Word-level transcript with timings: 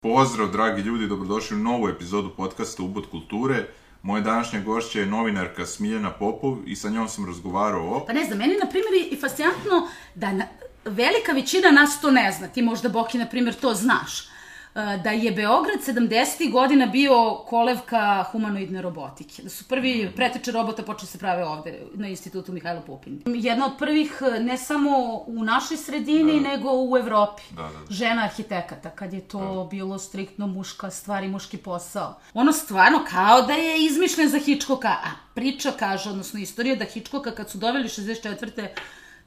Pozdrav, 0.00 0.50
dragi 0.50 0.82
ljudi, 0.82 1.06
dobrodošli 1.06 1.56
u 1.56 1.60
novu 1.60 1.88
epizodu 1.88 2.30
podcasta 2.36 2.82
Ubod 2.82 3.06
kulture. 3.10 3.66
Moja 4.02 4.20
današnja 4.22 4.60
gošća 4.60 5.00
je 5.00 5.06
novinarka 5.06 5.66
Smiljana 5.66 6.10
Popov 6.10 6.58
i 6.66 6.76
sa 6.76 6.88
njom 6.88 7.08
sam 7.08 7.26
razgovarao 7.26 7.96
o... 7.96 8.06
Pa 8.06 8.12
ne 8.12 8.24
znam, 8.24 8.38
meni 8.38 8.54
na 8.64 8.70
primjer 8.70 8.94
je 8.94 9.20
fascinantno 9.20 9.88
da 10.14 10.32
na, 10.32 10.44
velika 10.84 11.32
većina 11.32 11.70
nas 11.70 12.00
to 12.00 12.10
ne 12.10 12.32
zna. 12.32 12.48
Ti 12.48 12.62
možda, 12.62 12.88
Boki, 12.88 13.18
na 13.18 13.26
primjer, 13.26 13.54
to 13.54 13.74
znaš. 13.74 14.28
E, 14.74 14.98
Da 15.04 15.10
je 15.10 15.32
Beograd 15.32 15.78
70. 15.86 16.50
godina 16.52 16.86
bio 16.86 17.34
kolevka 17.46 18.24
humanoidne 18.32 18.82
robotike. 18.82 19.42
Da 19.42 19.48
su 19.48 19.64
prvi 19.64 20.12
preteče 20.16 20.52
robota 20.52 20.82
počeli 20.82 21.06
se 21.06 21.18
prave 21.18 21.44
ovde 21.44 21.78
na 21.94 22.08
institutu 22.08 22.52
Mihajlo 22.52 22.80
Pupin. 22.80 23.22
Jedna 23.26 23.66
od 23.66 23.72
prvih 23.78 24.22
e, 24.36 24.40
ne 24.40 24.56
samo 24.58 24.90
u 25.26 25.44
našoj 25.44 25.76
sredini, 25.76 26.40
Da. 26.40 26.48
nego 26.50 26.68
u 26.72 26.96
Evropi. 26.96 27.42
Da, 27.50 27.62
da, 27.62 27.68
da. 27.68 27.94
Žena 27.94 28.22
arhitekata, 28.24 28.90
kad 28.90 29.12
je 29.12 29.20
to 29.20 29.68
bilo 29.70 29.98
striktno 29.98 30.46
muška 30.46 30.90
stvar 30.90 31.24
i 31.24 31.28
muški 31.28 31.56
posao. 31.56 32.14
Ono 32.34 32.52
stvarno 32.52 33.04
kao 33.10 33.42
da 33.42 33.52
je 33.52 33.84
izmišljen 33.84 34.28
za 34.28 34.38
Hitchcocka, 34.38 34.88
a 34.88 35.08
priča 35.34 35.72
kaže, 35.78 36.10
odnosno 36.10 36.40
istorija 36.40 36.76
da 36.76 36.84
Hitchcocka 36.84 37.30
kad 37.30 37.50
su 37.50 37.58
doveli 37.58 37.88
64 37.88 38.66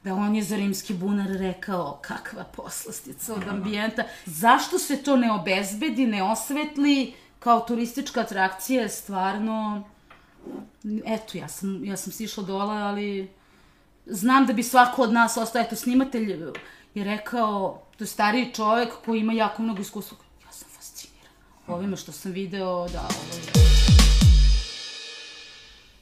da 0.04 0.14
on 0.14 0.36
je 0.36 0.42
za 0.42 0.56
rimski 0.56 0.94
bunar 0.94 1.26
rekao 1.26 1.98
kakva 2.02 2.44
poslastica 2.44 3.34
od 3.34 3.48
ambijenta. 3.48 4.02
Zašto 4.26 4.78
se 4.78 5.02
to 5.02 5.16
ne 5.16 5.32
obezbedi, 5.32 6.06
ne 6.06 6.22
osvetli 6.22 7.14
kao 7.38 7.60
turistička 7.60 8.20
atrakcija 8.20 8.82
je 8.82 8.88
stvarno... 8.88 9.84
Eto, 11.06 11.38
ja 11.38 11.48
sam, 11.48 11.84
ja 11.84 11.96
sam 11.96 12.12
sišla 12.12 12.44
dola, 12.44 12.74
ali 12.74 13.30
znam 14.06 14.46
da 14.46 14.52
bi 14.52 14.62
svako 14.62 15.02
od 15.02 15.12
nas 15.12 15.36
ostao, 15.36 15.62
eto, 15.62 15.76
snimatelj 15.76 16.30
je 16.94 17.04
rekao, 17.04 17.82
to 17.96 18.04
je 18.04 18.08
stariji 18.08 18.52
čovek 18.54 18.88
koji 19.04 19.20
ima 19.20 19.32
jako 19.32 19.62
mnogo 19.62 19.80
iskustva. 19.80 20.18
Ja 20.46 20.52
sam 20.52 20.68
fasciniran. 20.76 21.32
Ovime 21.66 21.96
što 21.96 22.12
sam 22.12 22.32
video, 22.32 22.88
da, 22.88 23.00
ovo 23.00 23.36
je... 23.36 23.71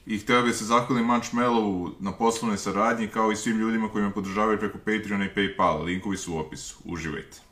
I 0.05 0.17
hteo 0.17 0.41
bih 0.41 0.55
se 0.55 0.65
zahvalim 0.65 1.05
Munchmelovu 1.05 1.91
na 1.99 2.11
poslovnoj 2.11 2.57
saradnji, 2.57 3.07
kao 3.07 3.31
i 3.31 3.35
svim 3.35 3.57
ljudima 3.57 3.89
koji 3.89 4.03
me 4.03 4.13
podržavaju 4.13 4.59
preko 4.59 4.77
Patreona 4.77 5.25
i 5.25 5.33
Paypala. 5.35 5.83
Linkovi 5.83 6.17
su 6.17 6.33
u 6.33 6.37
opisu. 6.37 6.77
Uživajte. 6.85 7.50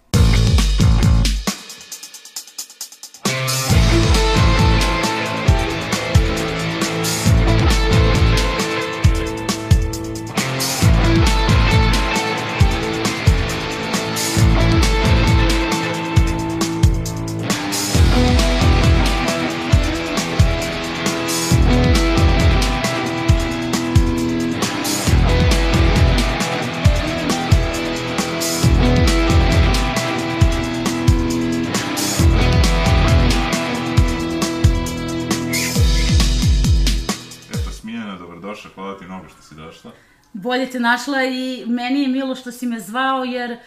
Dobrodošla, 38.64 38.84
hvala 38.84 39.00
ti 39.00 39.06
mnogo 39.06 39.30
što 39.30 39.42
si 39.42 39.56
došla. 39.56 39.92
Bolje 40.34 40.70
te 40.70 40.80
našla 40.80 41.24
i 41.24 41.66
meni 41.68 42.02
je 42.02 42.08
milo 42.08 42.36
što 42.36 42.52
si 42.52 42.68
me 42.68 42.80
zvao 42.80 43.24
jer 43.24 43.58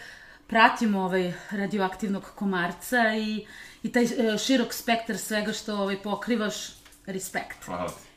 pratim 0.47 0.95
ovaj 0.95 1.33
radioaktivnog 1.51 2.23
komarca 2.35 3.15
i, 3.15 3.45
i 3.83 3.91
taj 3.91 4.03
e, 4.03 4.37
širok 4.37 4.73
spektar 4.73 5.17
svega 5.17 5.53
što 5.53 5.77
ovaj, 5.77 6.01
pokrivaš, 6.03 6.55
respekt. 7.05 7.65
Hvala 7.65 7.87
ti. 7.87 8.09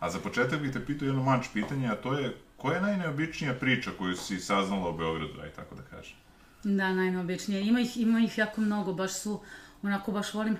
A 0.00 0.10
za 0.10 0.18
početak 0.18 0.60
bih 0.60 0.72
te 0.72 0.86
pitao 0.86 1.06
jedno 1.06 1.22
manč 1.22 1.46
pitanje, 1.52 1.88
a 1.88 1.96
to 1.96 2.18
je 2.18 2.36
koja 2.56 2.76
je 2.76 2.82
najneobičnija 2.82 3.54
priča 3.54 3.90
koju 3.98 4.16
si 4.16 4.40
saznala 4.40 4.88
o 4.88 4.92
Beogradu, 4.92 5.40
aj 5.40 5.50
tako 5.50 5.74
da 5.74 5.82
kažem? 5.82 6.16
Da, 6.64 6.92
najneobičnije. 6.92 7.66
Ima 7.66 7.80
ih, 7.80 7.96
ima 7.96 8.20
ih 8.20 8.38
jako 8.38 8.60
mnogo, 8.60 8.92
baš 8.92 9.12
su, 9.12 9.40
onako 9.82 10.12
baš 10.12 10.34
volim 10.34 10.56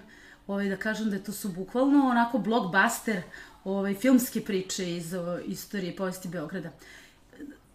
ovaj, 0.46 0.68
da 0.68 0.76
kažem 0.76 1.10
da 1.10 1.18
to 1.18 1.32
su 1.32 1.48
bukvalno 1.48 2.08
onako 2.08 2.38
blockbuster 2.38 3.22
ovaj, 3.72 3.94
filmske 3.94 4.40
priče 4.40 4.96
iz 4.96 5.14
o, 5.14 5.38
istorije 5.46 5.96
povesti 5.96 6.28
Beograda. 6.28 6.70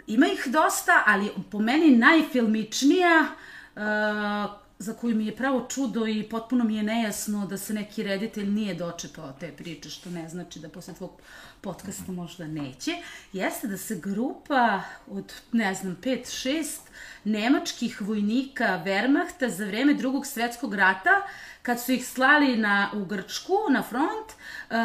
Ima 0.07 0.27
ih 0.27 0.43
dosta, 0.45 1.03
ali 1.05 1.29
po 1.51 1.59
meni 1.59 1.97
najfilmičnija, 1.97 3.27
uh, 3.75 4.63
za 4.79 4.93
koju 4.93 5.15
mi 5.15 5.25
je 5.25 5.35
pravo 5.35 5.65
čudo 5.69 6.07
i 6.07 6.23
potpuno 6.23 6.63
mi 6.63 6.75
je 6.75 6.83
nejasno 6.83 7.45
da 7.47 7.57
se 7.57 7.73
neki 7.73 8.03
reditelj 8.03 8.49
nije 8.49 8.73
dočepao 8.73 9.33
te 9.39 9.51
priče, 9.51 9.89
što 9.89 10.09
ne 10.09 10.29
znači 10.29 10.59
da 10.59 10.69
posle 10.69 10.93
tvog 10.93 11.11
podcasta 11.61 12.11
možda 12.11 12.47
neće, 12.47 12.91
jeste 13.33 13.67
da 13.67 13.77
se 13.77 13.95
grupa 13.95 14.81
od, 15.07 15.33
ne 15.51 15.73
znam, 15.73 15.97
5-6 16.03 16.79
nemačkih 17.23 18.01
vojnika 18.01 18.83
Wehrmachta 18.85 19.47
za 19.47 19.65
vreme 19.65 19.93
drugog 19.93 20.25
svetskog 20.25 20.75
rata, 20.75 21.21
kad 21.63 21.81
su 21.81 21.91
ih 21.91 22.07
slali 22.07 22.57
na, 22.57 22.91
u 22.93 23.05
Grčku, 23.05 23.57
na 23.69 23.83
front, 23.83 24.31
uh, 24.31 24.75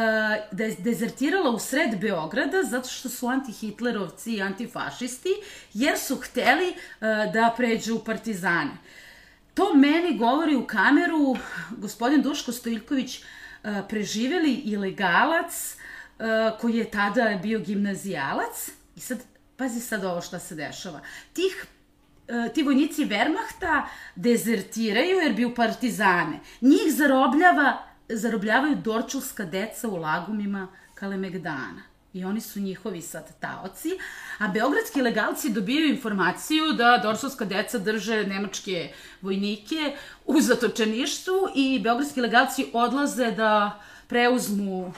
da 0.52 0.64
je 0.64 0.76
dezertirala 0.78 1.50
u 1.50 1.58
sred 1.58 2.00
Beograda 2.00 2.62
zato 2.62 2.88
što 2.88 3.08
su 3.08 3.26
antihitlerovci 3.26 4.34
i 4.34 4.42
antifašisti, 4.42 5.34
jer 5.74 5.98
su 5.98 6.16
hteli 6.16 6.68
uh, 6.68 7.32
da 7.32 7.54
pređu 7.56 7.96
u 7.96 8.04
partizane. 8.04 8.70
To 9.54 9.74
meni 9.74 10.18
govori 10.18 10.56
u 10.56 10.66
kameru 10.66 11.36
gospodin 11.70 12.22
Duško 12.22 12.52
Stojilković, 12.52 13.18
uh, 13.18 13.70
preživeli 13.88 14.52
ilegalac 14.52 15.76
uh, 16.18 16.60
koji 16.60 16.76
je 16.76 16.90
tada 16.90 17.38
bio 17.42 17.58
gimnazijalac. 17.58 18.70
I 18.96 19.00
sad, 19.00 19.18
pazi 19.56 19.80
sad 19.80 20.04
ovo 20.04 20.20
šta 20.20 20.38
se 20.38 20.54
dešava. 20.54 21.00
Tih 21.32 21.64
e, 21.64 21.77
ti 22.54 22.62
vojnici 22.62 23.06
Wehrmachta 23.06 23.82
dezertiraju 24.14 25.18
jer 25.18 25.32
bi 25.34 25.44
u 25.44 25.54
partizane. 25.54 26.40
Njih 26.60 26.92
zarobljava, 26.92 27.78
zarobljavaju 28.08 28.76
dorčulska 28.76 29.44
deca 29.44 29.88
u 29.88 29.96
lagumima 29.96 30.68
Kalemegdana. 30.94 31.82
I 32.12 32.24
oni 32.24 32.40
su 32.40 32.60
njihovi 32.60 33.02
sad 33.02 33.40
taoci. 33.40 33.90
A 34.38 34.48
beogradski 34.48 35.02
legalci 35.02 35.50
dobijaju 35.50 35.88
informaciju 35.88 36.72
da 36.72 37.00
dorčulska 37.02 37.44
deca 37.44 37.78
drže 37.78 38.24
nemačke 38.26 38.92
vojnike 39.20 39.96
u 40.24 40.40
zatočeništvu 40.40 41.48
i 41.54 41.80
beogradski 41.82 42.20
legalci 42.20 42.70
odlaze 42.72 43.30
da 43.30 43.82
preuzmu 44.06 44.92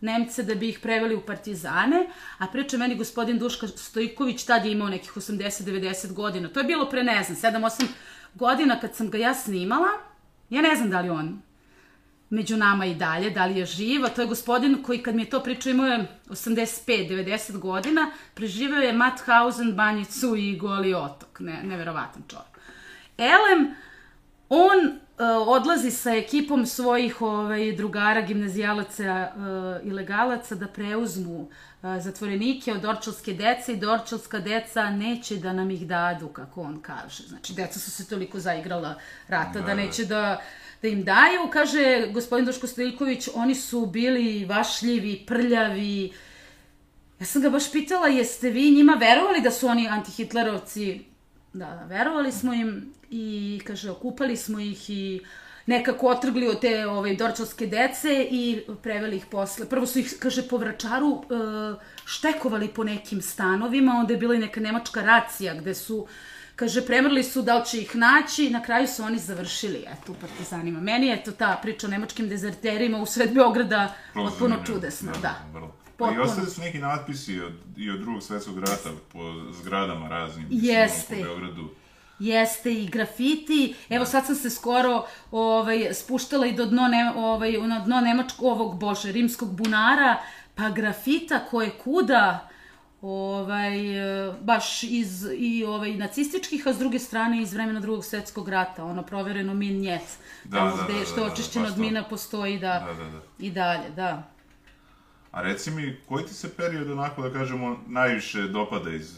Nemce 0.00 0.42
da 0.42 0.54
bi 0.54 0.68
ih 0.68 0.78
preveli 0.78 1.14
u 1.14 1.20
partizane, 1.20 2.06
a 2.38 2.46
priča 2.46 2.78
meni 2.78 2.94
gospodin 2.94 3.38
Duška 3.38 3.68
Stojković, 3.68 4.44
tad 4.44 4.64
je 4.64 4.72
imao 4.72 4.88
nekih 4.88 5.12
80-90 5.12 6.12
godina. 6.12 6.48
To 6.48 6.60
je 6.60 6.64
bilo 6.64 6.90
pre, 6.90 7.02
ne 7.04 7.22
znam, 7.22 7.52
7-8 7.52 7.86
godina 8.34 8.80
kad 8.80 8.94
sam 8.94 9.10
ga 9.10 9.18
ja 9.18 9.34
snimala. 9.34 9.88
Ja 10.50 10.62
ne 10.62 10.76
znam 10.76 10.90
da 10.90 11.00
li 11.00 11.10
on 11.10 11.42
među 12.30 12.56
nama 12.56 12.86
i 12.86 12.94
dalje, 12.94 13.30
da 13.30 13.46
li 13.46 13.58
je 13.58 13.66
živ, 13.66 14.04
a 14.04 14.08
to 14.08 14.20
je 14.20 14.26
gospodin 14.26 14.82
koji 14.82 15.02
kad 15.02 15.14
mi 15.14 15.22
je 15.22 15.30
to 15.30 15.42
pričao 15.42 15.70
imao 15.70 15.86
je 15.86 16.06
85-90 16.26 17.58
godina, 17.58 18.10
preživeo 18.34 18.80
je 18.80 18.92
Mauthausen, 18.92 19.72
Banjicu 19.72 20.36
i 20.36 20.56
Goli 20.56 20.94
otok, 20.94 21.40
ne, 21.40 21.62
neverovatan 21.62 22.22
čovjek. 22.28 22.58
Elem, 23.18 23.74
on 24.48 24.98
odlazi 25.46 25.90
sa 25.90 26.10
ekipom 26.10 26.66
svojih 26.66 27.22
ovaj, 27.22 27.72
drugara, 27.72 28.20
gimnazijalaca, 28.20 29.28
uh, 29.36 29.86
ilegalaca 29.86 30.54
da 30.54 30.66
preuzmu 30.66 31.40
uh, 31.40 31.48
zatvorenike 32.00 32.72
od 32.72 32.80
Dorčelske 32.80 33.32
dece 33.32 33.72
i 33.72 33.76
Dorčelska 33.76 34.38
deca 34.38 34.90
neće 34.90 35.36
da 35.36 35.52
nam 35.52 35.70
ih 35.70 35.86
dadu, 35.86 36.28
kako 36.28 36.62
on 36.62 36.80
kaže. 36.82 37.22
Znači, 37.22 37.54
deca 37.54 37.78
su 37.78 37.90
se 37.90 38.08
toliko 38.08 38.40
zaigrala 38.40 38.94
rata 39.28 39.52
da, 39.52 39.60
Da, 39.60 39.66
da 39.66 39.74
da. 39.74 39.74
neće 39.74 40.04
da 40.04 40.40
da 40.82 40.88
im 40.88 41.04
daju, 41.04 41.50
kaže 41.52 42.10
gospodin 42.12 42.46
Duško 42.46 42.66
Stojković, 42.66 43.28
oni 43.34 43.54
su 43.54 43.86
bili 43.86 44.44
vašljivi, 44.44 45.24
prljavi. 45.26 46.12
Ja 47.20 47.26
sam 47.26 47.42
ga 47.42 47.50
baš 47.50 47.72
pitala, 47.72 48.08
jeste 48.08 48.50
vi 48.50 48.70
njima 48.70 48.94
verovali 48.94 49.40
da 49.40 49.50
su 49.50 49.66
oni 49.66 49.88
antihitlerovci? 49.88 51.04
Da, 51.52 51.66
da, 51.66 51.84
verovali 51.84 52.32
smo 52.32 52.52
im 52.54 52.92
i, 53.10 53.60
kaže, 53.66 53.90
okupali 53.90 54.36
smo 54.36 54.60
ih 54.60 54.90
i 54.90 55.20
nekako 55.66 56.06
otrgli 56.06 56.48
od 56.48 56.60
te 56.60 56.86
ovaj, 56.86 57.16
dorčalske 57.16 57.66
dece 57.66 58.26
i 58.30 58.62
preveli 58.82 59.16
ih 59.16 59.26
posle. 59.30 59.68
Prvo 59.68 59.86
su 59.86 59.98
ih, 59.98 60.16
kaže, 60.20 60.48
po 60.48 60.56
vračaru 60.56 61.12
e, 61.12 61.34
štekovali 62.04 62.68
po 62.68 62.84
nekim 62.84 63.22
stanovima, 63.22 63.92
onda 63.92 64.12
je 64.12 64.18
bila 64.18 64.34
i 64.34 64.38
neka 64.38 64.60
nemačka 64.60 65.02
racija 65.02 65.54
gde 65.54 65.74
su 65.74 66.06
Kaže, 66.58 66.82
premrli 66.86 67.22
su 67.22 67.42
da 67.42 67.58
li 67.58 67.66
će 67.66 67.78
ih 67.80 67.96
naći, 67.96 68.50
na 68.50 68.62
kraju 68.62 68.88
su 68.88 69.02
oni 69.02 69.18
završili, 69.18 69.78
eto, 69.78 70.12
u 70.12 70.14
partizanima. 70.14 70.80
Meni 70.80 71.06
je 71.06 71.24
to 71.24 71.32
ta 71.32 71.58
priča 71.62 71.86
o 71.86 71.90
nemačkim 71.90 72.28
dezerterima 72.28 72.98
u 72.98 73.06
sred 73.06 73.34
Beograda 73.34 73.94
potpuno 74.14 74.56
čudesna, 74.66 75.12
da. 75.22 75.34
vrlo. 75.52 75.74
Pa 75.98 76.04
I 76.04 76.08
Potpuno. 76.08 76.22
ostali 76.22 76.46
su 76.50 76.60
neki 76.60 76.78
natpisi 76.78 77.40
od, 77.40 77.52
i 77.76 77.90
od 77.90 78.00
drugog 78.00 78.22
svetskog 78.22 78.58
rata 78.58 78.90
po 79.12 79.18
zgradama 79.52 80.08
raznim. 80.08 80.46
Jeste. 80.50 81.16
Po 81.16 81.22
Beogradu. 81.22 81.68
jeste 82.18 82.72
i 82.74 82.86
grafiti. 82.86 83.74
Evo 83.88 84.04
sad 84.04 84.26
sam 84.26 84.34
se 84.34 84.50
skoro 84.50 85.04
ovaj, 85.30 85.94
spuštala 85.94 86.46
i 86.46 86.52
do 86.52 86.66
dno, 86.66 86.88
ne, 86.88 87.12
ovaj, 87.16 87.52
na 87.52 87.80
dno 87.80 88.00
nemačkog 88.00 88.44
ovog, 88.46 88.78
bože, 88.78 89.12
rimskog 89.12 89.56
bunara, 89.56 90.16
pa 90.54 90.70
grafita 90.70 91.38
koje 91.50 91.70
kuda 91.70 92.48
ovaj, 93.02 93.72
baš 94.40 94.82
iz 94.82 95.26
i 95.36 95.64
ovaj, 95.64 95.94
nacističkih, 95.96 96.66
a 96.66 96.72
s 96.72 96.78
druge 96.78 96.98
strane 96.98 97.42
iz 97.42 97.52
vremena 97.54 97.80
drugog 97.80 98.04
svetskog 98.04 98.48
rata, 98.48 98.84
ono 98.84 99.02
provereno 99.02 99.54
min 99.54 99.80
njec, 99.80 100.02
Da, 100.44 100.58
tamo 100.58 100.76
da, 100.76 100.82
gde 100.84 100.98
da, 100.98 101.04
što 101.04 101.14
da, 101.14 101.20
je 101.20 101.26
da, 101.26 101.32
očišćeno 101.32 101.64
baš 101.64 101.72
od 101.72 101.78
mina 101.78 102.02
postoji 102.04 102.58
da, 102.58 102.84
Da, 102.86 103.04
da, 103.04 103.10
da. 103.10 103.20
i 103.38 103.50
dalje, 103.50 103.90
da. 103.90 104.30
A 105.38 105.42
reci 105.42 105.70
mi, 105.70 105.96
koji 106.08 106.26
ti 106.26 106.34
se 106.34 106.56
period 106.56 106.90
onako, 106.90 107.22
da 107.22 107.32
kažemo, 107.32 107.76
najviše 107.86 108.42
dopada 108.42 108.90
iz 108.90 109.14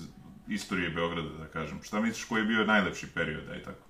istorije 0.49 0.91
Beograda, 0.91 1.29
da 1.29 1.47
kažem? 1.47 1.81
Šta 1.83 2.01
misliš 2.01 2.25
koji 2.25 2.41
je 2.41 2.47
bio 2.47 2.65
najlepši 2.65 3.07
period, 3.15 3.49
aj 3.49 3.63
tako? 3.63 3.85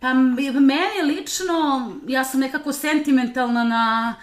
Pa 0.00 0.14
meni 0.14 1.02
lično, 1.04 1.54
ja 2.06 2.24
sam 2.24 2.40
nekako 2.40 2.72
sentimentalna 2.72 3.64
na 3.64 4.14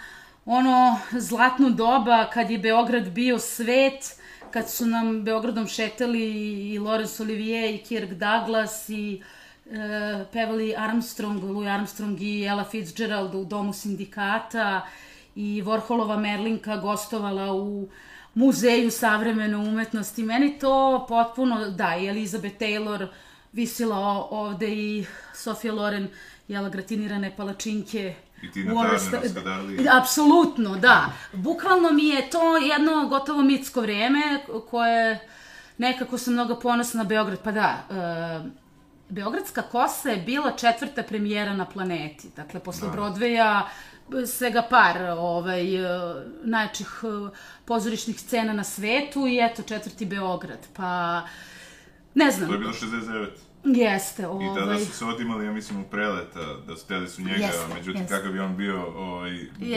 ono 0.44 0.98
zlatno 1.12 1.70
doba 1.70 2.30
kad 2.32 2.50
je 2.50 2.58
Beograd 2.58 3.10
bio 3.10 3.38
svet, 3.38 4.16
kad 4.50 4.70
su 4.70 4.86
nam 4.86 5.24
Beogradom 5.24 5.66
šetali 5.66 6.22
i 6.72 6.78
Laurence 6.78 7.22
Olivier 7.22 7.74
i 7.74 7.78
Kirk 7.78 8.10
Douglas 8.10 8.88
i 8.88 9.22
e, 9.66 10.24
pevali 10.32 10.74
Armstrong, 10.76 11.44
Louis 11.44 11.68
Armstrong 11.68 12.20
i 12.20 12.44
Ella 12.44 12.64
Fitzgerald 12.64 13.34
u 13.34 13.44
domu 13.44 13.72
sindikata 13.72 14.86
i 15.34 15.62
Warholova 15.62 16.18
Merlinka 16.18 16.76
gostovala 16.76 17.52
u 17.52 17.88
muzeju 18.34 18.90
savremene 18.90 19.56
umetnosti. 19.56 20.22
Meni 20.22 20.58
to 20.58 21.06
potpuno, 21.08 21.70
da, 21.70 21.96
i 21.96 22.06
Elizabeth 22.06 22.56
Taylor 22.56 23.06
visila 23.52 23.96
ovde 24.30 24.68
i 24.68 25.04
Sofia 25.34 25.72
Loren 25.72 26.08
jela 26.48 26.68
gratinirane 26.68 27.36
palačinke. 27.36 28.14
I 28.42 28.48
sta- 28.98 29.20
raskadarli. 29.20 29.86
Apsolutno, 29.90 30.76
da. 30.76 31.12
Bukvalno 31.32 31.90
mi 31.90 32.08
je 32.08 32.30
to 32.30 32.56
jedno 32.56 33.08
gotovo 33.08 33.42
mitsko 33.42 33.80
vrijeme 33.80 34.20
koje 34.70 35.28
nekako 35.78 36.18
sam 36.18 36.32
mnogo 36.32 36.56
ponosna 36.56 37.02
na 37.02 37.08
Beograd. 37.08 37.38
Pa 37.42 37.52
da, 37.52 37.82
e, 37.90 38.50
Beogradska 39.08 39.62
kosa 39.62 40.08
je 40.10 40.16
bila 40.16 40.50
četvrta 40.52 41.02
premijera 41.02 41.54
na 41.54 41.64
planeti. 41.64 42.28
Dakle, 42.36 42.60
posle 42.60 42.88
Da. 42.88 42.94
Broadwaya 42.94 43.62
svega 44.26 44.62
par 44.70 45.02
ovaj, 45.18 45.76
e, 45.76 46.14
najjačih 46.44 47.00
e, 47.02 47.36
pozorišnih 47.64 48.20
scena 48.20 48.52
na 48.52 48.64
svetu 48.64 49.26
i 49.26 49.38
eto 49.42 49.62
četvrti 49.62 50.06
Beograd. 50.06 50.58
Pa, 50.76 51.22
ne 52.14 52.30
znam, 52.30 52.48
To 52.48 52.54
je 52.54 52.58
bilo 52.58 52.72
69. 52.72 53.28
jeste. 53.64 54.22
I 54.22 54.54
tada 54.54 54.64
Ovaj, 54.64 54.78
su 54.78 54.92
se 54.92 55.04
otimali, 55.04 55.46
ja 55.46 55.52
mislim, 55.52 55.80
u 55.80 55.84
preleta, 55.84 56.40
da 56.66 56.76
su 56.76 56.86
teli 56.86 57.08
su 57.08 57.22
njega, 57.22 57.44
Jeste, 57.44 57.74
međutim, 57.74 58.00
jeste. 58.02 58.16
kakav 58.16 58.36
je 58.36 58.42
on 58.42 58.56
bio 58.56 58.86
ovaj, 58.96 59.30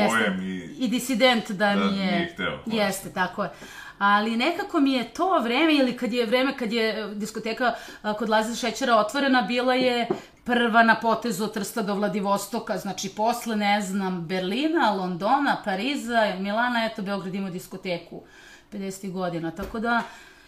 bojem 0.09 0.41
i... 0.41 0.57
I 0.79 0.87
disident 0.87 1.51
da, 1.51 1.75
Da, 1.75 1.75
nije... 1.75 2.11
nije 2.11 2.29
hteo. 2.33 2.59
Jeste, 2.65 3.13
tako 3.13 3.43
je. 3.43 3.49
Ali 3.97 4.37
nekako 4.37 4.79
mi 4.79 4.93
je 4.93 5.13
to 5.13 5.39
vreme, 5.39 5.75
ili 5.75 5.97
kad 5.97 6.13
je 6.13 6.25
vreme 6.25 6.57
kad 6.57 6.73
je 6.73 6.99
e, 6.99 7.15
diskoteka 7.15 7.73
kod 8.17 8.29
Laze 8.29 8.55
Šećera 8.55 8.95
otvorena, 8.95 9.41
bila 9.41 9.73
je 9.73 10.07
prva 10.45 10.83
na 10.83 10.95
potezu 10.95 11.43
od 11.43 11.53
Trsta 11.53 11.81
do 11.81 11.95
Vladivostoka, 11.95 12.77
znači 12.77 13.09
posle, 13.09 13.55
ne 13.55 13.81
znam, 13.81 14.25
Berlina, 14.27 14.91
Londona, 14.91 15.57
Pariza, 15.65 16.35
Milana, 16.39 16.85
eto, 16.85 17.01
Beograd 17.01 17.35
ima 17.35 17.49
diskoteku 17.49 18.21
50. 18.71 19.11
godina, 19.11 19.51
tako 19.51 19.79
da 19.79 20.03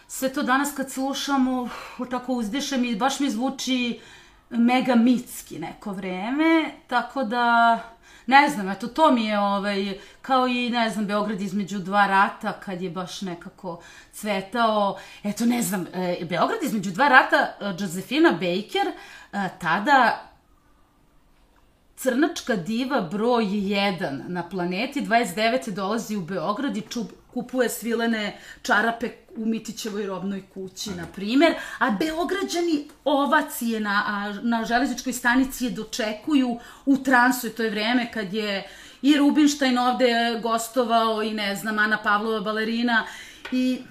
sve 0.06 0.32
to 0.32 0.42
danas 0.42 0.72
kad 0.76 0.90
slušamo, 0.90 1.68
tako 2.10 2.32
uzdišem 2.32 2.84
i 2.84 2.96
baš 2.96 3.20
mi 3.20 3.30
zvuči 3.30 4.00
mega 4.50 4.94
mitski 4.94 5.58
neko 5.58 5.92
vreme, 5.92 6.70
tako 6.86 7.24
da 7.24 7.78
ne 8.26 8.48
znam, 8.48 8.68
eto 8.68 8.88
to 8.88 9.12
mi 9.12 9.24
je 9.24 9.38
ovaj, 9.38 9.98
kao 10.22 10.48
i 10.48 10.70
ne 10.70 10.90
znam, 10.90 11.06
Beograd 11.06 11.40
između 11.40 11.78
dva 11.78 12.06
rata 12.06 12.52
kad 12.52 12.82
je 12.82 12.90
baš 12.90 13.22
nekako 13.22 13.80
cvetao, 14.12 14.98
eto 15.24 15.46
ne 15.46 15.62
znam, 15.62 15.86
e, 15.94 16.24
Beograd 16.24 16.62
između 16.62 16.90
dva 16.90 17.08
rata, 17.08 17.36
e, 17.36 17.74
Josefina 17.78 18.30
Baker, 18.30 18.92
tada 19.60 20.28
crnačka 21.96 22.56
diva 22.56 23.00
broj 23.00 23.44
1 23.44 24.28
na 24.28 24.48
planeti, 24.48 25.00
29. 25.00 25.70
dolazi 25.70 26.16
u 26.16 26.20
Beograd 26.20 26.76
i 26.76 26.80
čub, 26.80 27.06
kupuje 27.34 27.68
svilene 27.68 28.38
čarape 28.62 29.10
u 29.36 29.46
Mitićevoj 29.46 30.06
robnoj 30.06 30.42
kući, 30.54 30.90
na 30.90 31.06
primer, 31.14 31.54
a 31.78 31.90
Beograđani 31.90 32.88
ovacije 33.04 33.80
na, 33.80 34.34
na 34.42 34.64
železničkoj 34.64 35.12
stanici 35.12 35.64
je 35.64 35.70
dočekuju 35.70 36.58
u 36.86 36.96
transu 36.96 37.46
i 37.46 37.50
to 37.50 37.62
je 37.62 37.70
vreme 37.70 38.12
kad 38.12 38.32
je 38.34 38.68
i 39.02 39.16
Rubinštajn 39.16 39.78
ovde 39.78 40.40
gostovao 40.42 41.22
i 41.22 41.34
ne 41.34 41.56
znam, 41.56 41.78
Ana 41.78 41.98
Pavlova 42.02 42.40
balerina 42.40 43.04
i 43.52 43.82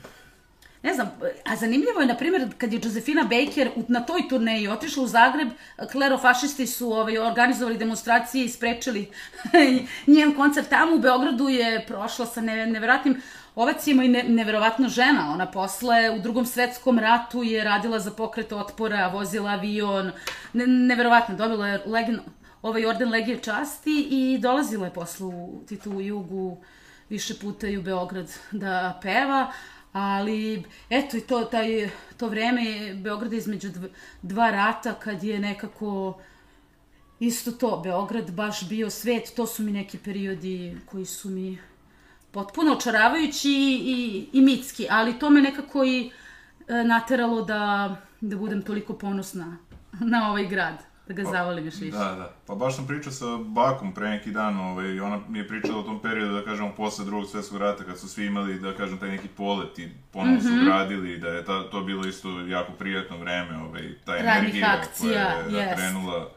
Ne 0.87 0.93
znam, 0.93 1.11
a 1.45 1.55
zanimljivo 1.55 1.99
je, 2.01 2.07
na 2.07 2.15
primjer, 2.15 2.49
kad 2.57 2.73
je 2.73 2.79
Josefina 2.83 3.23
Baker 3.23 3.71
u- 3.75 3.83
na 3.87 3.99
toj 3.99 4.29
turneji 4.29 4.67
otišla 4.67 5.03
u 5.03 5.07
Zagreb, 5.07 5.47
klerofašisti 5.91 6.67
su 6.67 6.91
ovaj, 6.93 7.17
organizovali 7.17 7.77
demonstracije 7.77 8.45
i 8.45 8.49
sprečili 8.49 9.09
njen 10.15 10.35
koncert 10.35 10.69
tamo. 10.69 10.95
U 10.95 10.99
Beogradu 10.99 11.49
je 11.49 11.85
prošla 11.87 12.25
sa 12.25 12.41
ne, 12.41 12.65
neverovatnim 12.65 13.21
ovacijama 13.55 14.03
i 14.03 14.07
ne, 14.07 14.23
neverovatno 14.23 14.89
žena. 14.89 15.31
Ona 15.33 15.45
posle 15.51 16.09
u 16.11 16.19
drugom 16.19 16.45
svetskom 16.45 16.99
ratu 16.99 17.43
je 17.43 17.63
radila 17.63 17.99
za 17.99 18.11
pokret 18.11 18.51
otpora, 18.51 19.07
vozila 19.07 19.51
avion, 19.51 20.11
ne, 20.53 20.67
neverovatno, 20.67 21.35
dobila 21.35 21.67
je 21.67 21.81
legin, 21.85 22.19
ovaj 22.61 22.85
orden 22.85 23.09
Legije 23.09 23.39
časti 23.39 24.07
i 24.11 24.37
dolazila 24.41 24.85
je 24.85 24.93
posle 24.93 25.25
u 25.25 25.63
Titovu 25.67 26.01
jugu 26.01 26.57
više 27.09 27.33
puta 27.41 27.67
i 27.67 27.77
u 27.77 27.81
Beograd 27.81 28.31
da 28.51 28.99
peva, 29.01 29.51
ali 29.93 30.63
eto 30.89 31.17
i 31.17 31.21
to, 31.21 31.43
taj, 31.43 31.89
to 32.17 32.27
vreme 32.29 32.93
Beograda 32.93 33.35
između 33.35 33.69
dv, 33.69 33.85
dva 34.21 34.51
rata 34.51 34.93
kad 34.93 35.23
je 35.23 35.39
nekako 35.39 36.19
isto 37.19 37.51
to, 37.51 37.81
Beograd 37.83 38.31
baš 38.31 38.69
bio 38.69 38.89
svet, 38.89 39.33
to 39.35 39.47
su 39.47 39.63
mi 39.63 39.71
neki 39.71 39.97
periodi 39.97 40.77
koji 40.85 41.05
su 41.05 41.29
mi 41.29 41.57
potpuno 42.31 42.73
očaravajući 42.73 43.49
i, 43.49 43.83
i, 43.85 44.29
i 44.37 44.41
mitski, 44.41 44.87
ali 44.89 45.19
to 45.19 45.29
me 45.29 45.41
nekako 45.41 45.83
i 45.85 46.11
e, 46.67 46.83
nateralo 46.83 47.41
da, 47.41 47.95
da 48.21 48.35
budem 48.35 48.61
toliko 48.61 48.93
ponosna 48.93 49.57
na 49.99 50.29
ovaj 50.29 50.45
grad, 50.47 50.83
da 51.07 51.13
ga 51.13 51.23
zavolim 51.23 51.65
još 51.65 51.75
više. 51.75 51.97
Da, 51.97 52.15
da. 52.15 52.33
Pa 52.47 52.55
baš 52.55 52.75
sam 52.75 52.87
pričao 52.87 53.11
sa 53.11 53.25
bakom 53.37 53.93
pre 53.93 54.09
neki 54.09 54.31
dan, 54.31 54.57
ovaj, 54.59 54.99
ona 54.99 55.19
mi 55.29 55.39
je 55.39 55.47
pričala 55.47 55.79
o 55.79 55.83
tom 55.83 55.99
periodu, 56.01 56.33
da 56.33 56.43
kažemo, 56.43 56.73
posle 56.77 57.05
drugog 57.05 57.29
svjetskog 57.29 57.57
rata, 57.57 57.83
kad 57.83 57.99
su 57.99 58.09
svi 58.09 58.25
imali, 58.25 58.59
da 58.59 58.73
kažem, 58.73 58.97
taj 58.97 59.09
neki 59.09 59.27
polet 59.27 59.79
i 59.79 59.89
ponovo 60.11 60.37
Mhm. 60.37 60.47
su 60.47 60.65
gradili, 60.65 61.13
i 61.13 61.17
da 61.17 61.27
je 61.27 61.45
ta, 61.45 61.69
to 61.69 61.81
bilo 61.81 62.07
isto 62.07 62.29
jako 62.41 62.71
prijatno 62.71 63.17
vreme, 63.17 63.57
ovaj, 63.57 63.83
ta 64.05 64.11
Radnih 64.13 64.33
energija 64.37 64.75
akcija, 64.79 65.31
koja 65.33 65.37
je 65.37 65.51
da, 65.51 65.57
jest. 65.61 65.75
krenula. 65.75 66.29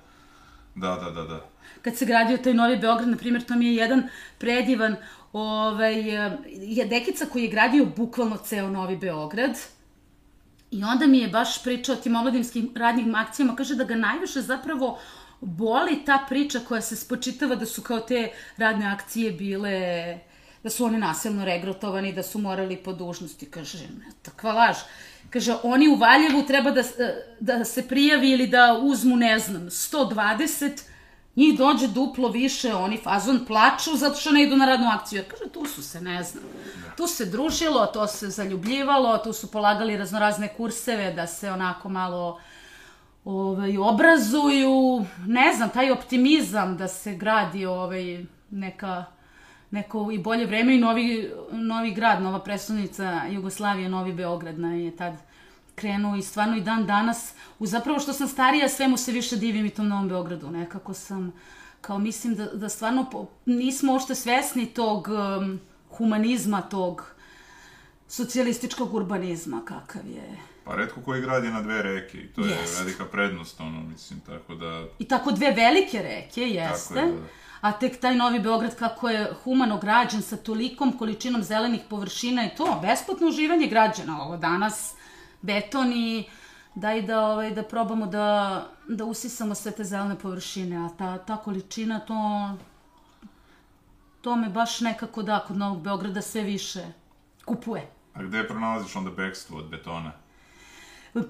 Da, 0.74 0.96
da, 0.96 1.10
da, 1.10 1.22
da. 1.24 1.40
kad 1.82 1.96
se 1.96 2.06
gradio 2.06 2.36
taj 2.36 2.54
novi 2.54 2.78
Beograd, 2.78 3.08
na 3.08 3.16
primjer, 3.16 3.42
to 3.44 3.54
mi 3.54 3.66
je 3.66 3.74
jedan 3.74 4.02
predivan 4.38 4.96
ovaj, 5.32 6.26
eh, 6.26 6.38
je 6.54 6.84
dekica 6.86 7.26
koji 7.26 7.42
je 7.42 7.48
gradio 7.50 7.86
bukvalno 7.96 8.36
ceo 8.36 8.68
novi 8.70 8.96
Beograd. 8.96 9.50
I 10.70 10.84
onda 10.84 11.06
mi 11.06 11.18
je 11.18 11.28
baš 11.28 11.62
pričao 11.62 11.94
o 11.94 11.98
tim 11.98 12.16
omladinskim 12.16 12.70
radnim 12.76 13.14
akcijama, 13.14 13.56
kaže 13.56 13.74
da 13.74 13.84
ga 13.84 13.94
najviše 13.94 14.40
zapravo 14.40 14.98
boli 15.40 16.04
ta 16.06 16.24
priča 16.28 16.60
koja 16.68 16.80
se 16.80 16.96
spočitava 16.96 17.56
da 17.56 17.66
su 17.66 17.82
kao 17.82 18.00
te 18.00 18.32
radne 18.56 18.86
akcije 18.86 19.32
bile 19.32 20.18
da 20.62 20.70
su 20.70 20.84
oni 20.84 20.98
nasilno 20.98 21.44
regrutovani, 21.44 22.12
da 22.12 22.22
su 22.22 22.38
morali 22.38 22.76
po 22.76 22.92
dužnosti. 22.92 23.46
Kaže, 23.46 23.78
takva 24.22 24.52
laž. 24.52 24.76
Kaže, 25.30 25.56
oni 25.62 25.88
u 25.88 25.94
Valjevu 25.94 26.42
treba 26.46 26.70
da, 26.70 26.82
da 27.40 27.64
se 27.64 27.88
prijavi 27.88 28.30
ili 28.30 28.46
da 28.46 28.78
uzmu, 28.82 29.16
ne 29.16 29.38
znam, 29.38 29.62
120, 29.62 30.82
njih 31.40 31.58
dođe 31.58 31.88
duplo 31.88 32.28
više, 32.28 32.74
oni 32.74 32.96
fazon 32.96 33.44
plaču 33.46 33.96
zato 33.96 34.20
što 34.20 34.30
ne 34.30 34.42
idu 34.42 34.56
na 34.56 34.66
radnu 34.66 34.86
akciju. 34.88 35.16
Jer 35.16 35.30
kaže, 35.30 35.50
tu 35.50 35.66
su 35.66 35.82
se, 35.82 36.00
ne 36.00 36.22
znam, 36.22 36.44
tu 36.96 37.06
se 37.06 37.26
družilo, 37.26 37.86
to 37.86 38.06
se 38.06 38.28
zaljubljivalo, 38.28 39.18
tu 39.18 39.32
su 39.32 39.50
polagali 39.50 39.96
raznorazne 39.96 40.48
kurseve 40.56 41.12
da 41.12 41.26
se 41.26 41.50
onako 41.50 41.88
malo 41.88 42.40
ovaj, 43.24 43.78
obrazuju, 43.78 45.04
ne 45.26 45.52
znam, 45.56 45.70
taj 45.70 45.90
optimizam 45.90 46.76
da 46.76 46.88
se 46.88 47.14
gradi 47.14 47.66
ovaj, 47.66 48.24
neka, 48.50 49.04
neko 49.70 50.10
i 50.12 50.18
bolje 50.18 50.46
vreme 50.46 50.74
i 50.74 50.78
novi, 50.78 51.30
novi 51.52 51.90
grad, 51.90 52.22
nova 52.22 52.38
predstavnica 52.38 53.22
Jugoslavije, 53.30 53.88
Novi 53.88 54.12
Beograd 54.12 54.58
na 54.58 54.74
je 54.74 54.96
tad 54.96 55.14
krenuo 55.80 56.16
i 56.16 56.22
stvarno 56.22 56.56
i 56.56 56.60
dan 56.60 56.86
danas, 56.86 57.32
u 57.58 57.66
zapravo 57.66 57.98
što 57.98 58.12
sam 58.12 58.28
starija, 58.28 58.68
svemu 58.68 58.96
se 58.96 59.12
više 59.12 59.36
divim 59.36 59.66
i 59.66 59.70
tom 59.70 59.88
Novom 59.88 60.08
Beogradu, 60.08 60.50
nekako 60.50 60.94
sam, 60.94 61.32
kao 61.80 61.98
mislim 61.98 62.34
da, 62.34 62.46
da 62.46 62.68
stvarno 62.68 63.10
po, 63.10 63.26
nismo 63.46 63.92
uopšte 63.92 64.14
svesni 64.14 64.66
tog 64.66 65.08
um, 65.08 65.60
humanizma, 65.90 66.62
tog 66.62 67.14
socijalističkog 68.08 68.94
urbanizma 68.94 69.62
kakav 69.64 70.06
je 70.06 70.36
Pa 70.64 70.76
redko 70.76 71.00
koji 71.00 71.20
grad 71.20 71.44
je 71.44 71.50
na 71.50 71.62
dve 71.62 71.82
reke 71.82 72.18
i 72.18 72.26
to 72.26 72.40
je 72.40 72.50
Jest. 72.50 72.78
velika 72.78 73.04
prednost, 73.04 73.60
ono, 73.60 73.82
mislim, 73.82 74.20
tako 74.20 74.54
da... 74.54 74.84
I 74.98 75.04
tako 75.04 75.32
dve 75.32 75.50
velike 75.50 76.02
reke, 76.02 76.40
jeste. 76.40 76.94
Tako 76.94 77.06
je, 77.06 77.12
da. 77.12 77.26
A 77.60 77.72
tek 77.72 78.00
taj 78.00 78.14
Novi 78.14 78.38
Beograd 78.40 78.76
kako 78.76 79.08
je 79.08 79.32
humano 79.44 79.78
građen 79.78 80.22
sa 80.22 80.36
tolikom 80.36 80.92
količinom 80.98 81.42
zelenih 81.42 81.80
površina 81.90 82.46
i 82.46 82.56
to, 82.56 82.78
besplatno 82.82 83.28
uživanje 83.28 83.66
građana. 83.66 84.22
Ovo 84.22 84.36
danas 84.36 84.94
beton 85.42 85.92
i 85.92 86.24
daj 86.74 87.02
da, 87.02 87.20
ovaj, 87.20 87.50
da 87.50 87.62
probamo 87.62 88.06
da, 88.06 88.66
da 88.88 89.04
usisamo 89.04 89.54
sve 89.54 89.72
te 89.72 89.84
zelene 89.84 90.18
površine, 90.18 90.76
a 90.76 90.88
ta, 90.98 91.18
ta 91.18 91.36
količina, 91.36 92.00
to, 92.00 92.50
to 94.20 94.36
me 94.36 94.48
baš 94.48 94.80
nekako 94.80 95.22
da 95.22 95.44
kod 95.46 95.56
Novog 95.56 95.82
Beograda 95.82 96.22
sve 96.22 96.42
više 96.42 96.86
kupuje. 97.44 97.90
A 98.14 98.22
gde 98.22 98.48
pronalaziš 98.48 98.96
onda 98.96 99.10
bekstvo 99.10 99.58
od 99.58 99.68
betona? 99.68 100.12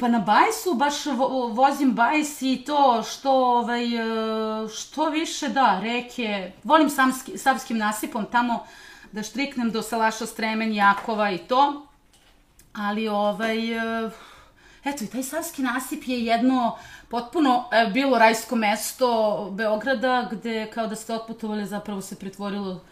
Pa 0.00 0.08
na 0.08 0.18
bajsu 0.18 0.74
baš 0.74 1.06
vo, 1.06 1.48
vozim 1.48 1.92
bajs 1.92 2.42
i 2.42 2.62
to 2.66 3.02
što, 3.02 3.32
ovaj, 3.32 3.84
što 4.76 5.08
više, 5.08 5.48
da, 5.48 5.80
reke, 5.82 6.52
volim 6.64 6.90
samski, 6.90 7.38
savskim 7.38 7.78
nasipom 7.78 8.26
tamo 8.32 8.66
da 9.12 9.22
štriknem 9.22 9.70
do 9.70 9.82
Salaša 9.82 10.26
Stremen, 10.26 10.74
Jakova 10.74 11.30
i 11.30 11.38
to, 11.38 11.86
ali 12.72 13.08
ovaj, 13.08 13.72
e, 13.72 14.10
eto 14.84 15.04
i 15.04 15.06
taj 15.06 15.22
savski 15.22 15.62
nasip 15.62 16.02
je 16.06 16.24
jedno 16.24 16.76
potpuno 17.08 17.68
e, 17.72 17.90
bilo 17.92 18.18
rajsko 18.18 18.56
mesto 18.56 19.50
Beograda 19.52 20.28
gde 20.32 20.70
kao 20.74 20.86
da 20.86 20.96
ste 20.96 21.14
otputovali 21.14 21.66
zapravo 21.66 22.00
se 22.00 22.18
pretvorilo 22.18 22.84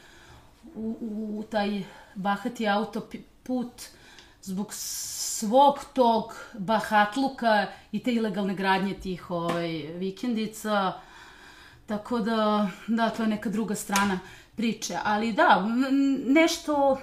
u, 0.74 0.96
u, 1.00 1.38
u 1.38 1.42
taj 1.42 1.82
bahati 2.14 2.68
autoput 2.68 3.82
zbog 4.42 4.68
svog 4.72 5.78
tog 5.92 6.34
bahatluka 6.54 7.66
i 7.92 8.02
te 8.02 8.12
ilegalne 8.12 8.54
gradnje 8.54 8.94
tih 8.94 9.30
ovaj, 9.30 9.68
vikendica. 9.94 10.92
Tako 11.86 12.18
da, 12.18 12.68
da, 12.86 13.10
to 13.10 13.22
je 13.22 13.28
neka 13.28 13.50
druga 13.50 13.74
strana 13.74 14.18
priče. 14.56 14.98
Ali 15.04 15.32
da, 15.32 15.66
nešto 16.26 16.98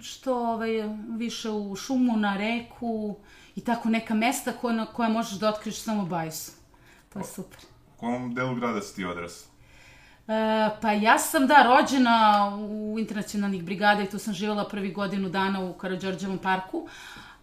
što 0.00 0.34
ovaj, 0.36 0.70
više 1.08 1.50
u 1.50 1.76
šumu, 1.76 2.16
na 2.16 2.36
reku 2.36 3.16
i 3.56 3.60
tako 3.60 3.88
neka 3.88 4.14
mesta 4.14 4.52
koja, 4.52 4.74
na 4.74 4.86
koja 4.86 5.08
možeš 5.08 5.38
da 5.38 5.48
otkriš 5.48 5.82
samo 5.82 6.04
bajsu. 6.06 6.52
To 7.12 7.18
je 7.18 7.24
super. 7.24 7.58
U 7.96 8.00
kom 8.00 8.34
delu 8.34 8.54
grada 8.54 8.80
si 8.80 8.96
ti 8.96 9.04
odrasla? 9.04 9.50
E, 10.28 10.70
pa 10.82 10.92
ja 10.92 11.18
sam, 11.18 11.46
da, 11.46 11.62
rođena 11.62 12.48
u 12.70 12.96
internacionalnih 12.98 13.64
brigada 13.64 14.02
i 14.02 14.10
tu 14.10 14.18
sam 14.18 14.34
živjela 14.34 14.68
prvi 14.68 14.92
godinu 14.92 15.28
dana 15.28 15.60
u 15.60 15.72
Karadžorđevom 15.72 16.38
parku. 16.38 16.88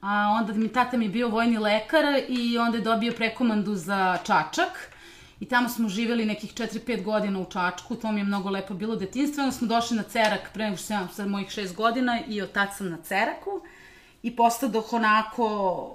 A 0.02 0.38
onda 0.40 0.54
mi 0.54 0.68
tata 0.68 0.98
mi 0.98 1.06
je 1.06 1.10
bio 1.10 1.30
vojni 1.30 1.58
lekar 1.58 2.04
i 2.28 2.58
onda 2.58 2.78
je 2.78 2.84
dobio 2.84 3.14
prekomandu 3.18 3.76
za 3.76 4.18
Čačak. 4.24 4.97
I 5.40 5.46
tamo 5.46 5.70
smo 5.70 5.90
živjeli 5.90 6.26
nekih 6.26 6.54
4-5 6.54 7.04
godina 7.04 7.40
u 7.40 7.46
Čačku, 7.46 7.96
to 7.96 8.12
mi 8.12 8.20
je 8.20 8.24
mnogo 8.24 8.50
lepo 8.50 8.74
bilo 8.74 8.96
detinstvo. 8.96 9.44
Onda 9.44 9.56
smo 9.56 9.68
došli 9.68 9.98
na 9.98 10.04
Cerak 10.04 10.50
pre 10.54 10.64
nego 10.64 10.78
što 10.78 10.86
sam 10.86 11.10
sa 11.14 11.26
mojih 11.26 11.48
6 11.48 11.76
godina 11.76 12.20
i 12.28 12.42
od 12.42 12.52
tad 12.52 12.70
sam 12.78 12.90
na 12.90 12.98
Ceraku. 13.04 13.62
I 14.24 14.36
postadoh 14.36 14.94
onako 14.94 15.46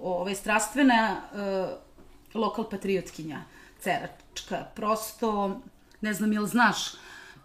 ovaj, 0.02 0.34
strastvena 0.34 1.16
uh, 1.32 2.40
lokal 2.40 2.70
patriotkinja 2.70 3.42
Ceračka. 3.80 4.64
Prosto, 4.74 5.60
ne 6.00 6.14
znam 6.14 6.32
jel 6.32 6.46
znaš, 6.46 6.78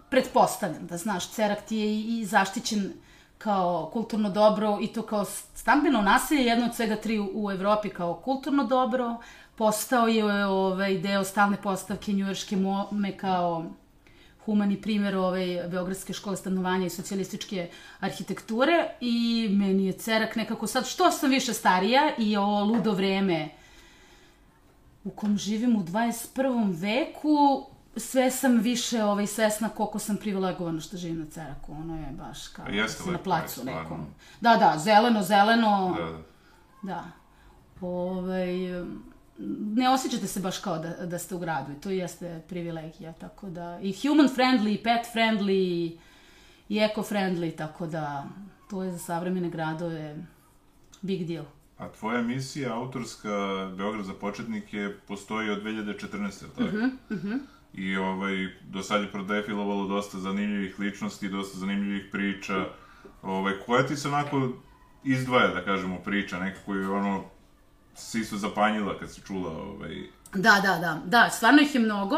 pretpostavljam 0.10 0.88
da 0.88 0.98
znaš, 0.98 1.30
Cerak 1.30 1.62
ti 1.66 1.78
je 1.78 1.86
i, 1.86 2.20
i 2.20 2.26
zaštićen 2.26 2.94
kao 3.38 3.90
kulturno 3.94 4.30
dobro 4.30 4.78
i 4.82 4.88
to 4.88 5.02
kao 5.02 5.26
stambeno 5.56 6.02
naselje, 6.02 6.46
jedno 6.46 6.66
od 6.66 6.76
svega 6.76 6.96
tri 6.96 7.20
u, 7.20 7.30
u 7.34 7.52
Evropi 7.52 7.90
kao 7.90 8.14
kulturno 8.14 8.64
dobro. 8.64 9.18
Postao 9.58 10.08
je 10.08 10.46
ovaj, 10.46 10.98
deo 10.98 11.24
stalne 11.24 11.58
postavke 11.62 12.14
Njujorške 12.14 12.56
mome 12.56 13.18
kao 13.18 13.66
humani 14.46 14.82
primjer 14.82 15.16
ove 15.16 15.68
Beogradske 15.72 16.14
škole 16.14 16.38
stanovanja 16.38 16.86
i 16.86 16.90
socijalističke 16.90 17.70
arhitekture 18.00 18.90
i 19.02 19.48
meni 19.52 19.86
je 19.86 19.94
Cerak 19.94 20.36
nekako 20.36 20.68
sad, 20.68 20.88
što 20.88 21.12
sam 21.12 21.30
više 21.30 21.54
starija 21.54 22.12
i 22.18 22.38
ovo 22.38 22.64
ludo 22.64 22.92
vreme 22.92 23.50
u 25.04 25.10
kom 25.10 25.38
živim 25.38 25.76
u 25.76 25.84
21. 25.84 26.82
veku, 26.82 27.66
sve 27.96 28.32
sam 28.32 28.58
više 28.58 29.04
ovaj, 29.04 29.28
svesna 29.28 29.70
koliko 29.70 30.00
sam 30.00 30.18
privilegovana 30.18 30.82
što 30.82 30.98
živim 30.98 31.20
na 31.20 31.26
Ceraku. 31.26 31.72
Ono 31.72 31.96
je 31.96 32.12
baš 32.12 32.48
kao 32.48 32.66
jeste 32.68 33.04
da 33.06 33.12
na 33.12 33.18
placu 33.18 33.62
je, 33.62 33.66
nekom. 33.66 34.06
Da, 34.42 34.58
da, 34.58 34.78
zeleno, 34.78 35.24
zeleno. 35.24 35.96
Da, 35.98 36.04
da. 36.04 36.18
Da. 36.84 37.04
Ovaj, 37.82 38.50
ne 39.76 39.90
osjećate 39.90 40.28
se 40.28 40.40
baš 40.40 40.60
kao 40.60 40.80
da, 40.80 41.06
da 41.06 41.20
ste 41.20 41.36
u 41.36 41.40
gradu 41.40 41.72
i 41.72 41.82
to 41.82 41.90
jeste 41.90 42.42
privilegija, 42.50 43.14
tako 43.14 43.50
da 43.50 43.80
i 43.82 43.94
human 44.02 44.28
friendly, 44.28 44.80
i 44.80 44.84
pet 44.84 45.06
friendly, 45.14 45.98
i 46.70 46.80
eco 46.80 47.02
friendly, 47.02 47.58
tako 47.58 47.88
da 47.88 48.26
to 48.70 48.84
je 48.84 48.92
za 48.92 48.98
savremene 48.98 49.50
gradove 49.50 50.16
big 51.02 51.28
deal. 51.28 51.46
A 51.78 51.90
tvoja 51.92 52.20
emisija, 52.20 52.74
autorska 52.74 53.30
Beograd 53.78 54.06
za 54.06 54.14
početnike, 54.14 54.90
postoji 55.08 55.50
od 55.50 55.64
2014. 55.64 56.42
je 56.42 56.48
li 56.48 56.72
tako? 56.72 57.16
Mhm, 57.16 57.34
I 57.74 57.98
ovaj, 57.98 58.50
do 58.70 58.84
sad 58.84 59.02
je 59.02 59.12
prodefilovalo 59.12 59.88
dosta 59.88 60.20
zanimljivih 60.20 60.80
ličnosti, 60.80 61.30
dosta 61.30 61.58
zanimljivih 61.58 62.04
priča. 62.12 62.66
Ovaj, 63.22 63.54
koja 63.66 63.88
ti 63.88 63.96
se 63.96 64.08
onako 64.08 64.50
izdvaja, 65.04 65.48
da 65.54 65.66
kažemo, 65.66 66.00
priča, 66.06 66.40
nekako 66.40 66.76
je 66.76 66.90
ono, 66.90 67.24
si 67.98 68.26
su 68.26 68.38
zapanjila 68.38 69.00
kad 69.00 69.14
si 69.14 69.22
čula, 69.22 69.52
ovaj, 69.52 70.10
Da, 70.34 70.62
da, 70.64 70.78
da, 70.78 71.02
da, 71.06 71.30
stvarno 71.30 71.62
ih 71.62 71.76
je 71.76 71.82
mnogo 71.82 72.18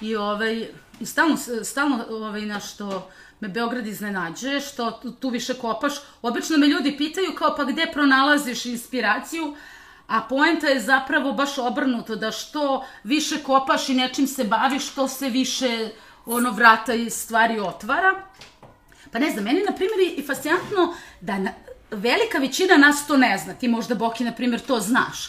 i 0.00 0.16
ovaj, 0.16 0.68
i 1.00 1.06
stalno, 1.06 1.36
stalno 1.64 2.04
ovaj, 2.10 2.42
na 2.42 2.60
što 2.60 3.10
me 3.40 3.48
Beograd 3.48 3.86
iznenađuje, 3.86 4.60
što 4.60 4.90
tu, 5.20 5.28
više 5.28 5.54
kopaš. 5.54 5.92
Obično 6.22 6.58
me 6.58 6.66
ljudi 6.66 6.96
pitaju 6.96 7.34
kao 7.38 7.54
pa 7.56 7.64
gde 7.64 7.86
pronalaziš 7.92 8.66
inspiraciju, 8.66 9.56
a 10.06 10.20
poenta 10.20 10.66
je 10.66 10.80
zapravo 10.80 11.32
baš 11.32 11.58
obrnuto, 11.58 12.16
da 12.16 12.30
što 12.30 12.84
više 13.04 13.42
kopaš 13.42 13.88
i 13.88 13.94
nečim 13.94 14.26
se 14.26 14.44
baviš, 14.44 14.88
to 14.90 15.08
se 15.08 15.28
više 15.28 15.90
ono 16.26 16.50
vrata 16.50 16.94
i 16.94 17.10
stvari 17.10 17.60
otvara. 17.60 18.22
Pa 19.12 19.18
ne 19.18 19.30
znam, 19.30 19.44
meni 19.44 19.62
na 19.62 19.76
primjer 19.76 20.18
je 20.18 20.24
fascinantno 20.26 20.94
da 21.20 21.38
na, 21.38 21.50
velika 21.90 22.38
većina 22.38 22.76
nas 22.76 23.06
to 23.06 23.16
ne 23.16 23.38
zna. 23.38 23.54
Ti 23.54 23.68
možda, 23.68 23.94
Boki, 23.94 24.24
na 24.24 24.32
primjer, 24.32 24.60
to 24.60 24.80
znaš. 24.80 25.26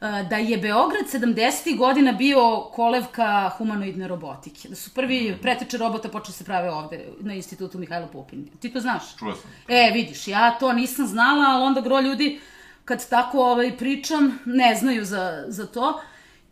E, 0.00 0.24
Da 0.30 0.36
je 0.36 0.58
Beograd 0.58 1.04
70. 1.12 1.76
godina 1.76 2.12
bio 2.12 2.60
kolevka 2.72 3.50
humanoidne 3.58 4.08
robotike. 4.08 4.68
Da 4.68 4.76
su 4.76 4.90
prvi 4.94 5.36
preteče 5.42 5.78
robota 5.78 6.08
počeli 6.08 6.34
se 6.34 6.44
prave 6.44 6.70
ovde 6.70 7.08
na 7.20 7.34
institutu 7.34 7.78
Mihajlo 7.78 8.06
Pupin. 8.06 8.48
Ti 8.60 8.72
to 8.72 8.80
znaš? 8.80 9.16
čula 9.16 9.36
sam. 9.36 9.50
E, 9.68 9.90
vidiš, 9.94 10.28
ja 10.28 10.50
to 10.50 10.72
nisam 10.72 11.06
znala, 11.06 11.44
ali 11.48 11.64
onda 11.64 11.80
gro 11.80 12.00
ljudi, 12.00 12.40
kad 12.84 13.08
tako 13.08 13.38
ovaj, 13.38 13.76
pričam, 13.76 14.38
ne 14.44 14.74
znaju 14.74 15.04
za, 15.04 15.44
za 15.48 15.66
to. 15.66 16.00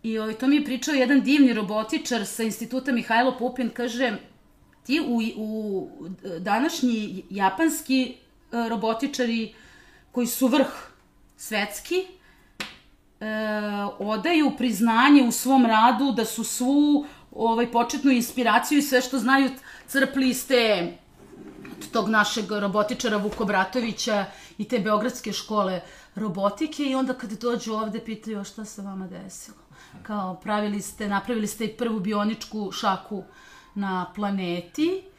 I 0.02 0.18
ovaj, 0.18 0.34
to 0.34 0.46
mi 0.46 0.56
je 0.56 0.64
pričao 0.64 0.94
jedan 0.94 1.20
divni 1.20 1.52
robotičar 1.52 2.26
sa 2.26 2.42
instituta 2.42 2.92
Mihajlo 2.92 3.38
Pupin, 3.38 3.70
kaže, 3.70 4.16
ti 4.86 5.00
u, 5.00 5.20
u 5.36 5.88
današnji 6.40 7.24
japanski 7.30 8.16
robotičari 8.68 9.54
koji 10.12 10.26
su 10.26 10.48
vrh 10.48 10.66
svetski, 11.36 11.94
e, 11.96 13.26
odaju 13.98 14.52
priznanje 14.58 15.22
u 15.22 15.32
svom 15.32 15.66
radu 15.66 16.12
da 16.12 16.24
su 16.24 16.44
svu 16.44 17.06
ovaj, 17.32 17.72
početnu 17.72 18.10
inspiraciju 18.10 18.78
i 18.78 18.82
sve 18.82 19.00
što 19.00 19.18
znaju 19.18 19.50
crpli 19.86 20.28
iz 20.28 20.46
te 20.48 20.92
tog 21.92 22.08
našeg 22.08 22.44
robotičara 22.50 23.16
Vuko 23.16 23.44
Bratovića 23.44 24.24
i 24.58 24.64
te 24.68 24.78
beogradske 24.78 25.32
škole 25.32 25.80
robotike 26.14 26.82
i 26.82 26.94
onda 26.94 27.14
kad 27.14 27.32
dođu 27.32 27.72
ovde 27.72 28.00
pitaju 28.04 28.40
"A 28.40 28.44
šta 28.44 28.64
se 28.64 28.82
vama 28.82 29.06
desilo. 29.06 29.56
Kao 30.02 30.34
pravili 30.34 30.82
ste, 30.82 31.08
napravili 31.08 31.46
ste 31.46 31.64
i 31.64 31.76
prvu 31.76 32.00
bioničku 32.00 32.72
šaku 32.72 33.24
na 33.74 34.12
planeti 34.14 35.02
e, 35.02 35.15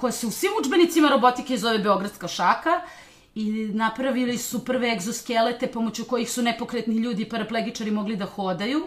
koja 0.00 0.12
se 0.12 0.26
u 0.26 0.30
svim 0.30 0.52
učbenicima 0.60 1.08
robotike 1.08 1.58
zove 1.58 1.78
Beogradska 1.78 2.28
šaka 2.28 2.80
i 3.34 3.70
napravili 3.74 4.38
su 4.38 4.64
prve 4.64 4.92
egzoskelete 4.92 5.66
pomoću 5.66 6.04
kojih 6.04 6.30
su 6.30 6.42
nepokretni 6.42 6.96
ljudi 6.96 7.22
i 7.22 7.28
paraplegičari 7.28 7.90
mogli 7.90 8.16
da 8.16 8.26
hodaju 8.26 8.86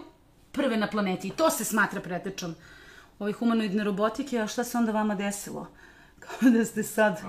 prve 0.52 0.78
na 0.78 0.88
planeti 0.88 1.28
i 1.28 1.32
to 1.32 1.50
se 1.50 1.66
smatra 1.66 2.02
pretečom 2.02 2.56
ove 3.20 3.32
humanoidne 3.32 3.84
robotike, 3.84 4.40
a 4.40 4.48
šta 4.48 4.64
se 4.64 4.78
onda 4.78 4.92
vama 4.92 5.16
desilo? 5.16 5.68
Kao 6.20 6.50
da 6.50 6.66
ste 6.66 6.84
sad 6.84 7.22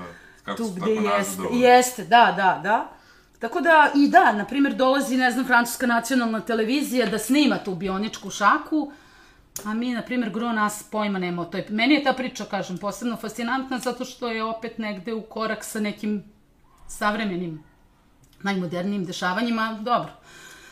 kako 0.45 0.57
tu 0.57 0.71
gde 0.71 0.91
jeste. 0.91 1.43
Jeste, 1.53 2.05
da, 2.05 2.35
da, 2.37 2.61
da. 2.63 2.93
Tako 3.39 3.61
da, 3.61 3.91
i 3.95 4.09
da, 4.09 4.33
na 4.33 4.45
primjer, 4.45 4.75
dolazi, 4.75 5.17
ne 5.17 5.31
znam, 5.31 5.47
francuska 5.47 5.87
nacionalna 5.87 6.41
televizija 6.41 7.07
da 7.07 7.19
snima 7.19 7.59
tu 7.59 7.75
bioničku 7.75 8.31
šaku, 8.31 8.93
a 9.65 9.75
mi, 9.75 9.93
na 9.93 10.03
primjer, 10.03 10.31
gro 10.31 10.53
nas 10.53 10.83
pojma 10.91 11.19
nema 11.19 11.43
o 11.43 11.45
toj... 11.45 11.65
Meni 11.69 11.95
je 11.95 12.05
ta 12.05 12.13
priča, 12.13 12.45
kažem, 12.45 12.79
posebno 12.79 13.17
fascinantna 13.17 13.79
zato 13.79 14.05
što 14.05 14.29
je 14.29 14.45
opet 14.45 14.79
negde 14.79 15.15
u 15.15 15.23
korak 15.23 15.65
sa 15.65 15.81
nekim 15.81 16.25
savremenim 16.89 17.63
najmodernijim 18.43 19.05
dešavanjima, 19.05 19.79
dobro. 19.83 20.13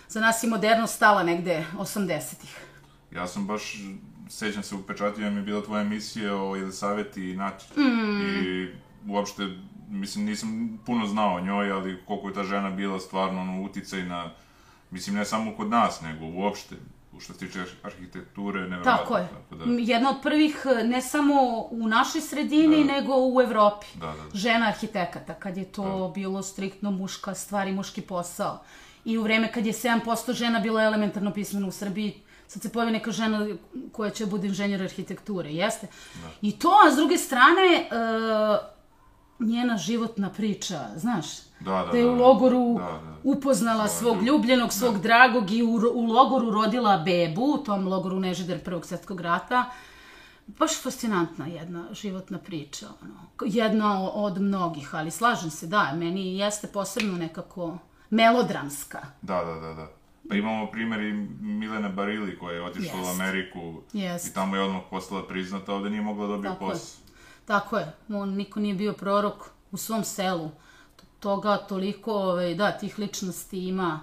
Za 0.09 0.21
nas 0.21 0.43
je 0.43 0.49
modernost 0.49 0.97
stala 0.97 1.23
negde 1.23 1.65
80-ih. 1.79 2.57
Ja 3.15 3.27
sam 3.27 3.47
baš, 3.47 3.75
sećam 4.29 4.63
se, 4.63 4.75
upečatio 4.75 5.31
mi 5.31 5.37
je 5.37 5.43
bila 5.43 5.63
tvoja 5.63 5.83
emisija 5.83 6.37
o 6.37 6.57
Jelisaveti 6.57 7.31
i 7.31 7.37
Nati. 7.37 7.81
Mm. 7.81 8.21
I 8.21 8.69
uopšte, 9.07 9.49
mislim, 9.89 10.25
nisam 10.25 10.79
puno 10.87 11.07
znao 11.07 11.35
o 11.35 11.41
njoj, 11.41 11.71
ali 11.71 12.03
koliko 12.07 12.29
je 12.29 12.35
ta 12.35 12.45
žena 12.45 12.71
bila 12.71 13.01
stvarno 13.01 13.41
ono, 13.41 13.63
uticaj 13.63 14.03
na, 14.03 14.31
mislim, 14.91 15.17
ne 15.17 15.25
samo 15.25 15.57
kod 15.57 15.71
nas, 15.71 16.01
nego 16.01 16.25
uopšte, 16.27 16.77
što 17.21 17.33
se 17.33 17.39
tiče 17.39 17.65
arhitekture, 17.83 18.61
nevjerojatno. 18.61 18.97
Tako 18.97 19.17
je. 19.17 19.29
Tako 19.29 19.55
da... 19.55 19.65
Jedna 19.79 20.11
od 20.11 20.17
prvih, 20.23 20.67
ne 20.85 21.03
samo 21.03 21.35
u 21.71 21.89
našoj 21.89 22.21
sredini, 22.21 22.85
da. 22.85 22.93
nego 22.93 23.13
u 23.17 23.41
Evropi. 23.41 23.87
Da, 23.95 24.07
da, 24.07 24.13
da. 24.13 24.39
Žena 24.39 24.67
arhitekata, 24.69 25.35
kad 25.35 25.57
je 25.57 25.65
to 25.65 26.07
da. 26.07 26.13
bilo 26.15 26.43
striktno 26.43 26.91
muška 26.91 27.35
stvar 27.35 27.69
i 27.69 27.73
muški 27.73 28.01
posao. 28.01 28.63
I 29.05 29.19
u 29.19 29.23
vreme 29.23 29.53
kad 29.53 29.67
je 29.67 29.73
7% 29.73 30.33
žena 30.33 30.61
bilo 30.61 30.81
elementarno 30.81 31.33
pismeno 31.33 31.69
u 31.69 31.73
Srbiji, 31.73 32.23
sad 32.47 32.63
se 32.63 32.73
pojavi 32.73 32.93
neka 32.93 33.11
žena 33.11 33.47
koja 33.93 34.11
će 34.11 34.27
bude 34.27 34.47
inženjer 34.47 34.83
arhitekture, 34.83 35.51
jeste? 35.51 35.87
Da. 36.23 36.31
I 36.43 36.59
to, 36.59 36.69
a 36.87 36.91
s 36.93 36.97
druge 36.97 37.19
strane, 37.19 37.89
uh, 37.91 39.49
njena 39.49 39.77
životna 39.77 40.31
priča, 40.31 40.81
znaš, 40.97 41.27
da, 41.61 41.71
da, 41.71 41.93
da 41.93 41.99
je 41.99 42.07
u 42.11 42.17
da. 42.17 42.23
logoru 42.23 42.75
da, 42.79 42.85
da. 42.85 43.17
upoznala 43.25 43.89
svog 43.89 44.23
ljubljenog, 44.23 44.73
svog 44.73 44.95
da. 44.95 45.01
dragog 45.01 45.51
i 45.51 45.63
u, 45.63 45.81
u 45.95 46.07
logoru 46.07 46.51
rodila 46.51 46.99
bebu, 46.99 47.43
u 47.43 47.59
tom 47.59 47.89
logoru 47.89 48.21
Nežider 48.21 48.65
Prvog 48.65 48.87
svjetskog 48.87 49.21
rata. 49.21 49.71
Baš 50.47 50.83
fascinantna 50.83 51.47
jedna 51.47 51.85
životna 51.93 52.39
priča, 52.39 52.87
ono. 53.03 53.15
jedna 53.45 54.11
od 54.11 54.41
mnogih, 54.41 54.95
ali 54.95 55.11
slažem 55.11 55.51
se, 55.51 55.67
da, 55.67 55.93
meni 55.95 56.39
jeste 56.39 56.67
posebno 56.67 57.19
nekako 57.19 57.79
melodramska. 58.11 58.99
Da, 59.23 59.45
da, 59.45 59.55
da, 59.55 59.75
da. 59.75 59.87
Pa 60.29 60.35
imamo 60.35 60.67
primjer 60.67 61.01
i 61.01 61.13
Milene 61.41 61.89
Barili 61.89 62.39
koja 62.39 62.55
je 62.55 62.63
otišla 62.63 62.99
Jest. 62.99 63.09
u 63.09 63.11
Ameriku 63.11 63.83
Jest. 63.93 64.27
i 64.27 64.35
tamo 64.35 64.57
je 64.57 64.63
odmah 64.63 64.83
postala 64.91 65.27
priznata, 65.27 65.75
ovde 65.75 65.91
nije 65.91 66.03
mogla 66.03 66.27
da 66.27 66.33
dobiti 66.33 66.55
posao. 66.59 67.01
Tako 67.45 67.79
je, 67.79 67.93
on 68.09 68.29
niko 68.29 68.61
nije 68.61 68.75
bio 68.75 68.93
prorok 68.93 69.45
u 69.71 69.77
svom 69.77 70.05
selu. 70.05 70.51
Toga 71.21 71.57
toliko, 71.57 72.13
ovaj, 72.13 72.55
da, 72.55 72.73
tih 72.73 72.99
ličnosti 72.99 73.69
ima 73.69 74.01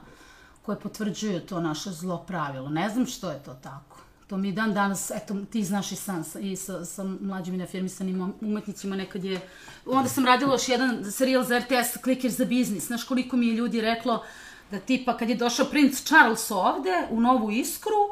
koje 0.61 0.79
potvrđuju 0.79 1.39
to 1.39 1.59
naše 1.59 1.91
zlo 1.91 2.17
pravilo. 2.27 2.69
Ne 2.69 2.89
znam 2.89 3.05
što 3.05 3.31
je 3.31 3.43
to 3.43 3.53
tako. 3.53 3.97
To 4.27 4.37
mi 4.37 4.51
dan 4.51 4.73
danas, 4.73 5.11
eto, 5.11 5.35
ti 5.51 5.63
znaš 5.63 5.91
i 5.91 5.95
sam, 5.95 6.23
i 6.39 6.55
sa, 6.55 6.85
sa 6.85 7.03
mlađim 7.03 7.53
i 7.53 7.57
neafirmisanim 7.57 8.33
umetnicima 8.41 8.95
nekad 8.95 9.23
je... 9.23 9.41
Onda 9.85 10.09
sam 10.09 10.25
radila 10.25 10.53
još 10.53 10.69
jedan 10.69 11.11
serijal 11.11 11.43
za 11.43 11.59
RTS, 11.59 11.97
Kliker 12.03 12.31
za 12.31 12.45
biznis. 12.45 12.87
Znaš 12.87 13.03
koliko 13.03 13.37
mi 13.37 13.47
je 13.47 13.53
ljudi 13.53 13.81
reklo, 13.81 14.23
da 14.71 14.79
tipa 14.79 15.17
kad 15.17 15.29
je 15.29 15.35
došao 15.35 15.65
princ 15.65 16.03
Charles 16.03 16.51
ovde 16.51 17.07
u 17.09 17.21
Novu 17.21 17.51
Iskru, 17.51 18.09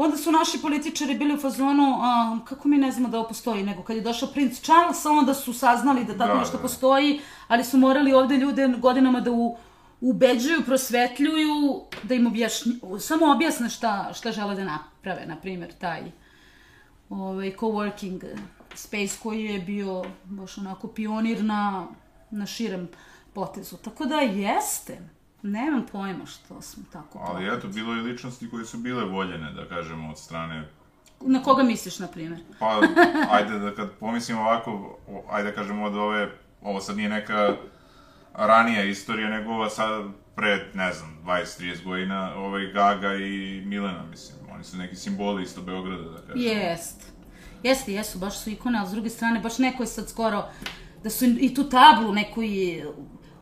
onda 0.00 0.16
su 0.16 0.32
naši 0.32 0.58
političari 0.62 1.14
bili 1.14 1.34
u 1.34 1.40
fazonu, 1.40 1.98
a, 2.00 2.38
kako 2.44 2.68
mi 2.68 2.76
ne 2.76 2.92
znamo 2.92 3.08
da 3.08 3.18
ovo 3.18 3.28
postoji, 3.28 3.62
nego 3.62 3.82
kad 3.82 3.96
je 3.96 4.02
došao 4.02 4.28
princ 4.28 4.60
Charles, 4.60 5.06
onda 5.06 5.34
su 5.34 5.52
saznali 5.52 6.04
da 6.04 6.18
tako 6.18 6.32
da, 6.32 6.38
nešto 6.38 6.56
da. 6.56 6.62
postoji, 6.62 7.20
ali 7.48 7.64
su 7.64 7.78
morali 7.78 8.12
ovde 8.12 8.36
ljude 8.36 8.68
godinama 8.68 9.20
da 9.20 9.30
u, 9.32 9.56
ubeđuju, 10.00 10.62
prosvetljuju, 10.66 11.82
da 12.02 12.14
im 12.14 12.26
objašnju, 12.26 12.72
samo 13.00 13.32
objasne 13.32 13.70
šta, 13.70 14.10
šta 14.14 14.32
žele 14.32 14.54
da 14.54 14.64
naprave, 14.64 15.26
na 15.26 15.36
primjer, 15.36 15.72
taj 15.72 16.02
ovaj, 17.10 17.52
coworking 17.56 18.24
space 18.74 19.18
koji 19.22 19.44
je 19.44 19.60
bio 19.60 20.04
baš 20.24 20.58
onako 20.58 20.88
pionir 20.88 21.44
na, 21.44 21.86
na 22.30 22.46
širem 22.46 22.88
potezu. 23.34 23.76
Tako 23.76 24.04
da 24.04 24.20
jeste. 24.20 24.98
Nemam 25.42 25.86
pojma 25.92 26.26
što 26.26 26.62
smo 26.62 26.84
tako... 26.92 27.18
Ali 27.18 27.56
eto, 27.56 27.68
bilo 27.68 27.94
je 27.94 28.02
ličnosti 28.02 28.50
koje 28.50 28.64
su 28.64 28.78
bile 28.78 29.04
voljene, 29.04 29.52
da 29.52 29.68
kažemo, 29.68 30.10
od 30.10 30.18
strane... 30.18 30.68
Na 31.20 31.42
koga 31.42 31.62
misliš, 31.62 31.98
na 31.98 32.06
primjer? 32.06 32.40
Pa, 32.58 32.80
ajde 33.30 33.58
da 33.58 33.74
kad 33.74 33.90
pomislim 34.00 34.38
ovako, 34.38 34.98
ajde 35.30 35.50
da 35.50 35.54
kažemo 35.54 35.84
od 35.84 35.96
ove, 35.96 36.30
ovo 36.62 36.80
sad 36.80 36.96
nije 36.96 37.08
neka 37.08 37.56
ranija 38.34 38.84
istorija, 38.84 39.28
nego 39.28 39.52
ova 39.52 39.70
sad 39.70 40.04
pre, 40.36 40.70
ne 40.74 40.92
znam, 40.92 41.18
20-30 41.24 41.84
godina, 41.84 42.34
ovaj 42.36 42.66
Gaga 42.72 43.14
i 43.14 43.62
Milena, 43.66 44.04
mislim, 44.10 44.38
oni 44.54 44.64
su 44.64 44.76
neki 44.76 44.96
simboli 44.96 45.42
isto 45.42 45.62
Beograda, 45.62 46.02
da 46.02 46.18
kažemo. 46.18 46.42
Jest. 46.42 47.12
Jeste, 47.62 47.92
jesu, 47.92 48.18
baš 48.18 48.38
su 48.38 48.50
ikone, 48.50 48.78
ali 48.78 48.88
s 48.88 48.92
druge 48.92 49.10
strane, 49.10 49.40
baš 49.40 49.58
neko 49.58 49.82
je 49.82 49.86
sad 49.86 50.08
skoro, 50.08 50.44
da 51.02 51.10
su 51.10 51.24
i 51.24 51.54
tu 51.54 51.64
tablu 51.64 52.12
neku 52.12 52.42
i 52.42 52.84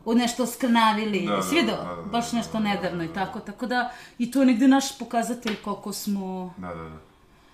od 0.07 0.17
nešto 0.17 0.45
skrnavili, 0.45 1.27
da, 1.27 1.41
svi 1.41 1.63
da, 1.63 1.71
da, 1.71 1.95
da, 1.95 2.01
baš 2.11 2.31
nešto 2.31 2.59
nedavno 2.59 3.03
i 3.03 3.07
tako, 3.07 3.39
tako 3.39 3.65
da 3.65 3.91
i 4.17 4.31
to 4.31 4.39
je 4.39 4.45
negde 4.45 4.67
naš 4.67 4.99
pokazatelj 4.99 5.55
koliko 5.55 5.93
smo 5.93 6.53
da, 6.57 6.67
da, 6.67 6.83
da. 6.83 6.97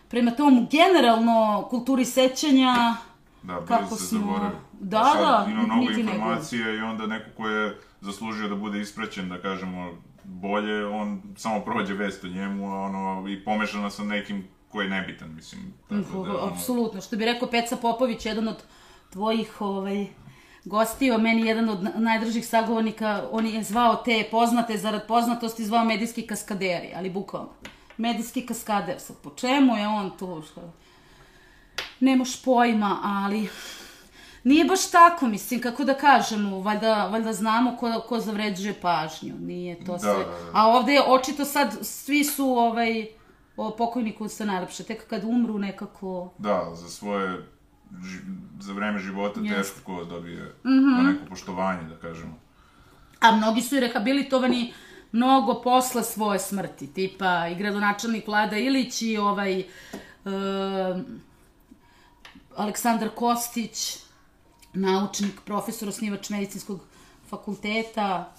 prema 0.10 0.32
tomu 0.32 0.68
generalno 0.72 1.68
kulturi 1.70 2.06
sećanja 2.06 2.96
da, 3.44 3.66
kako 3.68 3.96
se 3.96 4.06
smo... 4.06 4.20
Zaboravi. 4.20 4.56
Da, 4.80 5.14
da, 5.20 5.52
ima 5.52 5.64
mnogo 5.64 5.92
informacije 5.92 6.66
nego. 6.66 6.78
i 6.78 6.82
onda 6.82 7.08
neko 7.08 7.30
ko 7.38 7.48
je 7.48 7.78
zaslužio 8.02 8.50
da 8.50 8.56
bude 8.56 8.82
ispraćen, 8.82 9.30
da 9.30 9.42
kažemo, 9.42 9.92
bolje, 10.24 10.86
on 10.86 11.22
samo 11.38 11.60
prođe 11.60 11.94
vest 11.94 12.24
o 12.24 12.28
njemu, 12.28 12.76
a 12.76 12.82
ono, 12.82 13.30
i 13.30 13.44
pomešano 13.44 13.90
sa 13.90 14.04
nekim 14.04 14.48
koji 14.70 14.86
je 14.86 14.90
nebitan, 14.90 15.36
mislim. 15.36 15.74
Tako 15.90 16.24
da, 16.24 16.44
ono... 16.44 16.54
Apsolutno, 16.54 17.02
što 17.02 17.18
bi 17.18 17.26
rekao 17.26 17.50
Peca 17.50 17.78
Popović, 17.78 18.26
jedan 18.26 18.48
od 18.48 18.64
tvojih, 19.10 19.62
ovaj, 19.62 20.08
gostio 20.66 21.18
meni 21.18 21.48
jedan 21.48 21.70
od 21.70 21.90
najdražih 21.96 22.48
sagovornika, 22.48 23.28
on 23.32 23.48
je 23.48 23.64
zvao 23.64 23.96
te 23.96 24.28
poznate 24.32 24.78
zarad 24.78 25.08
poznatosti, 25.08 25.66
zvao 25.66 25.86
medijski 25.86 26.28
kaskaderi, 26.28 26.94
ali 26.96 27.10
bukvalno. 27.10 27.50
Medijski 27.98 28.46
kaskader, 28.46 29.00
sad 29.00 29.16
po 29.24 29.30
čemu 29.30 29.78
je 29.78 29.88
on 29.88 30.12
tu, 30.20 30.42
što... 30.42 30.62
Nemaš 32.00 32.44
pojma, 32.44 33.00
ali... 33.04 33.50
Nije 34.44 34.66
baš 34.66 34.92
tako, 34.92 35.28
mislim, 35.28 35.62
kako 35.62 35.84
da 35.84 35.94
kažemo, 35.94 36.60
valjda, 36.60 37.08
valjda 37.08 37.34
znamo 37.34 37.78
ko, 37.78 38.02
ko 38.10 38.20
zavređuje 38.20 38.74
pažnju, 38.82 39.34
nije 39.40 39.86
to 39.86 39.92
da, 39.92 40.00
sve. 40.00 40.14
Da, 40.14 40.24
da. 40.24 40.52
A 40.54 40.68
ovde 40.68 41.02
očito 41.08 41.46
sad 41.46 41.78
svi 41.82 42.24
su, 42.24 42.46
ovaj, 42.46 43.08
o 43.58 43.72
pokojniku 43.72 44.28
se 44.28 44.46
najlepše, 44.46 44.84
tek 44.84 45.08
kad 45.08 45.24
umru 45.24 45.58
nekako... 45.60 46.34
Da, 46.38 46.72
za 46.74 46.90
svoje 46.90 47.53
ži, 48.04 48.20
za 48.60 48.74
vreme 48.74 49.00
života 49.00 49.40
yes. 49.40 49.56
teško 49.56 49.80
ko 49.84 50.06
dobije 50.06 50.44
mm 50.44 50.70
-hmm. 50.70 51.14
neko 51.14 51.26
poštovanje, 51.30 51.90
da 51.90 51.96
kažemo. 51.96 52.40
A 53.20 53.32
mnogi 53.32 53.62
su 53.62 53.76
i 53.76 53.80
rehabilitovani 53.80 54.74
mnogo 55.12 55.62
posle 55.62 56.04
svoje 56.04 56.40
smrti, 56.40 56.88
tipa 56.88 57.48
i 57.48 57.56
gradonačelnik 57.56 58.28
Vlada 58.28 58.58
Ilić 58.58 59.02
i 59.02 59.18
ovaj 59.18 59.60
uh, 59.60 60.34
Aleksandar 62.56 63.10
Kostić, 63.10 63.98
naučnik, 64.74 65.42
profesor, 65.46 65.90
osnivač 65.90 66.30
medicinskog 66.30 66.80
fakulteta. 67.30 68.34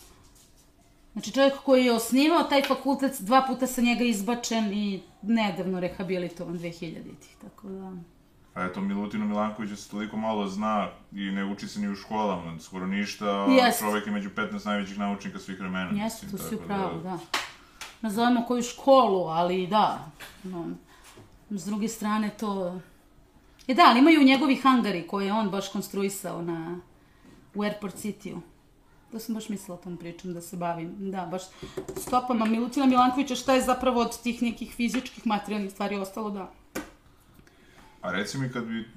Znači 1.13 1.33
čovjek 1.33 1.55
koji 1.65 1.85
je 1.85 1.93
osnivao 1.93 2.43
taj 2.43 2.63
fakultet, 2.63 3.21
dva 3.21 3.45
puta 3.49 3.67
sa 3.67 3.81
njega 3.81 4.05
izbačen 4.05 4.73
i 4.73 5.03
nedavno 5.23 5.81
rehabilitovan 5.81 6.59
2000-ih, 6.59 7.37
tako 7.41 7.69
da... 7.69 7.93
A 8.55 8.65
eto, 8.65 8.81
Milutinu 8.81 9.27
Milankovića 9.27 9.77
se 9.77 9.91
toliko 9.91 10.17
malo 10.17 10.47
zna 10.47 10.89
i 11.13 11.31
ne 11.31 11.45
uči 11.45 11.69
se 11.69 11.81
ni 11.81 11.89
u 11.89 11.95
školama, 11.97 12.61
skoro 12.61 12.87
ništa, 12.87 13.27
a 13.27 13.47
Jest. 13.51 13.79
čovek 13.79 14.07
je 14.07 14.13
među 14.13 14.31
15 14.31 14.67
najvećih 14.67 14.99
naučnika 14.99 15.39
svih 15.39 15.61
vremena. 15.61 16.05
Jeste, 16.05 16.31
to 16.31 16.39
si 16.39 16.55
upravo, 16.55 16.95
da. 16.95 17.11
da. 17.11 17.19
Nazovemo 18.01 18.45
koju 18.47 18.63
školu, 18.63 19.25
ali 19.25 19.67
da. 19.67 20.11
No, 20.43 20.71
s 21.51 21.65
druge 21.65 21.89
strane 21.89 22.31
to... 22.31 22.81
E 23.69 23.75
da, 23.75 23.83
ali 23.87 23.99
imaju 23.99 24.23
njegovi 24.23 24.57
hangari 24.57 25.07
koje 25.07 25.27
je 25.27 25.33
on 25.33 25.51
baš 25.51 25.69
konstruisao 25.69 26.43
na, 26.43 26.81
u 27.55 27.63
Airport 27.63 27.95
City-u. 27.95 28.41
To 29.13 29.19
sam 29.19 29.35
baš 29.35 29.49
mislila 29.49 29.77
tom 29.77 29.97
pričam, 29.97 30.35
da 30.35 30.41
se 30.41 30.57
bavim. 30.57 31.11
Da, 31.11 31.27
baš 31.27 31.43
stopama 31.97 32.45
Milutina 32.45 32.87
Milankovića, 32.87 33.35
šta 33.35 33.55
je 33.55 33.63
zapravo 33.63 34.01
od 34.01 34.23
tih 34.23 34.43
nekih 34.43 34.75
fizičkih 34.75 35.27
materijalnih 35.27 35.73
stvari 35.73 35.97
ostalo, 35.97 36.31
da. 36.31 36.53
A 38.05 38.13
reci 38.13 38.39
mi 38.39 38.53
kad 38.53 38.65
bi, 38.65 38.89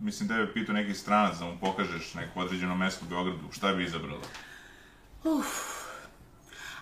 mislim, 0.00 0.28
tebe 0.28 0.52
pitao 0.52 0.74
neki 0.74 0.94
stranac 0.94 1.38
da 1.38 1.44
mu 1.44 1.58
pokažeš 1.60 2.14
neko 2.14 2.40
određeno 2.40 2.76
mesto 2.76 3.04
u 3.06 3.08
Beogradu, 3.08 3.52
šta 3.52 3.72
bi 3.74 3.84
izabrala? 3.84 4.22
Uf. 5.24 5.46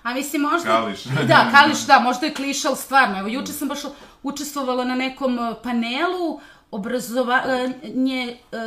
A 0.03 0.15
mislim, 0.15 0.43
možda... 0.43 0.69
Kališ. 0.69 1.05
da, 1.29 1.51
Kališ, 1.53 1.87
da, 1.87 1.99
možda 2.01 2.27
je 2.27 2.35
kliša, 2.35 2.69
ali 2.69 2.77
stvarno. 2.77 3.19
Evo, 3.19 3.29
juče 3.29 3.53
sam 3.53 3.69
baš 3.69 3.79
učestvovala 4.23 4.85
na 4.85 4.95
nekom 4.95 5.39
e, 5.39 5.55
panelu 5.63 6.41
obrazovanje, 6.71 8.39
e, 8.53 8.59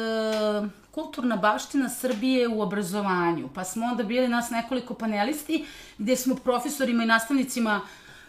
kulturna 0.91 1.35
baština 1.35 1.89
Srbije 1.89 2.47
u 2.47 2.61
obrazovanju. 2.61 3.49
Pa 3.55 3.63
smo 3.63 3.85
onda 3.85 4.03
bili 4.03 4.27
nas 4.27 4.49
nekoliko 4.49 4.93
panelisti, 4.93 5.65
gde 5.97 6.15
smo 6.15 6.35
profesorima 6.35 7.03
i 7.03 7.07
nastavnicima 7.07 7.81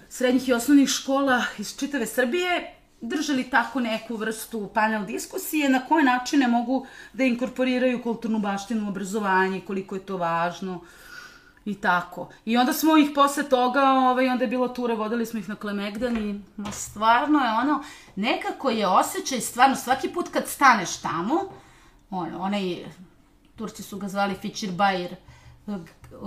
srednjih 0.09 0.49
i 0.49 0.53
osnovnih 0.53 0.89
škola 0.89 1.45
iz 1.59 1.77
čitave 1.79 2.07
Srbije 2.07 2.80
držali 3.01 3.51
tako 3.51 3.81
neku 3.81 4.17
vrstu 4.17 4.71
panel 4.75 5.05
diskusije 5.07 5.69
na 5.69 5.81
koje 5.87 6.05
načine 6.05 6.49
mogu 6.49 6.87
da 7.13 7.25
inkorporiraju 7.25 8.03
kulturnu 8.03 8.39
baštinu 8.39 8.87
u 8.87 8.89
obrazovanje, 8.89 9.61
koliko 9.61 9.95
je 9.95 10.07
to 10.07 10.17
važno 10.17 10.81
I 11.65 11.75
tako. 11.75 12.29
I 12.45 12.57
onda 12.57 12.73
smo 12.73 12.97
ih 12.97 13.11
posle 13.15 13.43
toga, 13.49 13.83
ovaj, 13.83 14.29
onda 14.29 14.45
je 14.45 14.49
bilo 14.49 14.69
tura, 14.69 14.95
vodili 14.95 15.27
smo 15.27 15.41
ih 15.41 15.49
na 15.49 15.55
Klemegdan 15.55 16.17
i 16.17 16.41
ma, 16.57 16.73
stvarno 16.73 17.39
je 17.39 17.53
ono, 17.53 17.83
nekako 18.17 18.71
je 18.71 18.87
osjećaj, 18.87 19.41
stvarno, 19.41 19.77
svaki 19.77 20.09
put 20.09 20.29
kad 20.29 20.49
staneš 20.49 20.97
tamo, 20.97 21.41
ono, 22.11 22.41
onaj, 22.43 22.85
Turci 23.57 23.83
su 23.83 23.99
ga 23.99 24.09
zvali 24.09 24.35
Fičir 24.35 24.73
Bajir, 24.73 25.17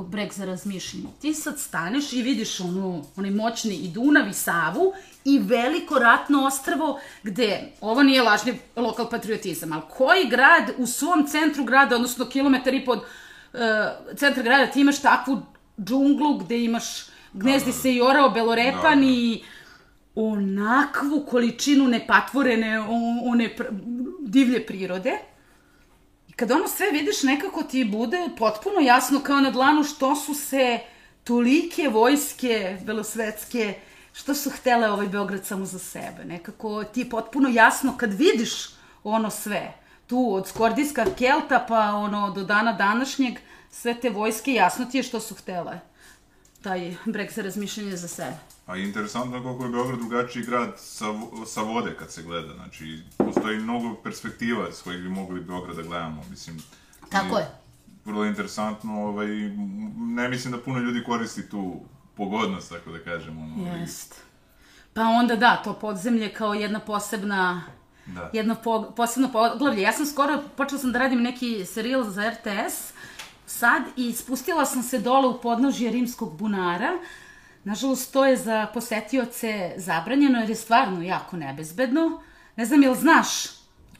breg 0.09 0.33
za 0.33 0.45
razmišljanje. 0.45 1.05
Ti 1.21 1.33
sad 1.33 1.59
staneš 1.59 2.13
i 2.13 2.21
vidiš 2.21 2.59
onu, 2.59 3.03
onaj 3.15 3.31
moćni 3.31 3.75
i 3.75 3.87
Dunav 3.87 4.29
i 4.29 4.33
Savu 4.33 4.93
i 5.25 5.39
veliko 5.39 5.99
ratno 5.99 6.45
ostrvo 6.45 6.99
gde, 7.23 7.71
ovo 7.81 8.03
nije 8.03 8.21
lažni 8.21 8.59
lokal 8.75 9.09
patriotizam, 9.09 9.71
ali 9.71 9.81
koji 9.97 10.29
grad 10.29 10.71
u 10.77 10.87
svom 10.87 11.27
centru 11.27 11.63
grada, 11.63 11.95
odnosno 11.95 12.25
kilometar 12.25 12.73
i 12.73 12.85
pod 12.85 12.97
uh, 12.97 13.59
centra 14.17 14.43
grada, 14.43 14.71
ti 14.71 14.81
imaš 14.81 15.01
takvu 15.01 15.41
džunglu 15.79 16.37
gde 16.37 16.63
imaš, 16.63 17.05
gnezdi 17.33 17.71
se 17.71 17.93
i 17.93 18.01
orao 18.01 18.29
belorepan 18.29 18.99
Da, 18.99 19.05
da. 19.05 19.11
i 19.11 19.43
onakvu 20.15 21.25
količinu 21.29 21.87
nepatvorene, 21.87 22.79
one 23.25 23.55
pr- 23.57 23.79
divlje 24.19 24.65
prirode. 24.65 25.11
I 26.33 26.35
kad 26.35 26.51
ono 26.51 26.67
sve 26.67 26.91
vidiš, 26.91 27.23
nekako 27.23 27.63
ti 27.63 27.83
bude 27.85 28.29
potpuno 28.37 28.79
jasno 28.79 29.19
kao 29.19 29.41
na 29.41 29.51
dlanu 29.51 29.83
što 29.83 30.15
su 30.15 30.33
se 30.33 30.79
tolike 31.23 31.89
vojske 31.89 32.77
belosvetske, 32.85 33.73
što 34.13 34.35
su 34.35 34.49
htele 34.49 34.91
ovaj 34.91 35.07
Beograd 35.07 35.45
samo 35.45 35.65
za 35.65 35.79
sebe. 35.79 36.25
Nekako 36.25 36.83
ti 36.83 36.99
je 36.99 37.09
potpuno 37.09 37.49
jasno 37.49 37.97
kad 37.97 38.13
vidiš 38.13 38.51
ono 39.03 39.29
sve. 39.29 39.73
Tu 40.07 40.33
od 40.33 40.47
Skordijska 40.47 41.05
Kelta 41.17 41.65
pa 41.67 41.79
ono 41.79 42.31
do 42.31 42.43
dana 42.43 42.73
današnjeg 42.73 43.33
sve 43.71 43.99
te 43.99 44.09
vojske 44.09 44.53
jasno 44.53 44.85
ti 44.85 44.97
je 44.97 45.03
što 45.03 45.19
su 45.19 45.35
htele. 45.35 45.79
Taj 46.61 46.95
breg 47.05 47.31
za 47.31 47.41
razmišljanje 47.41 47.97
za 47.97 48.07
sebe. 48.07 48.52
A 48.65 48.77
interesantno 48.77 49.37
je 49.37 49.43
koliko 49.43 49.63
je 49.63 49.69
Beograd 49.69 49.99
drugačiji 49.99 50.43
grad 50.43 50.73
sa, 50.77 51.05
sa 51.45 51.61
vode 51.61 51.95
kad 51.99 52.11
se 52.11 52.23
gleda. 52.23 52.53
Znači, 52.53 53.01
postoji 53.17 53.59
mnogo 53.59 53.95
perspektiva 53.95 54.71
s 54.71 54.81
kojih 54.81 55.01
bi 55.01 55.09
mogli 55.09 55.41
Beograd 55.41 55.75
da 55.75 55.81
gledamo. 55.81 56.23
Mislim, 56.29 56.63
Tako 57.09 57.37
je. 57.37 57.47
Vrlo 58.05 58.25
interesantno, 58.25 59.05
ovaj, 59.05 59.27
ne 59.97 60.29
mislim 60.29 60.51
da 60.51 60.59
puno 60.61 60.79
ljudi 60.79 61.03
koristi 61.03 61.49
tu 61.49 61.75
pogodnost, 62.17 62.69
tako 62.69 62.91
da 62.91 62.99
kažemo. 62.99 63.61
Ovaj, 63.61 63.81
Jest. 63.81 64.21
Pa 64.93 65.01
onda 65.01 65.35
da, 65.35 65.61
to 65.63 65.73
podzemlje 65.73 66.33
kao 66.33 66.53
jedna 66.53 66.79
posebna 66.79 67.63
Da. 68.05 68.29
jedno 68.33 68.55
po, 68.63 68.91
posebno 68.95 69.31
poglavlje. 69.31 69.81
Ja 69.81 69.91
sam 69.91 70.05
skoro, 70.05 70.41
počela 70.57 70.79
sam 70.79 70.91
da 70.91 70.99
radim 70.99 71.21
neki 71.21 71.65
serijal 71.65 72.03
za 72.03 72.29
RTS 72.29 72.93
sad 73.45 73.83
i 73.95 74.13
spustila 74.13 74.65
sam 74.65 74.83
se 74.83 74.99
dole 74.99 75.27
u 75.27 75.41
podnožje 75.41 75.91
rimskog 75.91 76.37
bunara. 76.37 76.91
Nažalost, 77.63 78.13
to 78.13 78.25
je 78.25 78.37
za 78.37 78.67
posetioce 78.73 79.73
zabranjeno 79.77 80.39
jer 80.39 80.49
je 80.49 80.55
stvarno 80.55 81.01
jako 81.01 81.37
nebezbedno. 81.37 82.21
Ne 82.55 82.65
znam, 82.65 82.83
jel 82.83 82.95
znaš 82.95 83.27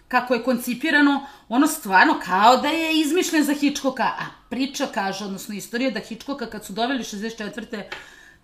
kako 0.07 0.33
je 0.33 0.43
koncipirano, 0.43 1.25
ono 1.49 1.67
stvarno 1.67 2.19
kao 2.25 2.57
da 2.57 2.67
je 2.67 2.99
izmišljen 2.99 3.43
za 3.43 3.53
Hitchcocka, 3.53 4.03
a 4.03 4.25
priča 4.49 4.87
kaže, 4.93 5.25
odnosno 5.25 5.55
istorija 5.55 5.91
da 5.91 5.99
Hitchcocka 5.99 6.45
kad 6.45 6.65
su 6.65 6.73
doveli 6.73 7.03
64 7.03 7.83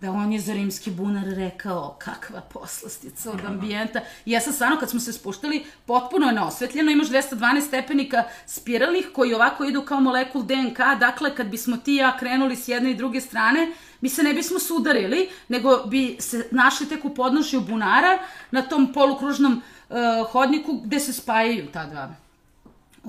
da 0.01 0.11
on 0.11 0.33
je 0.33 0.39
za 0.39 0.53
rimski 0.53 0.91
bunar 0.91 1.23
rekao 1.23 1.95
kakva 1.99 2.41
poslastica 2.41 3.31
od 3.31 3.45
ambijenta. 3.45 3.99
I 4.25 4.31
ja 4.31 4.41
sam 4.41 4.53
stvarno, 4.53 4.77
kad 4.79 4.89
smo 4.89 4.99
se 4.99 5.13
spuštali, 5.13 5.65
potpuno 5.85 6.27
je 6.27 6.33
neosvetljeno, 6.33 6.91
imaš 6.91 7.07
212 7.07 7.67
stepenika 7.67 8.23
spiralnih 8.45 9.09
koji 9.15 9.33
ovako 9.33 9.65
idu 9.65 9.81
kao 9.81 9.99
molekul 9.99 10.43
DNK, 10.43 10.77
dakle 10.99 11.35
kad 11.35 11.47
bismo 11.47 11.77
ti 11.77 11.93
i 11.93 11.95
ja 11.95 12.17
krenuli 12.17 12.55
s 12.55 12.67
jedne 12.67 12.91
i 12.91 12.95
druge 12.95 13.21
strane, 13.21 13.71
mi 14.01 14.09
se 14.09 14.23
ne 14.23 14.33
bismo 14.33 14.59
sudarili, 14.59 15.29
nego 15.47 15.83
bi 15.85 16.17
se 16.19 16.47
našli 16.51 16.89
tek 16.89 17.05
u 17.05 17.13
podnošju 17.13 17.61
bunara 17.61 18.19
na 18.51 18.61
tom 18.61 18.93
polukružnom 18.93 19.61
uh, 19.89 19.95
hodniku 20.31 20.73
gde 20.73 20.99
se 20.99 21.13
spajaju 21.13 21.67
ta 21.73 21.85
dva 21.85 22.15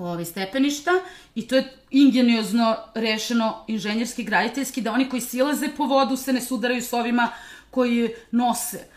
ovaj, 0.05 0.25
stepeništa 0.25 0.91
i 1.35 1.47
to 1.47 1.55
je 1.55 1.77
ingeniozno 1.91 2.75
rešeno 2.95 3.65
inženjerski, 3.67 4.23
graditeljski, 4.23 4.81
da 4.81 4.93
oni 4.93 5.09
koji 5.09 5.21
silaze 5.21 5.69
po 5.77 5.83
vodu 5.83 6.17
se 6.17 6.33
ne 6.33 6.41
sudaraju 6.41 6.81
s 6.81 6.93
ovima 6.93 7.29
koji 7.71 8.09
nose 8.31 8.87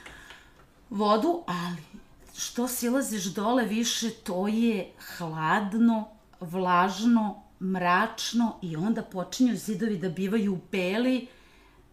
vodu, 0.91 1.43
ali 1.47 1.83
što 2.37 2.69
silaziš 2.69 3.25
dole 3.25 3.65
više, 3.65 4.11
to 4.11 4.49
je 4.49 4.93
hladno, 5.17 6.09
vlažno, 6.41 7.43
mračno 7.61 8.59
i 8.63 8.77
onda 8.77 9.03
počinju 9.03 9.57
zidovi 9.57 9.99
da 9.99 10.09
bivaju 10.09 10.59
beli 10.73 11.27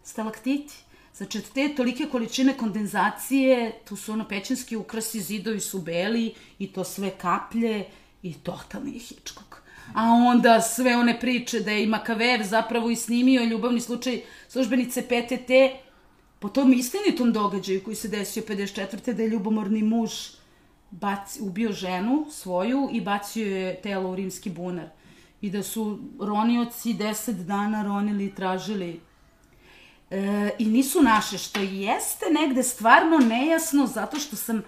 stalaktiti. 0.04 0.74
Znači, 1.15 1.38
od 1.38 1.52
te 1.54 1.76
tolike 1.76 2.06
količine 2.12 2.58
kondenzacije, 2.58 3.80
tu 3.86 3.95
su 3.95 4.12
ono 4.12 4.28
pećinski 4.28 4.76
ukrasi, 4.76 5.21
zidovi 5.21 5.60
su 5.60 5.82
beli 5.82 6.34
i 6.60 6.67
to 6.67 6.84
sve 6.84 7.10
kaplje 7.10 7.86
i 8.24 8.34
totalni 8.34 9.00
Hitchcock. 9.00 9.56
A 9.94 10.04
onda 10.04 10.62
sve 10.62 10.98
one 10.98 11.20
priče 11.20 11.60
da 11.60 11.72
je 11.72 11.84
i 11.84 11.88
Makaver 11.88 12.44
zapravo 12.44 12.90
i 12.90 12.96
snimio 12.96 13.44
ljubavni 13.44 13.82
slučaj 13.82 14.22
službenice 14.48 15.02
PTT 15.02 15.52
po 16.40 16.50
tom 16.50 16.74
istinitom 16.74 17.34
događaju 17.34 17.84
koji 17.84 17.96
se 17.96 18.08
desio 18.08 18.44
54. 18.48 19.14
da 19.14 19.24
je 19.24 19.30
ljubomorni 19.30 19.84
muž 19.84 20.12
baci, 20.92 21.42
ubio 21.42 21.72
ženu 21.72 22.26
svoju 22.32 22.90
i 22.92 23.02
bacio 23.02 23.58
je 23.58 23.82
telo 23.82 24.12
u 24.12 24.16
rimski 24.16 24.50
bunar. 24.50 24.90
I 25.42 25.50
da 25.50 25.64
su 25.64 26.00
ronioci 26.20 26.94
deset 26.94 27.36
dana 27.36 27.84
ronili 27.84 28.26
i 28.26 28.36
tražili 28.36 29.00
e, 30.10 30.50
i 30.60 30.66
nisu 30.66 31.02
naše, 31.02 31.38
što 31.38 31.60
jeste 31.60 32.26
negde 32.42 32.64
stvarno 32.64 33.18
nejasno 33.18 33.88
zato 33.88 34.20
što 34.20 34.36
sam, 34.36 34.62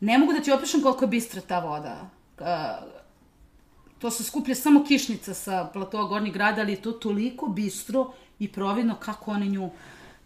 ne 0.00 0.18
mogu 0.18 0.32
da 0.32 0.40
ti 0.40 0.52
opišem 0.52 0.82
koliko 0.82 1.04
je 1.04 1.08
bistra 1.08 1.40
ta 1.40 1.60
voda. 1.60 2.10
E, 2.44 2.74
to 3.98 4.10
se 4.10 4.24
skuplja 4.24 4.54
samo 4.54 4.84
kišnica 4.84 5.34
sa 5.34 5.70
platoa 5.72 6.04
Gornjeg 6.04 6.34
grada, 6.34 6.60
ali 6.60 6.72
je 6.72 6.82
to 6.82 6.92
toliko 6.92 7.46
bistro 7.46 8.12
i 8.38 8.52
providno 8.52 8.94
kako 8.94 9.30
oni 9.30 9.48
nju 9.48 9.70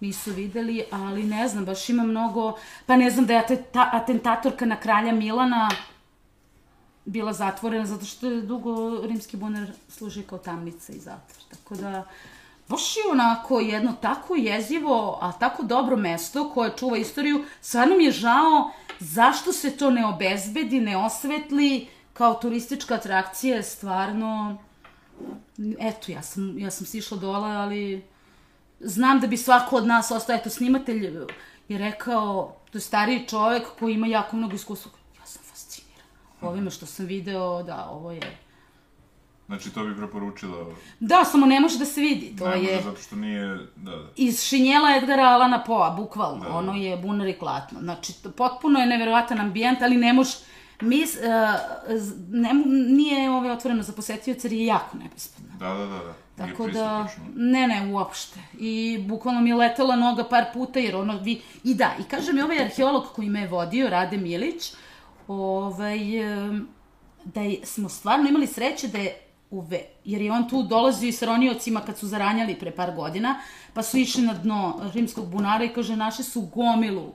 nisu 0.01 0.33
videli, 0.33 0.85
ali 0.91 1.23
ne 1.25 1.49
znam, 1.49 1.65
baš 1.65 1.89
ima 1.89 2.03
mnogo, 2.03 2.57
pa 2.87 2.97
ne 2.97 3.11
znam 3.11 3.27
da 3.27 3.33
je 3.33 3.41
ate- 3.41 3.63
ta 3.73 3.91
atentatorka 3.93 4.65
na 4.67 4.77
kralja 4.81 5.13
Milana 5.13 5.71
bila 7.05 7.33
zatvorena 7.33 7.87
zato 7.87 8.05
što 8.05 8.27
je 8.27 8.43
dugo 8.43 9.01
rimski 9.07 9.37
bunar 9.37 9.69
služi 9.89 10.23
kao 10.23 10.39
tamnica 10.39 10.93
i 10.93 10.99
zatvor. 10.99 11.43
Tako 11.51 11.75
da, 11.75 12.05
baš 12.69 12.97
je 12.97 13.03
onako 13.13 13.61
jedno 13.61 13.93
tako 14.03 14.35
jezivo, 14.35 15.19
a 15.23 15.33
tako 15.33 15.63
dobro 15.63 15.97
mesto 15.97 16.51
koje 16.51 16.73
čuva 16.79 16.97
istoriju. 16.99 17.45
Stvarno 17.61 17.97
mi 17.97 18.05
je 18.05 18.11
žao 18.13 18.71
zašto 19.01 19.53
se 19.53 19.77
to 19.77 19.91
ne 19.91 20.07
obezbedi, 20.07 20.81
ne 20.81 20.97
osvetli 20.97 21.89
kao 22.17 22.35
turistička 22.35 22.95
atrakcija 22.95 23.57
je 23.57 23.63
stvarno... 23.63 24.59
Eto, 25.79 26.13
ja 26.13 26.23
sam, 26.23 26.59
ja 26.59 26.71
sam 26.71 26.87
sišla 26.87 27.19
dole, 27.19 27.51
ali 27.51 28.05
znam 28.81 29.21
da 29.21 29.27
bi 29.27 29.37
svako 29.37 29.77
od 29.77 29.87
nas 29.87 30.11
ostao, 30.11 30.37
eto, 30.37 30.51
snimatelj 30.51 31.05
je 31.69 31.79
rekao, 31.79 32.57
to 32.71 32.79
je 32.79 32.83
stariji 32.83 33.27
čovek 33.29 33.63
koji 33.79 33.95
ima 33.95 34.07
jako 34.07 34.37
mnogo 34.37 34.55
iskustva. 34.55 34.93
Ja 35.21 35.27
sam 35.27 35.43
fasciniran. 35.43 36.07
Ovime 36.41 36.71
što 36.71 36.87
sam 36.87 37.07
video, 37.07 37.63
da, 37.63 37.89
ovo 37.91 38.13
je... 38.13 38.39
Znači, 39.47 39.71
to 39.71 39.85
bi 39.85 39.97
preporučila... 39.97 40.67
Da, 41.01 41.25
samo 41.25 41.47
ne 41.47 41.61
može 41.61 41.79
da 41.79 41.85
se 41.85 42.01
vidi. 42.01 42.37
To 42.39 42.49
ne 42.49 42.57
može, 42.57 42.71
je 42.71 42.83
zato 42.83 43.03
što 43.03 43.17
nije... 43.17 43.47
Da, 43.77 43.91
da. 43.91 44.09
iz 44.17 44.43
šinjela 44.43 44.97
Edgara 44.97 45.23
Alana 45.23 45.65
Poa, 45.65 45.91
bukvalno. 45.91 46.45
Da, 46.45 46.51
da. 46.51 46.57
Ono 46.57 46.75
je 46.75 46.97
bunar 46.97 47.29
i 47.29 47.39
klatno. 47.39 47.81
Znači, 47.81 48.23
to, 48.23 48.31
potpuno 48.31 48.79
je 48.81 48.87
neverovatan 48.87 49.41
ambijent, 49.41 49.83
ali 49.83 49.97
ne 49.97 50.13
moš... 50.13 50.29
Mi, 50.81 51.03
uh, 51.03 51.09
ne, 52.31 52.55
mo- 52.55 52.95
nije 52.97 53.31
ovaj 53.31 53.51
otvoreno 53.51 53.83
za 53.83 53.93
posetioce 53.93 54.49
jer 54.49 54.53
je 54.53 54.67
jako 54.67 54.99
nebezbedno. 54.99 55.55
Da, 55.59 55.69
da, 55.69 55.87
da, 55.87 55.99
da. 55.99 56.15
Tako 56.37 56.69
da, 56.69 57.09
ne, 57.35 57.67
ne, 57.67 57.93
uopšte. 57.93 58.41
I 58.59 58.99
bukvalno 59.09 59.41
mi 59.41 59.51
je 59.51 59.55
letela 59.55 59.97
noga 59.97 60.25
par 60.25 60.45
puta, 60.55 60.79
jer 60.79 60.97
ono, 60.97 61.19
vi, 61.19 61.41
i 61.65 61.75
da, 61.75 61.95
i 62.01 62.03
kaže 62.03 62.33
mi 62.33 62.43
ovaj 62.43 62.65
arheolog 62.65 63.05
koji 63.15 63.29
me 63.29 63.41
je 63.41 63.49
vodio, 63.49 63.91
Rade 63.91 64.17
Milić, 64.17 64.73
ovaj, 65.29 65.99
da 67.25 67.41
je, 67.41 67.61
smo 67.65 67.89
stvarno 67.89 68.29
imali 68.29 68.47
sreće 68.47 68.89
da 68.89 68.99
je 68.99 69.21
uve, 69.51 69.81
jer 70.05 70.23
je 70.23 70.33
on 70.33 70.49
tu 70.49 70.63
dolazio 70.63 71.09
i 71.09 71.13
sa 71.13 71.27
roniocima 71.27 71.81
kad 71.81 71.99
su 71.99 72.07
zaranjali 72.07 72.55
pre 72.55 72.71
par 72.71 72.95
godina, 72.95 73.41
pa 73.75 73.83
su 73.83 73.99
išli 73.99 74.23
na 74.23 74.35
dno 74.35 74.91
rimskog 74.95 75.31
bunara 75.31 75.65
i 75.65 75.69
kaže, 75.69 75.97
naši 75.97 76.23
su 76.23 76.41
gomilu 76.41 77.13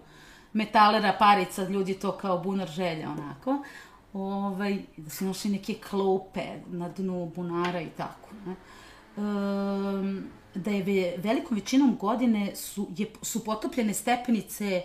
metalera, 0.53 1.15
parica, 1.19 1.63
ljudi 1.63 1.93
to 1.93 2.11
kao 2.11 2.37
bunar 2.37 2.67
želja, 2.67 3.09
onako. 3.09 3.63
Ovaj, 4.13 4.77
da 4.97 5.09
su 5.09 5.25
našli 5.25 5.51
neke 5.51 5.73
klope 5.89 6.43
na 6.67 6.89
dnu 6.89 7.31
bunara 7.35 7.81
i 7.81 7.89
tako. 7.89 8.29
Ne? 8.45 8.55
um, 9.17 10.23
da 10.55 10.71
je 10.71 10.83
ve, 10.83 11.13
velikom 11.17 11.57
većinom 11.57 11.97
godine 11.97 12.55
su, 12.55 12.87
je, 12.97 13.11
su 13.21 13.43
potopljene 13.43 13.93
stepenice 13.93 14.81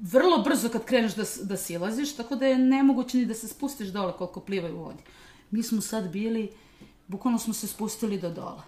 vrlo 0.00 0.42
brzo 0.42 0.68
kad 0.68 0.84
kreneš 0.84 1.14
da, 1.14 1.24
da 1.42 1.56
silaziš, 1.56 2.16
tako 2.16 2.36
da 2.36 2.46
je 2.46 2.58
nemoguće 2.58 3.18
ni 3.18 3.26
da 3.26 3.34
se 3.34 3.48
spustiš 3.48 3.88
dole 3.88 4.12
koliko 4.12 4.40
plivaju 4.40 4.76
u 4.76 4.84
vodi. 4.84 5.02
Mi 5.50 5.62
smo 5.62 5.80
sad 5.80 6.10
bili, 6.10 6.50
bukvalno 7.06 7.38
smo 7.38 7.54
se 7.54 7.66
spustili 7.66 8.20
do 8.20 8.30
dola. 8.30 8.62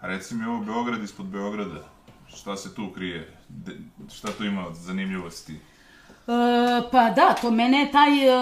A 0.00 0.06
reci 0.06 0.34
mi 0.34 0.44
ovo 0.44 0.64
Beograd 0.64 1.02
ispod 1.02 1.26
Beograda. 1.26 1.88
Šta 2.26 2.56
se 2.56 2.74
tu 2.74 2.92
krije? 2.94 3.37
De, 3.48 3.76
šta 4.14 4.28
tu 4.38 4.44
ima 4.44 4.66
od 4.66 4.74
zanimljivosti? 4.74 5.52
E, 5.52 5.58
pa 6.92 7.10
da, 7.10 7.34
to 7.40 7.50
mene 7.50 7.78
je 7.78 7.92
taj, 7.92 8.28
e, 8.28 8.32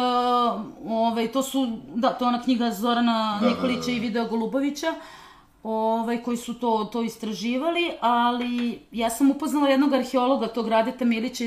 ovaj, 0.89 1.33
to 1.33 1.43
su, 1.43 1.79
da, 1.95 2.11
to 2.11 2.25
je 2.25 2.29
ona 2.29 2.43
knjiga 2.43 2.71
Zorana 2.71 3.39
Da, 3.41 3.47
da, 3.47 3.55
Nikolića 3.55 3.81
da, 3.81 3.87
da. 3.87 3.93
i 3.93 4.01
Videa 4.01 4.25
Golubovića, 4.25 4.95
ovaj, 5.63 6.23
koji 6.23 6.37
su 6.37 6.55
to, 6.55 6.89
to 6.93 7.03
istraživali, 7.03 7.93
ali 8.01 8.81
ja 8.93 9.11
sam 9.11 9.31
upoznala 9.31 9.69
jednog 9.69 9.93
arheologa, 9.93 10.47
tog 10.47 10.69
Radeta 10.69 11.05
Milića, 11.05 11.45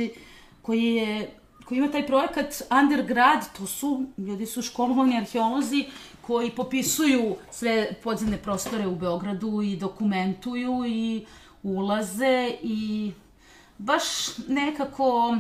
koji 0.62 0.96
je 0.96 1.40
koji 1.70 1.78
ima 1.78 1.88
taj 1.88 2.08
projekat 2.08 2.62
Undergrad, 2.82 3.58
to 3.58 3.68
su, 3.68 4.06
ljudi 4.18 4.46
su 4.46 4.62
školovani 4.62 5.18
arheolozi 5.18 5.86
koji 6.22 6.52
popisuju 6.52 7.36
sve 7.52 7.94
podzemne 8.04 8.38
prostore 8.38 8.88
u 8.88 8.96
Beogradu 8.96 9.62
i 9.62 9.76
dokumentuju 9.76 10.86
i 10.88 11.26
ulaze 11.64 12.52
i 12.64 13.12
baš 13.80 14.04
nekako 14.48 15.38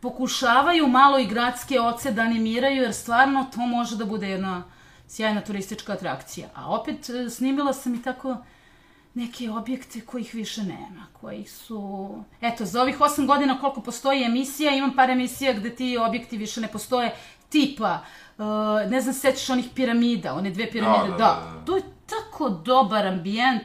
pokušavaju 0.00 0.86
malo 0.86 1.18
i 1.18 1.26
gradske 1.26 1.80
oce 1.80 2.12
da 2.12 2.22
animiraju, 2.22 2.82
jer 2.82 2.94
stvarno 2.94 3.46
to 3.54 3.60
može 3.60 3.96
da 3.96 4.04
bude 4.04 4.28
jedna 4.28 4.62
sjajna 5.08 5.40
turistička 5.40 5.92
atrakcija. 5.92 6.48
A 6.54 6.74
opet 6.74 7.10
e, 7.10 7.30
snimila 7.30 7.72
sam 7.72 7.94
i 7.94 8.02
tako 8.02 8.36
neke 9.14 9.50
objekte 9.50 10.00
kojih 10.00 10.34
više 10.34 10.62
nema, 10.62 11.06
koji 11.12 11.44
su... 11.44 12.10
Eto, 12.40 12.64
za 12.64 12.82
ovih 12.82 13.00
osam 13.00 13.26
godina 13.26 13.60
koliko 13.60 13.80
postoji 13.80 14.24
emisija, 14.24 14.76
imam 14.76 14.92
par 14.96 15.10
emisija 15.10 15.52
gde 15.52 15.74
ti 15.74 15.98
objekti 15.98 16.36
više 16.36 16.60
ne 16.60 16.68
postoje, 16.68 17.14
tipa, 17.48 17.98
uh, 18.38 18.44
ne 18.90 19.00
znam, 19.00 19.14
sećaš 19.14 19.50
onih 19.50 19.66
piramida, 19.74 20.34
one 20.34 20.50
dve 20.50 20.70
piramide, 20.70 21.10
Da, 21.10 21.16
da, 21.16 21.16
da, 21.16 21.50
da, 21.50 21.58
da. 21.58 21.64
To 21.64 21.76
je 21.76 21.82
tako 22.06 22.48
dobar 22.48 23.06
ambijent, 23.06 23.62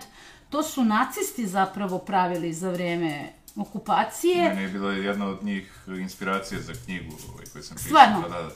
to 0.50 0.64
su 0.64 0.84
nacisti 0.84 1.48
zapravo 1.48 1.98
pravili 1.98 2.54
za 2.54 2.70
vreme 2.70 3.34
okupacije. 3.56 4.50
Meni 4.50 4.62
je 4.62 4.68
bila 4.70 4.92
jedna 4.94 5.28
od 5.28 5.44
njih 5.44 5.72
inspiracija 5.88 6.62
za 6.62 6.74
knjigu 6.86 7.16
ovaj, 7.34 7.46
koju 7.54 7.64
sam 7.64 7.78
pisao. 7.78 7.88
Stvarno? 7.88 8.22
Da, 8.22 8.28
da, 8.30 8.42
da. 8.42 8.52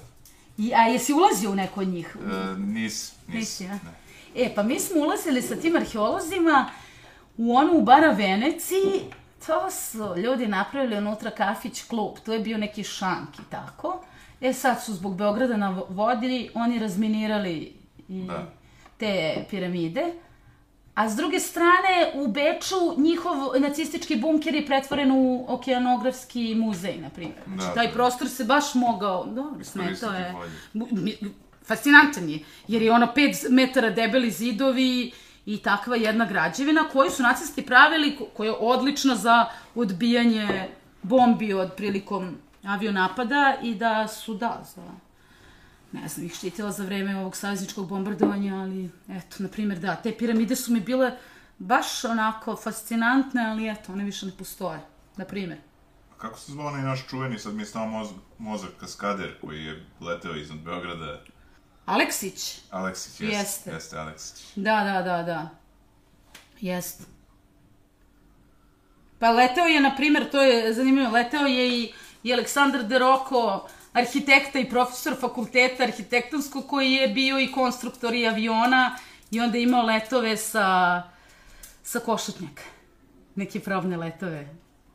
I, 0.58 0.74
a 0.74 0.82
jesi 0.88 1.14
ulazio 1.14 1.52
u 1.52 1.56
neko 1.56 1.82
od 1.82 1.88
njih? 1.88 2.18
E, 2.32 2.60
nis, 2.60 3.14
nis. 3.28 3.36
Nisi, 3.36 3.64
ja? 3.64 3.74
Ne. 3.74 3.92
E, 4.36 4.56
pa 4.56 4.64
mi 4.64 4.80
smo 4.80 5.02
ulazili 5.02 5.42
sa 5.42 5.56
tim 5.56 5.76
arheolozima 5.76 6.70
u 7.38 7.56
onu 7.56 7.74
u 7.74 7.82
bara 7.82 8.12
Veneciji, 8.12 9.02
to 9.48 9.72
su 9.72 10.14
ljudi 10.18 10.48
napravili 10.48 10.98
unutra 10.98 11.32
kafić 11.32 11.84
klub, 11.84 12.16
to 12.26 12.34
je 12.34 12.40
bio 12.40 12.58
neki 12.58 12.84
šank 12.84 13.30
i 13.40 13.52
tako. 13.52 14.04
E 14.42 14.54
sad 14.54 14.84
su 14.84 14.94
zbog 14.94 15.16
Beograda 15.18 15.58
na 15.58 15.84
vodi, 15.90 16.50
oni 16.54 16.80
razminirali 16.80 17.74
i 18.10 18.24
Da. 18.24 18.48
te 18.98 19.46
piramide. 19.50 20.14
A 20.96 21.10
s 21.10 21.16
druge 21.16 21.40
strane, 21.40 21.92
u 22.16 22.28
Beču 22.28 22.76
njihov 22.98 23.36
nacistički 23.60 24.16
bunker 24.16 24.56
je 24.56 24.66
pretvoren 24.66 25.12
u 25.12 25.46
okeanografski 25.50 26.56
muzej, 26.56 26.98
na 26.98 27.10
primjer. 27.10 27.38
Znači, 27.46 27.60
Da, 27.60 27.74
taj 27.74 27.88
da. 27.88 27.94
prostor 27.94 28.30
se 28.30 28.44
baš 28.44 28.74
mogao, 28.76 29.26
dobro, 29.26 29.64
smetao 29.64 30.12
je. 30.12 30.34
bolje. 30.74 31.18
Fascinantan 31.64 32.30
je, 32.30 32.40
jer 32.68 32.82
je 32.82 32.92
ono 32.92 33.06
5 33.08 33.50
metara 33.52 33.90
debeli 33.90 34.32
zidovi 34.32 35.12
i 35.46 35.58
takva 35.58 35.96
jedna 35.96 36.26
građevina 36.26 36.84
koju 36.84 37.12
su 37.12 37.24
nacisti 37.24 37.62
pravili, 37.62 38.16
ko- 38.18 38.26
koja 38.28 38.48
je 38.48 38.56
odlična 38.60 39.16
za 39.16 39.46
odbijanje 39.76 40.68
bombi 41.04 41.54
od 41.54 41.74
prilikom 41.74 42.36
avionapada 42.66 43.56
i 43.64 43.76
da 43.76 44.08
su, 44.08 44.34
da, 44.34 44.64
za 44.66 44.82
ne 46.02 46.08
znam, 46.08 46.26
ih 46.26 46.34
štitila 46.34 46.72
za 46.72 46.84
vreme 46.84 47.18
ovog 47.18 47.36
savezničkog 47.36 47.88
bombardovanja, 47.88 48.56
ali 48.56 48.90
eto, 49.10 49.36
na 49.40 49.50
primjer, 49.50 49.80
da, 49.80 49.96
te 49.96 50.18
piramide 50.18 50.56
su 50.56 50.74
mi 50.74 50.80
bile 50.80 51.18
baš 51.58 52.06
onako 52.06 52.56
fascinantne, 52.56 53.46
ali 53.46 53.70
eto, 53.70 53.94
one 53.94 54.04
više 54.04 54.26
ne 54.26 54.32
postoje, 54.38 54.80
na 55.18 55.26
primjer. 55.26 55.60
Kako 56.18 56.40
se 56.40 56.52
zvao 56.52 56.68
onaj 56.68 56.82
naš 56.82 57.08
čuveni, 57.08 57.40
sad 57.40 57.54
mi 57.54 57.62
je 57.62 57.66
stao 57.66 57.88
moz, 57.88 58.10
mozak 58.38 58.70
kaskader 58.80 59.36
koji 59.42 59.64
je 59.64 59.86
leteo 60.02 60.36
iznad 60.36 60.60
Beograda? 60.60 61.22
Aleksić, 61.86 62.62
Aleksić, 62.70 63.22
jeste. 63.22 63.38
Jeste. 63.38 63.72
Jeste, 63.72 63.98
Aleksić. 63.98 64.46
Da, 64.56 64.84
da, 64.84 65.02
da, 65.02 65.24
da. 65.24 65.50
Jest. 66.62 67.08
Pa 69.20 69.32
leteo 69.32 69.66
je, 69.66 69.82
na 69.82 69.96
primjer, 69.96 70.32
to 70.32 70.42
je 70.42 70.74
zanimljivo, 70.74 71.12
leteo 71.12 71.46
je 71.46 71.80
i, 71.80 71.94
i 72.24 72.34
Aleksandar 72.34 72.84
De 72.84 73.00
Rocco, 73.00 73.68
arhitekta 73.96 74.60
i 74.60 74.70
profesor 74.70 75.16
fakulteta 75.22 75.84
arhitektonskog, 75.84 76.68
koji 76.68 76.92
je 76.92 77.08
bio 77.08 77.40
i 77.40 77.52
konstruktor 77.52 78.14
i 78.14 78.28
aviona 78.28 78.98
i 79.32 79.40
onda 79.40 79.58
je 79.58 79.64
imao 79.64 79.82
letove 79.86 80.38
sa, 80.38 81.02
sa 81.84 82.00
košutnjaka. 82.00 82.64
Neke 83.36 83.60
probne 83.60 83.98
letove 83.98 84.50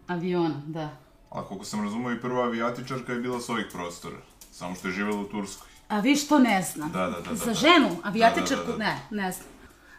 aviona, 0.07 0.63
da. 0.67 0.89
A 1.31 1.45
koliko 1.45 1.65
sam 1.65 1.85
razumio, 1.85 2.13
i 2.13 2.21
prva 2.21 2.45
avijatičarka 2.45 3.13
je 3.13 3.21
bila 3.21 3.41
s 3.41 3.49
ovih 3.49 3.67
prostora. 3.73 4.17
Samo 4.53 4.75
što 4.75 4.89
je 4.89 4.95
živjela 4.95 5.21
u 5.21 5.25
Turskoj. 5.25 5.69
A 5.89 6.01
vi 6.01 6.17
što 6.17 6.39
ne 6.39 6.63
znam? 6.63 6.93
Da, 6.93 7.07
da, 7.07 7.21
da, 7.21 7.31
da, 7.31 7.35
Za 7.35 7.47
da. 7.47 7.55
ženu, 7.55 7.97
avijatičarku, 8.03 8.73
Da, 8.73 8.73
da, 8.73 8.79
da, 8.79 8.79
da. 8.79 8.85
ne, 8.85 9.23
ne 9.23 9.33
znam. 9.33 9.47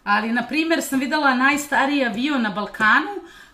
Ali, 0.04 0.32
na 0.32 0.48
primjer, 0.48 0.82
sam 0.84 1.00
videla 1.00 1.36
najstariji 1.36 2.06
avion 2.06 2.42
na 2.42 2.50
Balkanu, 2.50 3.12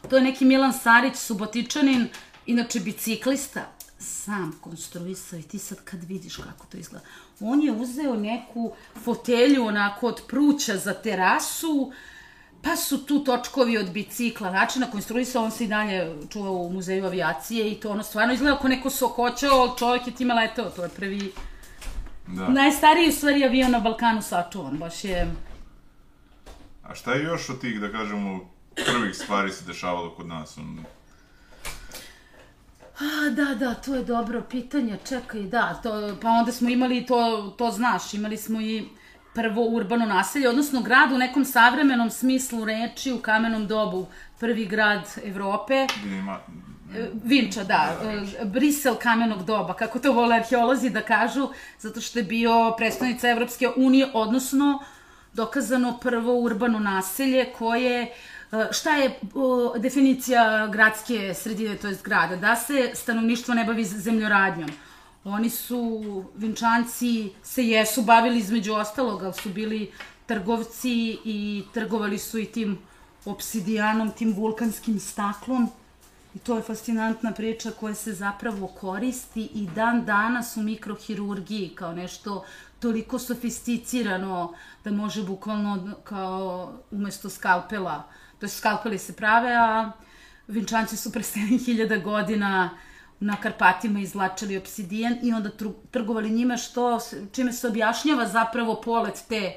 to 0.10 0.16
je 0.18 0.24
neki 0.24 0.46
Milan 0.46 0.74
Sarić, 0.74 1.16
subotičanin, 1.16 2.08
inače 2.46 2.80
biciklista, 2.80 3.62
sam 4.00 4.60
konstruisao 4.62 5.40
i 5.40 5.44
ti 5.44 5.60
sad 5.60 5.84
kad 5.84 6.04
vidiš 6.04 6.36
kako 6.36 6.66
to 6.72 6.78
izgleda. 6.78 7.06
On 7.40 7.62
je 7.62 7.72
uzeo 7.72 8.16
neku 8.16 8.72
fotelju 9.04 9.66
onako 9.66 10.08
od 10.08 10.22
pruća 10.28 10.78
za 10.78 10.94
terasu, 10.94 11.92
pa 12.62 12.76
su 12.76 13.06
tu 13.06 13.24
točkovi 13.24 13.78
od 13.78 13.92
bicikla, 13.92 14.52
način 14.52 14.82
na 14.82 14.92
konstruisao, 14.92 15.44
on 15.44 15.52
se 15.52 15.64
i 15.64 15.68
dalje 15.68 16.16
čuva 16.30 16.52
u 16.52 16.70
muzeju 16.70 17.06
avijacije 17.06 17.72
i 17.72 17.76
to 17.76 17.90
ono 17.90 18.04
stvarno 18.04 18.34
izgleda 18.34 18.58
kao 18.58 18.70
neko 18.70 18.90
sokoćao, 18.90 19.60
ali 19.60 19.78
čovjek 19.78 20.08
je 20.08 20.16
time 20.16 20.34
letao, 20.34 20.70
to 20.70 20.84
je 20.84 20.90
prvi 20.90 21.32
Da. 22.28 22.50
Najstariji 22.50 23.10
u 23.10 23.12
stvari 23.12 23.46
avion 23.46 23.72
na 23.72 23.80
Balkanu 23.80 24.22
sačuvan, 24.22 24.78
baš 24.78 25.04
je... 25.04 25.32
A 26.84 26.96
šta 26.96 27.14
je 27.14 27.24
još 27.24 27.50
od 27.50 27.62
tih, 27.62 27.80
da 27.82 27.92
kažemo, 27.92 28.50
prvih 28.76 29.16
stvari 29.16 29.52
se 29.52 29.66
dešavalo 29.66 30.16
kod 30.16 30.28
nas? 30.28 30.58
On, 30.58 30.84
A, 33.00 33.30
da, 33.30 33.56
da, 33.56 33.74
to 33.74 33.96
je 33.96 34.04
dobro 34.04 34.42
pitanje, 34.42 34.98
čekaj, 35.10 35.42
da, 35.42 35.80
to, 35.84 36.18
pa 36.22 36.30
onda 36.30 36.52
smo 36.52 36.70
imali, 36.70 37.06
to, 37.06 37.54
to 37.58 37.72
znaš, 37.72 38.14
imali 38.14 38.38
smo 38.38 38.62
i 38.62 38.84
prvo 39.34 39.66
urbano 39.66 40.06
naselje, 40.06 40.50
odnosno 40.50 40.82
grad 40.82 41.12
u 41.12 41.18
nekom 41.18 41.46
savremenom 41.46 42.10
smislu 42.10 42.66
reči 42.66 43.12
u 43.12 43.20
kamenom 43.20 43.68
dobu, 43.68 44.08
prvi 44.40 44.66
grad 44.66 45.02
Evrope, 45.24 45.88
ima, 46.06 46.40
Vinča, 47.24 47.64
da, 47.64 48.00
e, 48.42 48.46
Brisel 48.46 48.96
kamenog 48.96 49.44
doba, 49.46 49.74
kako 49.74 50.00
to 50.00 50.14
vole 50.14 50.36
arheolozi 50.36 50.90
da 50.90 51.02
kažu, 51.02 51.50
zato 51.80 52.02
što 52.02 52.20
je 52.20 52.26
bio 52.26 52.74
predstavnica 52.78 53.30
Evropske 53.30 53.70
unije, 53.76 54.08
odnosno 54.14 54.84
dokazano 55.34 55.98
prvo 56.02 56.40
urbano 56.40 56.80
naselje 56.80 57.46
koje 57.58 58.02
e, 58.02 58.10
Šta 58.72 58.96
je 58.96 59.20
definicija 59.80 60.68
gradske 60.68 61.34
sredine, 61.34 61.76
to 61.76 61.88
jest 61.88 62.04
grada? 62.04 62.36
Da 62.36 62.56
se 62.56 62.92
stanovništvo 62.94 63.54
ne 63.54 63.66
bavi 63.66 63.86
zemljoradnjom. 63.86 64.70
Oni 65.24 65.50
su, 65.50 66.26
vinčanci, 66.36 67.34
se 67.44 67.64
jesu 67.64 68.02
bavili 68.02 68.40
između 68.40 68.74
ostalog, 68.74 69.24
ali 69.24 69.34
su 69.34 69.50
bili 69.50 69.92
trgovci 70.26 71.18
i 71.26 71.64
trgovali 71.74 72.18
su 72.18 72.40
i 72.40 72.46
tim 72.46 72.78
obsidijanom, 73.26 74.12
tim 74.12 74.34
vulkanskim 74.34 75.00
staklom. 75.00 75.70
I 76.36 76.40
to 76.40 76.56
je 76.56 76.62
fascinantna 76.62 77.32
priča 77.32 77.72
koja 77.72 77.94
se 77.96 78.14
zapravo 78.14 78.68
koristi 78.68 79.50
i 79.54 79.68
dan 79.76 80.06
danas 80.06 80.58
u 80.58 80.62
mikrohirurgiji 80.62 81.70
kao 81.76 81.94
nešto 81.94 82.44
toliko 82.80 83.20
sofisticirano 83.20 84.54
da 84.84 84.92
može 84.92 85.24
bukvalno 85.24 85.94
kao 86.04 86.74
umesto 86.92 87.30
skalpela, 87.30 88.04
to 88.40 88.48
skalpeli 88.48 88.98
se 88.98 89.16
prave, 89.16 89.56
a 89.56 89.92
vinčanci 90.48 90.98
su 90.98 91.12
pre 91.12 91.22
7000 91.22 92.04
godina 92.04 92.70
na 93.20 93.36
Karpatima 93.36 94.00
izlačili 94.00 94.58
obsidijan 94.58 95.18
i 95.24 95.34
onda 95.34 95.50
trgovali 95.92 96.30
njime 96.30 96.58
što, 96.58 97.00
čime 97.32 97.54
se 97.54 97.68
objašnjava 97.68 98.28
zapravo 98.28 98.82
polet 98.82 99.24
te 99.30 99.54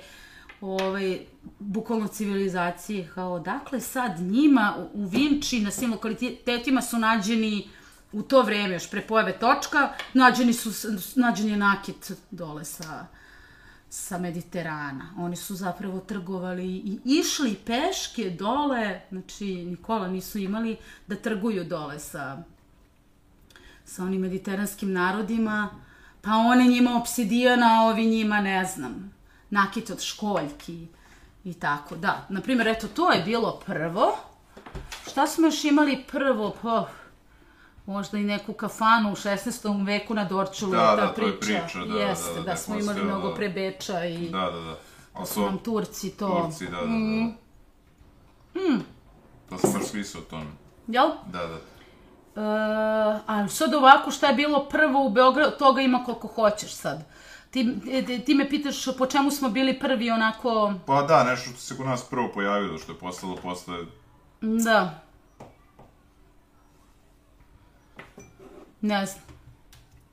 ovaj, 0.61 1.19
bukvalno 1.59 2.09
civilizacije, 2.09 3.11
kao 3.15 3.39
dakle 3.39 3.81
sad 3.81 4.21
njima 4.21 4.75
u, 4.95 5.07
Vinči 5.07 5.61
na 5.61 5.71
svim 5.71 5.91
lokalitetima 5.93 6.83
su 6.83 6.99
nađeni 6.99 7.69
u 8.13 8.23
to 8.23 8.43
vreme, 8.43 8.75
još 8.75 8.91
pre 8.91 9.01
pojave 9.01 9.39
točka, 9.39 9.93
nađeni 10.15 10.53
su, 10.53 10.71
nađen 11.17 11.49
je 11.49 11.57
nakit 11.57 12.13
dole 12.31 12.65
sa, 12.65 13.07
sa 13.91 14.19
Mediterana. 14.19 15.15
Oni 15.19 15.37
su 15.37 15.55
zapravo 15.55 16.01
trgovali 16.01 16.67
i 16.67 16.99
išli 17.05 17.55
peške 17.67 18.31
dole, 18.31 19.01
znači 19.11 19.45
Nikola 19.45 20.09
nisu 20.09 20.39
imali 20.39 20.77
da 21.07 21.17
trguju 21.17 21.65
dole 21.65 21.99
sa, 21.99 22.43
sa 23.85 24.05
onim 24.05 24.21
mediteranskim 24.21 24.93
narodima, 24.93 25.69
pa 26.23 26.31
one 26.31 26.65
njima 26.65 26.97
obsidijana, 26.97 27.83
ovi 27.83 28.07
njima, 28.07 28.41
ne 28.41 28.65
znam, 28.65 29.13
nakit 29.51 29.91
od 29.91 30.01
školjki 30.03 30.87
I 31.45 31.55
tako, 31.55 31.97
da. 31.97 32.27
Naprimjer, 32.29 32.69
eto, 32.69 32.89
to 32.89 33.13
je 33.13 33.23
bilo 33.23 33.61
prvo. 33.67 34.17
Šta 35.11 35.27
smo 35.27 35.47
još 35.47 35.65
imali 35.65 36.05
prvo? 36.13 36.55
Pa, 36.63 36.89
možda 37.87 38.19
i 38.19 38.23
neku 38.25 38.53
kafanu 38.53 39.13
u 39.13 39.15
16. 39.17 39.87
veku 39.87 40.15
na 40.15 40.25
Dorčulu, 40.25 40.73
Da, 40.73 40.97
ta 40.97 40.97
da, 40.97 41.07
to 41.07 41.15
priča. 41.15 41.53
je 41.53 41.61
priča, 41.63 41.79
da, 41.79 41.99
Jeste, 41.99 42.31
da, 42.31 42.35
da, 42.35 42.43
da, 42.43 42.51
da, 42.51 42.57
smo 42.57 42.79
imali 42.79 43.03
mnogo 43.05 43.35
pre 43.35 43.49
Beča 43.49 44.05
i 44.05 44.29
Da, 44.29 44.51
da, 44.51 44.61
da. 44.61 44.79
Ali 45.13 45.27
su 45.27 45.41
nam 45.41 45.59
Turci 45.59 46.11
to... 46.11 46.43
Turci, 46.43 46.67
da, 46.67 46.77
da, 46.77 46.87
da. 46.87 46.91
Mm. 48.61 48.81
To 49.49 49.59
sam 49.59 49.73
baš 49.73 49.93
pisao 49.93 50.21
o 50.21 50.25
tome. 50.25 50.51
Jel? 50.87 51.09
Da, 51.27 51.47
da. 51.47 51.57
E, 52.37 52.41
a 53.27 53.49
sad 53.49 53.75
ovako 53.75 54.11
šta 54.11 54.27
je 54.27 54.35
bilo 54.35 54.65
prvo 54.69 55.07
u 55.07 55.11
Beogradu, 55.11 55.57
toga 55.59 55.81
ima 55.81 56.05
koliko 56.05 56.29
hoćeš 56.29 56.73
sad. 56.75 57.05
Ti, 57.51 57.77
ti, 58.07 58.23
ti 58.27 58.35
me 58.35 58.49
pitaš 58.49 58.85
po 58.99 59.07
čemu 59.07 59.31
smo 59.31 59.49
bili 59.49 59.79
prvi 59.79 60.11
onako, 60.11 60.73
Pa 60.87 61.03
da, 61.03 61.25
nešto 61.25 61.51
što 61.51 61.59
se 61.59 61.77
kod 61.77 61.87
nas 61.87 62.05
prvo 62.05 62.31
pojavilo, 62.35 62.79
što 62.79 62.93
je 62.93 62.99
postalo 62.99 63.37
posle... 63.37 63.77
da. 64.41 65.01
Ne 68.81 69.07
znam. 69.07 69.25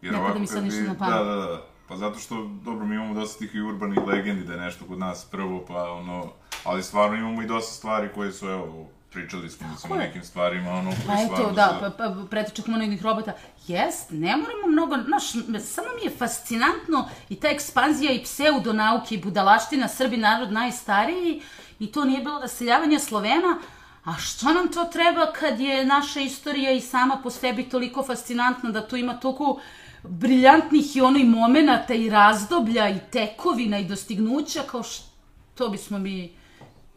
Jer 0.02 0.14
Ne 0.14 0.20
pada 0.20 0.40
mi 0.40 0.48
sad 0.48 0.64
ništa 0.64 0.82
na 0.82 0.98
pamet. 0.98 1.14
Da, 1.14 1.24
da, 1.24 1.36
da. 1.36 1.68
Pa 1.88 1.98
zato 1.98 2.20
što, 2.20 2.50
dobro, 2.64 2.86
mi 2.86 2.96
imamo 2.96 3.14
dosta 3.14 3.40
tih 3.40 3.56
i 3.56 3.62
urbanih 3.62 4.00
legendi 4.08 4.44
da 4.44 4.54
je 4.54 4.60
nešto 4.60 4.86
kod 4.86 5.00
nas 5.00 5.26
prvo, 5.26 5.66
pa 5.68 5.92
ono... 5.92 6.32
Ali 6.64 6.84
stvarno 6.84 7.18
imamo 7.18 7.42
i 7.42 7.48
dosta 7.48 7.74
stvari 7.74 8.10
koje 8.16 8.32
su, 8.32 8.50
evo, 8.50 8.88
pričali 9.12 9.50
smo 9.50 9.68
recimo 9.72 9.96
o 9.96 9.98
nekim 9.98 10.24
stvarima, 10.24 10.72
ono, 10.72 10.92
Pa 10.92 11.14
koji 11.14 11.26
eto, 11.26 11.36
stvarno 11.36 11.54
da, 11.54 11.78
pa, 11.82 11.90
pa 11.90 12.26
pretičak 12.30 12.68
nekih 12.68 13.04
robota. 13.04 13.34
Jest, 13.68 14.12
ne 14.12 14.38
moramo 14.38 14.68
mnogo, 14.68 14.96
znaš, 15.06 15.32
samo 15.66 15.88
mi 15.96 16.04
je 16.04 16.18
fascinantno 16.18 17.10
i 17.30 17.36
ta 17.36 17.48
ekspanzija 17.48 18.12
i 18.12 18.24
pseudonauke 18.24 19.16
i 19.16 19.22
budalaština, 19.22 19.88
Srbi 19.88 20.18
narod 20.18 20.52
najstariji 20.52 21.42
i 21.80 21.92
to 21.92 22.06
nije 22.06 22.20
bilo 22.20 22.40
naseljavanje 22.40 23.00
Slovena, 23.00 23.60
a 24.08 24.18
što 24.18 24.54
nam 24.54 24.68
to 24.72 24.86
treba 24.86 25.32
kad 25.34 25.60
je 25.60 25.86
naša 25.86 26.20
istorija 26.20 26.72
i 26.72 26.82
sama 26.82 27.20
po 27.24 27.30
sebi 27.30 27.64
toliko 27.64 28.04
fascinantna 28.04 28.72
da 28.72 28.88
tu 28.88 28.98
ima 28.98 29.14
toliko 29.14 29.60
briljantnih 30.04 30.96
i 30.96 31.02
onoj 31.02 31.24
momenata 31.24 31.94
i 31.94 32.10
razdoblja 32.10 32.90
i 32.90 33.00
tekovina 33.12 33.80
i 33.80 33.86
dostignuća 33.86 34.64
kao 34.72 34.84
što 34.84 35.70
bismo 35.70 36.00
mi 36.00 36.34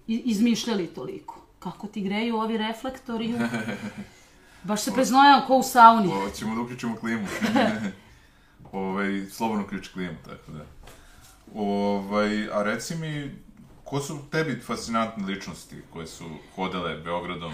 izmišljali 0.07 0.87
toliko. 0.87 1.41
Kako 1.59 1.87
ti 1.87 2.01
greju 2.01 2.37
ovi 2.37 2.59
reflektori? 2.59 3.35
Baš 4.69 4.83
se 4.83 4.93
preznojao 4.93 5.43
ko 5.47 5.57
u 5.57 5.63
sauni. 5.63 6.13
O, 6.13 6.31
ćemo 6.31 6.55
da 6.55 6.61
uključimo 6.61 6.97
klimu. 6.97 7.27
ovaj, 8.73 9.27
slobodno 9.31 9.67
ključ 9.67 9.89
klimu, 9.89 10.17
tako 10.25 10.53
da. 10.53 10.65
Ovaj, 11.55 12.49
a 12.53 12.63
reci 12.63 12.97
mi, 12.97 13.31
ko 13.91 14.01
su 14.01 14.19
tebi 14.31 14.61
fascinantne 14.61 15.27
ličnosti 15.27 15.83
koje 15.93 16.07
su 16.07 16.25
hodale 16.57 16.95
Beogradom? 16.97 17.53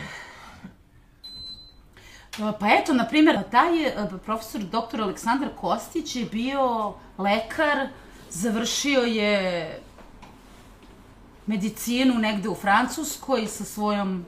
Pa 2.36 2.68
eto, 2.68 2.94
na 2.94 3.06
primjer, 3.08 3.38
taj 3.50 3.86
e, 3.86 3.94
profesor 4.24 4.60
dr. 4.60 5.00
Aleksandar 5.00 5.48
Kostić 5.60 6.16
je 6.16 6.24
bio 6.24 6.94
lekar, 7.18 7.88
završio 8.30 9.00
je 9.00 9.80
medicinu 11.46 12.14
negde 12.14 12.48
u 12.48 12.54
Francuskoj 12.54 13.46
sa 13.46 13.64
svojom 13.64 14.24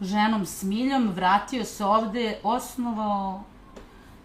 ženom 0.00 0.46
Smiljom, 0.46 1.08
vratio 1.08 1.64
se 1.64 1.84
ovde, 1.84 2.38
osnovao 2.42 3.44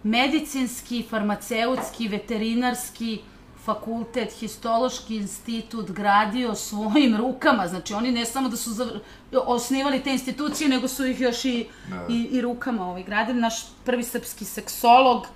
medicinski, 0.03 1.05
farmaceutski, 1.09 2.07
veterinarski 2.07 3.21
fakultet, 3.67 4.33
histološki 4.39 5.15
institut 5.15 5.91
gradio 5.91 6.55
svojim 6.55 7.17
rukama. 7.17 7.67
Znači, 7.67 7.93
oni 7.93 8.11
ne 8.11 8.25
samo 8.25 8.49
da 8.49 8.57
su 8.57 8.71
zavr... 8.73 8.99
osnivali 9.45 10.03
te 10.03 10.11
institucije, 10.11 10.69
nego 10.69 10.87
su 10.87 11.05
ih 11.05 11.21
još 11.21 11.45
i, 11.45 11.65
Da. 11.89 12.05
i, 12.09 12.21
i 12.31 12.41
rukama 12.41 12.87
ovaj, 12.89 13.03
gradili. 13.03 13.41
Naš 13.41 13.65
prvi 13.85 14.03
srpski 14.03 14.45
seksolog, 14.45 15.27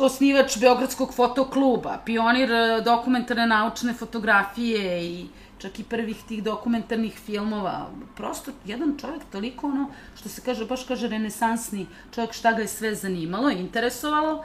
osnivač 0.00 0.58
Beogradskog 0.58 1.14
fotokluba, 1.14 1.98
pionir 2.04 2.52
e, 2.52 2.80
dokumentarne 2.84 3.46
naučne 3.46 3.94
fotografije 3.94 5.04
i 5.04 5.26
čak 5.58 5.78
i 5.78 5.84
prvih 5.84 6.22
tih 6.28 6.42
dokumentarnih 6.42 7.18
filmova. 7.26 7.88
Prosto 8.16 8.52
jedan 8.64 8.94
čovjek 9.00 9.22
toliko 9.32 9.66
ono, 9.66 9.88
što 10.18 10.28
se 10.28 10.42
kaže, 10.44 10.66
baš 10.66 10.84
kaže 10.84 11.08
renesansni 11.08 11.86
čovjek 12.14 12.32
šta 12.32 12.52
ga 12.52 12.62
je 12.62 12.68
sve 12.68 12.94
zanimalo, 12.94 13.50
interesovalo 13.50 14.44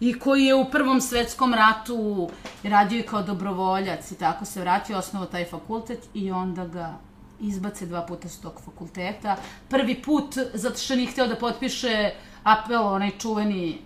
i 0.00 0.18
koji 0.18 0.44
je 0.44 0.54
u 0.54 0.70
Prvom 0.70 1.00
svetskom 1.00 1.54
ratu 1.54 2.30
radio 2.62 2.98
i 2.98 3.02
kao 3.02 3.22
dobrovoljac 3.22 4.10
i 4.10 4.14
tako 4.14 4.44
se 4.44 4.60
vratio, 4.60 4.98
osnovao 4.98 5.28
taj 5.28 5.44
fakultet 5.44 6.08
i 6.14 6.30
onda 6.30 6.66
ga 6.66 6.94
izbace 7.40 7.86
dva 7.86 8.06
puta 8.06 8.28
s 8.28 8.40
tog 8.40 8.60
fakulteta. 8.64 9.36
Prvi 9.68 10.02
put 10.02 10.34
zato 10.54 10.78
što 10.78 10.96
nije 10.96 11.10
hteo 11.10 11.26
da 11.26 11.36
potpiše 11.36 12.10
apel, 12.42 12.86
onaj 12.86 13.10
čuveni 13.18 13.78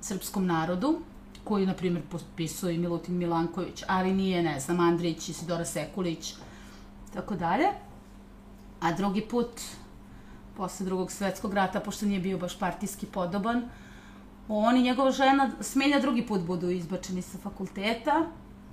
srpskom 0.00 0.46
narodu, 0.46 0.98
koji, 1.44 1.66
na 1.66 1.74
primjer, 1.74 2.02
potpisao 2.10 2.70
i 2.70 2.78
Milutin 2.78 3.18
Milanković, 3.18 3.82
ali 3.86 4.12
nije, 4.12 4.42
ne 4.42 4.60
znam, 4.60 4.80
Andrić, 4.80 5.28
Isidora 5.28 5.64
Sekulić, 5.64 6.34
tako 7.14 7.34
dalje. 7.34 7.68
A 8.80 8.92
drugi 8.92 9.20
put, 9.20 9.60
posle 10.56 10.86
drugog 10.86 11.12
svetskog 11.12 11.54
rata, 11.54 11.80
pošto 11.80 12.06
nije 12.06 12.20
bio 12.20 12.38
baš 12.38 12.58
partijski 12.58 13.06
podoban, 13.06 13.62
on 14.48 14.76
i 14.76 14.82
njegova 14.82 15.10
žena 15.10 15.50
Smilja 15.60 16.00
drugi 16.00 16.26
put 16.26 16.40
budu 16.40 16.70
izbačeni 16.70 17.22
sa 17.22 17.38
fakulteta. 17.38 18.26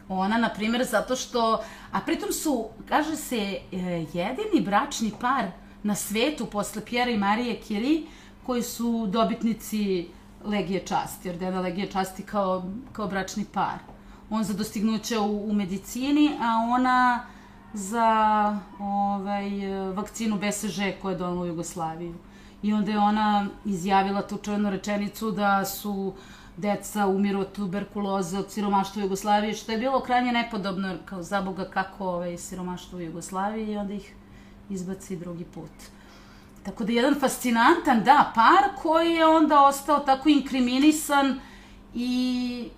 Ona, 0.09 0.37
na 0.37 0.49
primjer, 0.49 0.83
zato 0.85 1.15
što... 1.15 1.63
A 1.91 1.99
pritom 1.99 2.31
su, 2.31 2.67
kaže 2.89 3.15
se, 3.15 3.37
e, 3.37 3.77
jedini 4.13 4.61
bračni 4.61 5.11
par 5.21 5.51
na 5.83 5.95
svetu 5.95 6.45
posle 6.45 6.85
Pjera 6.85 7.11
i 7.11 7.17
Marije 7.17 7.59
Kiri 7.59 8.05
koji 8.45 8.63
su 8.63 9.07
dobitnici 9.07 10.07
Legije 10.45 10.85
časti, 10.85 11.29
ordena 11.29 11.61
Legije 11.61 11.91
časti 11.91 12.23
kao, 12.23 12.63
kao 12.91 13.07
bračni 13.07 13.45
par. 13.45 13.79
On 14.29 14.43
za 14.43 14.53
dostignuće 14.53 15.19
u, 15.19 15.49
u 15.49 15.53
medicini, 15.53 16.31
a 16.41 16.73
ona 16.73 17.25
za 17.73 18.59
ovaj, 18.79 19.49
vakcinu 19.93 20.37
BSŽ 20.37 20.79
koja 21.01 21.11
je 21.11 21.17
donala 21.17 21.41
u 21.41 21.45
Jugoslaviju. 21.45 22.15
I 22.63 22.73
onda 22.73 22.91
je 22.91 22.99
ona 22.99 23.47
izjavila 23.65 24.21
tu 24.27 24.37
čuvenu 24.37 24.69
rečenicu 24.69 25.31
da 25.31 25.65
su 25.65 26.13
deca 26.57 27.07
umiru 27.07 27.39
od 27.39 27.51
tuberkuloze, 27.51 28.39
od 28.39 28.51
siromaštva 28.51 28.99
u 28.99 29.03
Jugoslaviji, 29.03 29.53
što 29.53 29.71
je 29.71 29.77
bilo 29.77 29.99
krajnje 29.99 30.31
nepodobno, 30.31 30.87
jer 30.87 30.97
kao 31.05 31.23
za 31.23 31.41
Boga 31.41 31.65
kako 31.65 32.05
ovaj, 32.05 32.37
siromaštvo 32.37 32.97
u 32.97 33.01
Jugoslaviji 33.01 33.71
i 33.71 33.77
onda 33.77 33.93
ih 33.93 34.13
izbaci 34.69 35.15
drugi 35.15 35.43
put. 35.43 35.71
Tako 36.63 36.83
da 36.83 36.91
jedan 36.91 37.19
fascinantan, 37.19 38.03
da, 38.03 38.31
par 38.35 38.81
koji 38.81 39.13
je 39.13 39.25
onda 39.25 39.61
ostao 39.61 39.99
tako 39.99 40.29
inkriminisan 40.29 41.39
i 41.93 42.69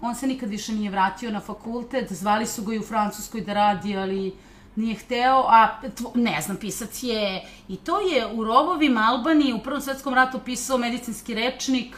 on 0.00 0.14
se 0.14 0.26
nikad 0.26 0.48
više 0.48 0.72
nije 0.72 0.90
vratio 0.90 1.30
na 1.30 1.40
fakultet, 1.40 2.12
zvali 2.12 2.46
su 2.46 2.64
ga 2.64 2.74
i 2.74 2.78
u 2.78 2.82
Francuskoj 2.82 3.40
da 3.40 3.52
radi, 3.52 3.96
ali 3.96 4.34
nije 4.76 4.94
hteo, 4.94 5.44
a 5.48 5.80
tvo- 5.96 6.12
ne 6.14 6.40
znam, 6.40 6.56
pisac 6.56 7.02
je, 7.02 7.42
i 7.68 7.76
to 7.76 8.00
je 8.00 8.26
u 8.32 8.44
rovovima 8.44 9.00
Albanije 9.00 9.54
u 9.54 9.58
Prvom 9.62 9.80
svetskom 9.80 10.14
ratu 10.14 10.38
pisao 10.44 10.78
medicinski 10.78 11.34
rečnik 11.34 11.96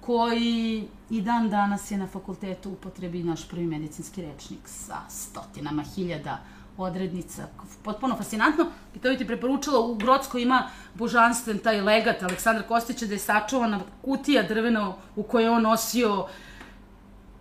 koji 0.00 0.88
i 1.10 1.20
dan 1.20 1.50
danas 1.50 1.90
je 1.90 1.98
na 1.98 2.06
fakultetu 2.06 2.70
upotrebi 2.70 3.22
naš 3.22 3.48
prvi 3.48 3.66
medicinski 3.66 4.22
rečnik 4.22 4.60
sa 4.64 4.96
stotinama 5.08 5.82
hiljada 5.82 6.38
odrednica. 6.78 7.46
Potpuno 7.82 8.16
fascinantno. 8.16 8.66
I 8.94 8.98
to 8.98 9.10
bi 9.10 9.18
ti 9.18 9.26
preporučila, 9.26 9.80
u 9.80 9.94
Grocko 9.94 10.38
ima 10.38 10.68
božanstven 10.94 11.58
taj 11.58 11.80
legat 11.80 12.22
Aleksandra 12.22 12.62
Kostića 12.62 13.06
da 13.06 13.12
je 13.12 13.18
sačuvana 13.18 13.80
kutija 14.02 14.42
drvena 14.42 14.94
u 15.16 15.22
kojoj 15.22 15.44
je 15.44 15.50
on 15.50 15.62
nosio 15.62 16.26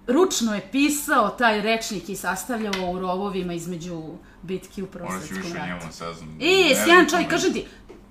ručno 0.08 0.56
je 0.56 0.68
pisao 0.72 1.30
taj 1.30 1.62
rečnik 1.62 2.10
i 2.10 2.16
sastavljao 2.16 2.92
u 2.92 3.00
rovovima 3.00 3.54
između 3.54 4.02
bitki 4.42 4.84
u 4.84 4.88
Prvom 4.88 5.08
Morat 5.08 5.28
ću 5.28 5.28
svetskom 5.28 5.52
više 5.52 5.66
ratu. 5.66 5.86
saznam. 5.92 6.40
E, 6.42 6.76
sjajan 6.86 7.10
čovjek, 7.10 7.30
kažem 7.30 7.54
ti, 7.54 7.66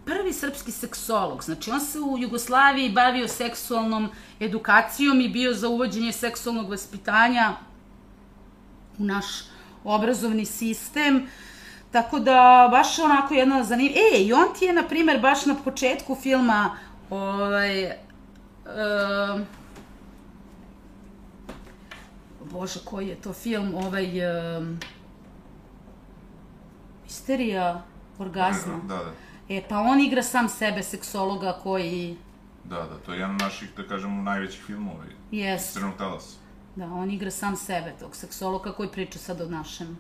prvi 0.05 0.33
srpski 0.33 0.73
seksolog, 0.73 1.45
znači 1.45 1.71
on 1.71 1.81
se 1.81 2.01
u 2.01 2.19
Jugoslaviji 2.19 2.93
bavio 2.93 3.29
seksualnom 3.29 4.09
edukacijom 4.41 5.21
i 5.21 5.29
bio 5.29 5.55
za 5.55 5.69
uvođenje 5.69 6.13
seksualnog 6.13 6.71
vaspitanja 6.71 7.53
u 8.99 9.05
naš 9.05 9.25
obrazovni 9.85 10.45
sistem, 10.45 11.27
tako 11.91 12.19
da 12.19 12.69
baš 12.71 12.99
onako 12.99 13.35
jedna 13.35 13.65
zanimljiva... 13.65 14.01
E, 14.15 14.23
i 14.23 14.33
on 14.33 14.45
ti 14.59 14.65
je, 14.65 14.73
na 14.73 14.83
primer, 14.83 15.21
baš 15.21 15.47
na 15.47 15.55
početku 15.55 16.17
filma, 16.23 16.77
ovaj, 17.11 17.85
um, 17.85 19.47
Bože, 22.55 22.81
koji 22.85 23.09
je 23.09 23.17
to 23.21 23.33
film, 23.33 23.75
ovaj, 23.75 24.07
um, 24.59 24.79
Misterija 27.05 27.83
orgazma. 28.19 28.79
Da, 28.89 28.95
da. 28.95 29.13
E, 29.49 29.63
pa 29.69 29.81
on 29.81 30.01
igra 30.01 30.23
sam 30.23 30.49
sebe, 30.49 30.83
seksologa 30.83 31.59
koji... 31.63 32.17
Da, 32.65 32.77
da, 32.77 32.99
to 33.07 33.13
je 33.13 33.19
jedan 33.19 33.35
od 33.35 33.41
naših, 33.41 33.71
da 33.77 33.87
kažemo, 33.89 34.23
najvećih 34.23 34.63
filmova. 34.67 35.05
Jes. 35.31 35.73
Crnog 35.73 35.97
talasa. 35.99 36.39
Da, 36.77 36.85
on 36.87 37.11
igra 37.11 37.31
sam 37.31 37.57
sebe, 37.57 37.95
tog 38.01 38.17
seksologa 38.17 38.73
koji 38.73 38.89
priča 38.89 39.19
sad 39.19 39.41
o 39.41 39.49
našem. 39.49 39.99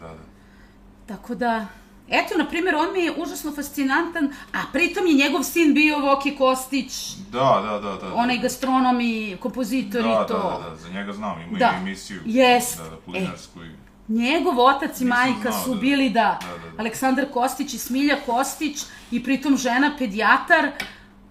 Da, 0.00 0.08
da. 0.08 0.24
Tako 1.06 1.34
da, 1.34 1.66
eto, 2.10 2.38
na 2.38 2.46
primjer, 2.46 2.74
on 2.74 2.92
mi 2.92 3.00
je 3.00 3.12
užasno 3.12 3.52
fascinantan, 3.52 4.24
a 4.52 4.58
pritom 4.72 5.06
je 5.06 5.14
njegov 5.14 5.42
sin 5.42 5.74
bio 5.74 5.98
Voki 5.98 6.36
Kostić, 6.36 6.92
Da, 7.30 7.62
da, 7.62 7.78
da, 7.80 7.96
da. 7.98 8.14
onaj 8.14 8.38
gastronom 8.38 9.00
i 9.00 9.36
kompozitor 9.40 10.02
da, 10.02 10.08
i 10.08 10.12
da, 10.12 10.26
to. 10.26 10.60
da, 10.62 10.70
da, 10.70 10.76
za 10.76 10.88
njega 10.88 11.12
znam, 11.12 11.40
ima 11.40 11.58
Da. 11.58 11.72
i 11.74 11.76
emisiju. 11.76 12.20
Jest. 12.26 12.78
Da, 12.78 12.84
da, 12.84 12.96
E. 12.96 12.98
kulinarsku 13.04 13.64
i... 13.64 13.70
Njegov 14.08 14.60
otac 14.60 15.00
i 15.00 15.04
Nisam 15.04 15.08
majka 15.08 15.50
znao, 15.50 15.64
su 15.64 15.74
da. 15.74 15.80
bili, 15.80 16.10
da, 16.10 16.38
Da, 16.42 16.58
da, 16.58 16.70
da. 16.70 16.80
Aleksandar 16.80 17.26
Kostić 17.32 17.74
i 17.74 17.78
Smilja 17.78 18.16
Kostić 18.26 18.82
i 19.10 19.24
pritom 19.24 19.56
žena 19.56 19.92
pedijatar 19.98 20.70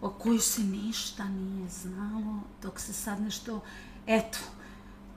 o 0.01 0.09
koju 0.09 0.39
se 0.39 0.61
ništa 0.61 1.23
nije 1.23 1.67
znalo 1.69 2.39
dok 2.61 2.79
se 2.79 2.93
sad 2.93 3.21
nešto, 3.21 3.61
eto, 4.07 4.37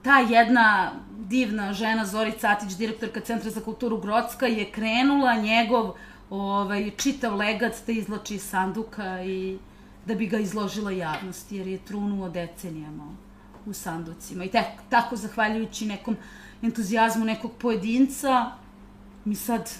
ta 0.03 0.19
jedna 0.19 0.91
divna 1.17 1.73
žena 1.73 2.05
Zorica 2.05 2.49
Atić, 2.49 2.73
direktorka 2.73 3.19
Centra 3.19 3.51
za 3.51 3.61
kulturu 3.61 3.97
Grocka, 3.97 4.47
je 4.47 4.71
krenula 4.71 5.35
njegov 5.35 5.93
ovaj, 6.29 6.91
čitav 6.97 7.35
legat 7.35 7.73
da 7.87 7.91
izlači 7.91 8.35
iz 8.35 8.43
sanduka 8.43 9.23
i 9.23 9.57
da 10.05 10.15
bi 10.15 10.27
ga 10.27 10.39
izložila 10.39 10.91
javnosti, 10.91 11.55
jer 11.55 11.67
je 11.67 11.77
trunuo 11.77 12.29
decenijama 12.29 13.15
u 13.65 13.73
sanducima. 13.73 14.43
I 14.43 14.49
tek, 14.49 14.65
tako, 14.89 15.15
zahvaljujući 15.15 15.85
nekom 15.85 16.17
entuzijazmu 16.61 17.25
nekog 17.25 17.51
pojedinca, 17.51 18.51
mi 19.25 19.35
sad 19.35 19.71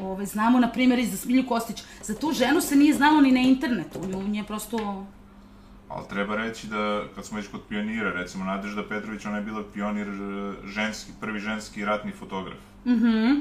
ovaj, 0.00 0.26
znamo, 0.26 0.60
na 0.60 0.72
primjer, 0.72 0.98
i 0.98 1.06
za 1.06 1.16
Smilju 1.16 1.46
Kostić. 1.48 1.82
Za 2.02 2.14
tu 2.14 2.32
ženu 2.32 2.60
se 2.60 2.76
nije 2.76 2.94
znalo 2.94 3.20
ni 3.20 3.32
na 3.32 3.40
internetu. 3.40 4.06
Nju 4.08 4.28
nje 4.28 4.44
prosto... 4.44 5.06
Ali 5.88 6.08
treba 6.08 6.36
reći 6.36 6.66
da, 6.66 7.02
kad 7.14 7.24
smo 7.24 7.36
već 7.36 7.48
kod 7.48 7.60
pionira, 7.68 8.10
recimo 8.10 8.44
Nadežda 8.44 8.88
Petrović, 8.88 9.26
ona 9.26 9.36
je 9.36 9.42
bila 9.42 9.64
pionir 9.74 10.08
e, 10.08 10.52
ženski, 10.66 11.12
prvi 11.20 11.40
ženski 11.40 11.84
ratni 11.84 12.12
fotograf. 12.12 12.58
Mhm. 12.86 13.32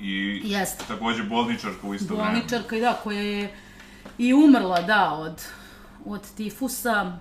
I 0.00 0.40
Jeste. 0.44 0.84
takođe 0.88 1.22
bolničarka 1.22 1.86
u 1.86 1.94
isto 1.94 2.14
vreme. 2.14 2.30
Bolničarka, 2.30 2.76
da, 2.76 3.00
koja 3.02 3.20
je 3.20 3.54
i 4.18 4.34
umrla, 4.34 4.80
da, 4.80 5.12
od, 5.12 5.44
od 6.04 6.34
tifusa. 6.36 7.18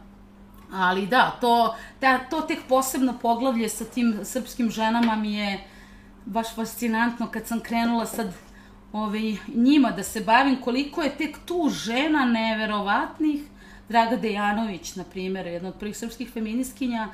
Ali 0.73 1.07
da, 1.07 1.37
to, 1.41 1.75
da, 2.01 2.17
to 2.17 2.41
tek 2.41 2.59
posebno 2.69 3.17
poglavlje 3.21 3.69
sa 3.69 3.85
tim 3.85 4.19
srpskim 4.23 4.69
ženama 4.69 5.15
mi 5.15 5.33
je 5.33 5.59
baš 6.25 6.55
fascinantno 6.55 7.27
kad 7.27 7.47
sam 7.47 7.59
krenula 7.59 8.05
sad 8.05 8.33
ovaj, 8.93 9.35
njima 9.55 9.91
da 9.91 10.03
se 10.03 10.21
bavim, 10.21 10.61
koliko 10.61 11.01
je 11.01 11.17
tek 11.17 11.37
tu 11.45 11.69
žena 11.69 12.25
neverovatnih, 12.25 13.41
Draga 13.91 14.15
Dejanović, 14.15 14.95
na 14.95 15.03
primjer, 15.03 15.47
jedna 15.47 15.69
od 15.69 15.75
prvih 15.75 15.97
srpskih 15.97 16.29
feminiskinja, 16.33 17.09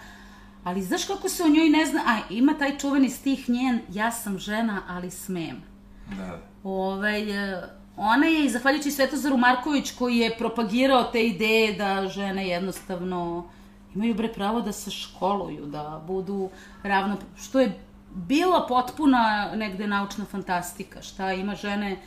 ali 0.63 0.81
znaš 0.81 1.05
kako 1.05 1.29
se 1.29 1.43
o 1.43 1.49
njoj 1.49 1.69
ne 1.69 1.85
zna, 1.85 2.01
a 2.05 2.19
ima 2.29 2.53
taj 2.53 2.77
čuveni 2.77 3.09
stih 3.09 3.49
njen, 3.49 3.79
ja 3.93 4.11
sam 4.11 4.39
žena, 4.39 4.81
ali 4.87 5.11
smem. 5.11 5.61
Da. 6.17 6.39
Ovaj, 6.63 7.51
e, 7.53 7.63
ona 7.97 8.25
je, 8.25 8.45
i 8.45 8.49
zahvaljujući 8.49 8.91
Svetozaru 8.91 9.37
Marković, 9.37 9.91
koji 9.91 10.17
je 10.17 10.37
propagirao 10.37 11.03
te 11.03 11.27
ideje 11.27 11.73
da 11.73 12.07
žene 12.07 12.47
jednostavno 12.47 13.49
imaju 13.95 14.13
bre 14.13 14.33
pravo 14.33 14.61
da 14.61 14.71
se 14.71 14.91
školuju, 14.91 15.65
da 15.65 16.03
budu 16.07 16.49
ravno, 16.83 17.17
što 17.37 17.59
je 17.59 17.79
bila 18.13 18.65
potpuna 18.67 19.51
negde 19.55 19.87
naučna 19.87 20.25
fantastika, 20.25 21.01
šta 21.01 21.33
ima 21.33 21.55
žene 21.55 21.97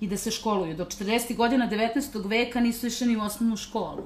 i 0.00 0.08
da 0.08 0.16
se 0.16 0.30
školuju. 0.30 0.76
Do 0.76 0.84
40. 0.84 1.36
godina 1.36 1.68
19. 1.70 2.28
veka 2.28 2.60
nisu 2.60 2.86
išle 2.86 3.06
ni 3.06 3.16
u 3.16 3.20
osnovnu 3.20 3.56
školu. 3.56 4.04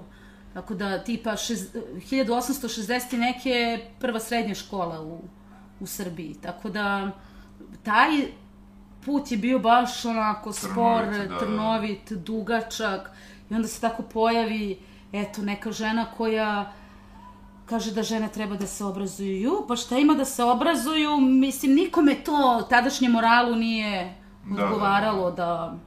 Tako 0.55 0.75
da, 0.75 1.05
tipa, 1.05 1.37
šez, 1.37 1.75
1860. 1.75 3.15
i 3.15 3.19
neke 3.19 3.51
je 3.51 3.91
prva 3.99 4.21
srednja 4.21 4.55
škola 4.55 5.01
u, 5.01 5.21
u 5.81 5.87
Srbiji. 5.87 6.35
Tako 6.43 6.71
da, 6.71 7.11
taj 7.83 8.09
put 9.05 9.31
je 9.33 9.37
bio 9.37 9.59
baš 9.59 10.05
onako 10.05 10.53
spor, 10.53 11.03
Trnovit, 11.03 11.29
da, 11.29 11.35
da. 11.35 11.39
trnovit, 11.39 12.13
dugačak 12.13 13.11
i 13.51 13.55
onda 13.55 13.69
se 13.69 13.81
tako 13.81 14.03
pojavi, 14.03 14.79
eto, 15.13 15.43
neka 15.43 15.73
žena 15.73 16.07
koja 16.17 16.73
kaže 17.67 17.93
da 17.93 18.03
žene 18.03 18.29
treba 18.29 18.57
da 18.57 18.67
se 18.67 18.85
obrazuju. 18.85 19.41
Ju, 19.41 19.65
pa 19.69 19.77
šta 19.77 19.99
ima 19.99 20.15
da 20.15 20.25
se 20.25 20.45
obrazuju? 20.45 21.17
Mislim, 21.21 21.75
nikome 21.75 22.15
to 22.25 22.67
tadašnje 22.71 23.09
moralu 23.09 23.57
nije 23.57 24.22
Da, 24.45 24.57
da, 24.57 24.65
odgovaralo 24.65 25.31
da 25.31 25.79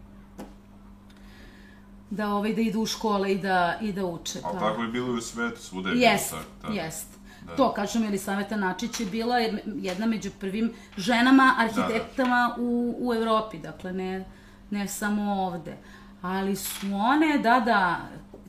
da 2.09 2.29
ovaj 2.33 2.53
da 2.53 2.61
idu 2.61 2.81
u 2.81 2.85
škole 2.85 3.31
i 3.31 3.37
da 3.37 3.77
i 3.81 3.93
da 3.93 4.05
uče. 4.05 4.39
Ali 4.43 4.59
pa. 4.59 4.59
tako 4.59 4.81
je 4.81 4.87
bilo 4.87 5.13
i 5.13 5.17
u 5.17 5.21
svetu, 5.21 5.61
svuda 5.61 5.89
je 5.89 5.99
Jest, 5.99 6.31
bilo 6.31 6.43
tako. 6.61 6.73
Da. 6.73 6.81
jest. 6.81 7.07
Da. 7.45 7.55
To, 7.55 7.73
kažem, 7.73 8.03
Elisaveta 8.03 8.55
Načić 8.55 8.99
je 8.99 9.05
bila 9.05 9.37
jedna 9.65 10.05
među 10.05 10.31
prvim 10.39 10.73
ženama 10.97 11.53
arhitektama 11.57 12.55
u, 12.57 12.95
u 12.99 13.13
Evropi, 13.13 13.57
dakle, 13.57 13.93
ne, 13.93 14.25
ne 14.69 14.87
samo 14.87 15.43
ovde. 15.43 15.77
Ali 16.21 16.55
su 16.55 16.87
one, 16.93 17.39
da, 17.43 17.59
da, 17.59 17.97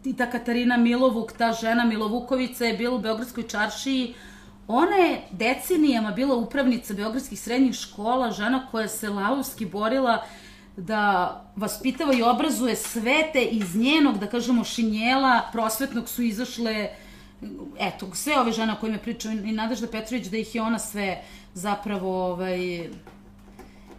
i 0.05 0.17
ta 0.17 0.31
Katarina 0.31 0.77
Milovuk, 0.77 1.33
ta 1.33 1.53
žena 1.53 1.85
Milovukovica 1.85 2.65
je 2.65 2.77
bila 2.77 2.97
u 2.97 2.99
Beogradskoj 2.99 3.49
čaršiji, 3.49 4.15
ona 4.69 4.97
je 4.97 5.23
decenijama 5.31 6.11
bila 6.11 6.35
upravnica 6.35 6.95
Beogradskih 6.95 7.41
srednjih 7.41 7.75
škola, 7.75 8.31
žena 8.31 8.67
koja 8.71 8.89
se 8.89 9.09
lavovski 9.09 9.67
borila 9.67 10.25
da 10.77 11.31
vaspitava 11.57 12.14
i 12.14 12.23
obrazuje 12.23 12.77
sve 12.77 13.31
te 13.33 13.43
iz 13.43 13.77
njenog, 13.77 14.19
da 14.19 14.27
kažemo, 14.27 14.64
šinjela 14.64 15.43
prosvetnog 15.53 16.09
su 16.09 16.23
izašle 16.23 16.89
eto, 17.79 18.14
sve 18.14 18.41
ove 18.41 18.53
žene 18.53 18.73
o 18.73 18.77
kojima 18.81 18.99
pričam 18.99 19.33
i 19.33 19.53
Nadežda 19.53 19.87
Petrović, 19.87 20.27
da 20.27 20.37
ih 20.37 20.55
je 20.55 20.62
ona 20.62 20.79
sve 20.79 21.23
zapravo, 21.55 22.27
ovaj, 22.27 22.89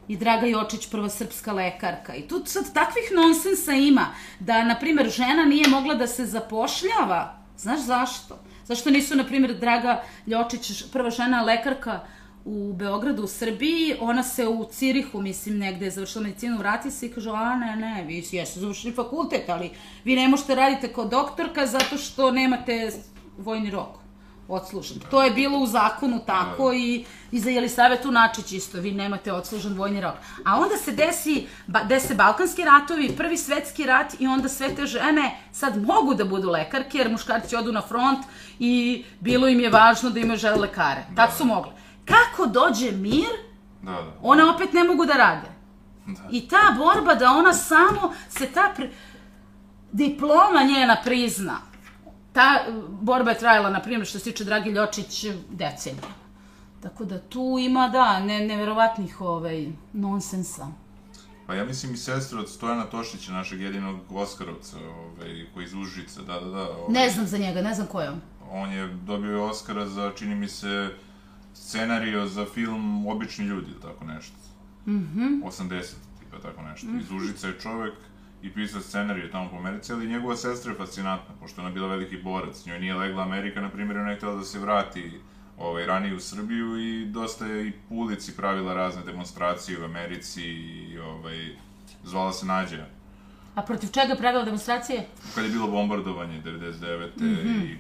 i 0.08 0.18
Draga 0.18 0.48
Jočić, 0.48 0.88
prva 0.90 1.10
srpska 1.10 1.54
lekarka. 1.54 2.16
I 2.16 2.28
tu 2.28 2.42
sad 2.46 2.74
takvih 2.74 3.12
nonsensa 3.16 3.74
ima, 3.74 4.08
da, 4.40 4.64
na 4.64 4.80
primjer, 4.80 5.10
žena 5.10 5.46
nije 5.46 5.68
mogla 5.68 5.96
da 5.96 6.08
se 6.08 6.26
zapošljava. 6.26 7.38
Znaš 7.58 7.80
zašto? 7.80 8.40
Zašto 8.68 8.90
nisu, 8.90 9.16
na 9.16 9.24
primjer, 9.24 9.54
Draga 9.60 10.04
Ljočić, 10.28 10.84
prva 10.92 11.10
žena 11.10 11.42
lekarka 11.42 12.00
u 12.46 12.74
Beogradu, 12.74 13.24
u 13.24 13.28
Srbiji, 13.28 13.96
ona 14.00 14.24
se 14.24 14.48
u 14.48 14.66
Cirihu, 14.72 15.22
mislim, 15.22 15.58
negde 15.58 15.86
je 15.86 15.92
završila 15.92 16.24
medicinu, 16.24 16.58
vrati 16.58 16.92
se 16.92 17.06
i 17.06 17.12
kaže, 17.12 17.30
a 17.30 17.56
ne, 17.56 17.76
ne, 17.76 18.04
vi 18.08 18.24
jeste 18.32 18.60
završili 18.60 18.94
fakultet, 18.94 19.50
ali 19.50 19.72
vi 20.04 20.16
ne 20.16 20.28
možete 20.28 20.56
radite 20.56 20.94
kao 20.94 21.06
doktorka 21.06 21.66
zato 21.68 21.98
što 21.98 22.32
nemate 22.32 22.92
vojni 23.38 23.72
rok 23.72 24.07
odslužen. 24.48 25.00
To 25.12 25.24
je 25.24 25.32
bilo 25.32 25.58
u 25.60 25.68
zakonu 25.68 26.20
tako 26.26 26.74
i, 26.74 27.06
i 27.32 27.40
za 27.40 27.50
Jelisavetu 27.50 28.12
Načić 28.12 28.52
isto, 28.52 28.78
vi 28.78 28.92
nemate 28.92 29.34
odslužen 29.34 29.74
vojni 29.74 30.02
rok. 30.02 30.14
A 30.46 30.60
onda 30.60 30.78
se 30.78 30.92
desi, 30.92 31.48
ba, 31.68 31.84
dese 31.84 32.16
Balkanski 32.16 32.64
ratovi, 32.64 33.16
prvi 33.18 33.38
svetski 33.38 33.86
rat 33.86 34.14
i 34.20 34.28
onda 34.28 34.50
sve 34.50 34.76
te 34.76 34.86
žene 34.86 35.32
sad 35.52 35.84
mogu 35.84 36.14
da 36.14 36.26
budu 36.26 36.50
lekarke 36.50 36.98
jer 36.98 37.12
muškarci 37.12 37.56
odu 37.56 37.72
na 37.72 37.82
front 37.82 38.20
i 38.60 39.04
bilo 39.20 39.48
im 39.48 39.60
je 39.60 39.70
važno 39.70 40.10
da 40.10 40.20
imaju 40.20 40.40
žele 40.40 40.56
lekare. 40.58 41.04
Tad 41.16 41.30
su 41.38 41.46
mogli. 41.46 41.72
Kako 42.06 42.46
dođe 42.46 42.92
mir, 42.92 43.30
Da, 43.82 43.92
da. 43.92 44.14
one 44.22 44.44
opet 44.46 44.74
ne 44.74 44.84
mogu 44.84 45.06
da 45.06 45.14
rade. 45.14 45.48
Da. 46.06 46.22
I 46.32 46.48
ta 46.48 46.76
borba 46.78 47.16
da 47.16 47.32
ona 47.32 47.54
samo 47.54 48.14
se 48.30 48.46
ta 48.46 48.74
pri... 48.76 48.90
diploma 49.92 50.64
njena 50.64 50.98
prizna. 51.04 51.58
Ta 52.38 52.66
uh, 52.70 52.84
borba 53.02 53.32
je 53.32 53.38
trajala, 53.38 53.70
na 53.70 53.82
primjer, 53.82 54.08
što 54.08 54.20
se 54.20 54.24
tiče 54.24 54.44
Dragi 54.44 54.70
Ljočić, 54.70 55.26
decenija. 55.50 56.14
Tako 56.84 57.06
da 57.06 57.20
tu 57.20 57.58
ima, 57.60 57.90
da, 57.90 58.20
ne, 58.20 58.40
neverovatnih 58.40 59.22
ovaj, 59.22 59.68
nonsensa. 59.94 60.68
Pa 61.48 61.56
ja 61.56 61.66
mislim 61.66 61.94
i 61.94 61.98
sestra 61.98 62.40
od 62.40 62.50
Stojana 62.50 62.86
Tošića, 62.86 63.32
našeg 63.32 63.62
jedinog 63.62 64.00
Oskarovca, 64.12 64.78
ovaj, 64.78 65.46
koji 65.54 65.66
iz 65.66 65.74
Užica, 65.74 66.22
da, 66.22 66.40
da, 66.40 66.50
da. 66.50 66.70
Ovaj, 66.70 66.94
Ne 66.94 67.10
znam 67.10 67.28
za 67.28 67.38
njega, 67.38 67.62
ne 67.62 67.74
znam 67.74 67.88
ko 67.88 68.02
je 68.02 68.10
on. 68.10 68.22
On 68.52 68.72
je 68.72 68.88
dobio 68.88 69.46
Oskara 69.46 69.88
za, 69.88 70.12
čini 70.16 70.36
mi 70.36 70.48
se, 70.48 70.90
scenario 71.54 72.28
za 72.28 72.46
film 72.46 73.08
Obični 73.08 73.46
ljudi, 73.46 73.72
ili 73.72 73.82
tako 73.82 74.06
nešto. 74.06 74.36
Mhm. 74.88 75.24
Mm 75.24 75.44
80, 75.44 75.84
tipa 76.20 76.42
tako 76.42 76.62
nešto. 76.62 76.88
Iz 77.02 77.12
Užica 77.12 77.48
je 77.48 77.60
čovek 77.60 77.94
i 78.42 78.54
pisao 78.54 78.82
scenarije 78.82 79.32
tamo 79.32 79.50
po 79.50 79.58
Americi, 79.58 79.94
ali 79.94 80.08
njegova 80.08 80.36
sestra 80.36 80.72
je 80.72 80.78
fascinantna, 80.78 81.36
pošto 81.40 81.62
ona 81.62 81.72
bila 81.72 81.88
veliki 81.88 82.18
borac. 82.18 82.66
Njoj 82.66 82.80
nije 82.80 82.96
legla 82.96 83.24
Amerika, 83.24 83.62
na 83.62 83.70
primjer, 83.70 83.98
ona 83.98 84.10
je 84.10 84.16
htjela 84.16 84.36
da 84.36 84.44
se 84.44 84.60
vrati 84.60 85.20
ovaj, 85.58 85.86
ranije 85.86 86.16
u 86.16 86.20
Srbiju 86.20 86.78
i 86.78 87.06
dosta 87.06 87.46
je 87.46 87.68
i 87.68 87.72
po 87.72 87.96
ulici 87.96 88.36
pravila 88.36 88.74
razne 88.74 89.04
demonstracije 89.04 89.82
u 89.82 89.86
Americi 89.86 90.44
i 90.44 91.00
ovaj, 91.00 91.56
zvala 92.04 92.34
se 92.34 92.46
Nađa. 92.46 92.86
A 93.56 93.62
protiv 93.62 93.88
čega 93.88 94.14
je 94.14 94.18
pravila 94.18 94.44
demonstracije? 94.44 95.08
Kad 95.36 95.44
je 95.44 95.50
bilo 95.50 95.68
bombardovanje 95.68 96.42
99. 96.46 97.10
Mm 97.18 97.24
-hmm. 97.24 97.78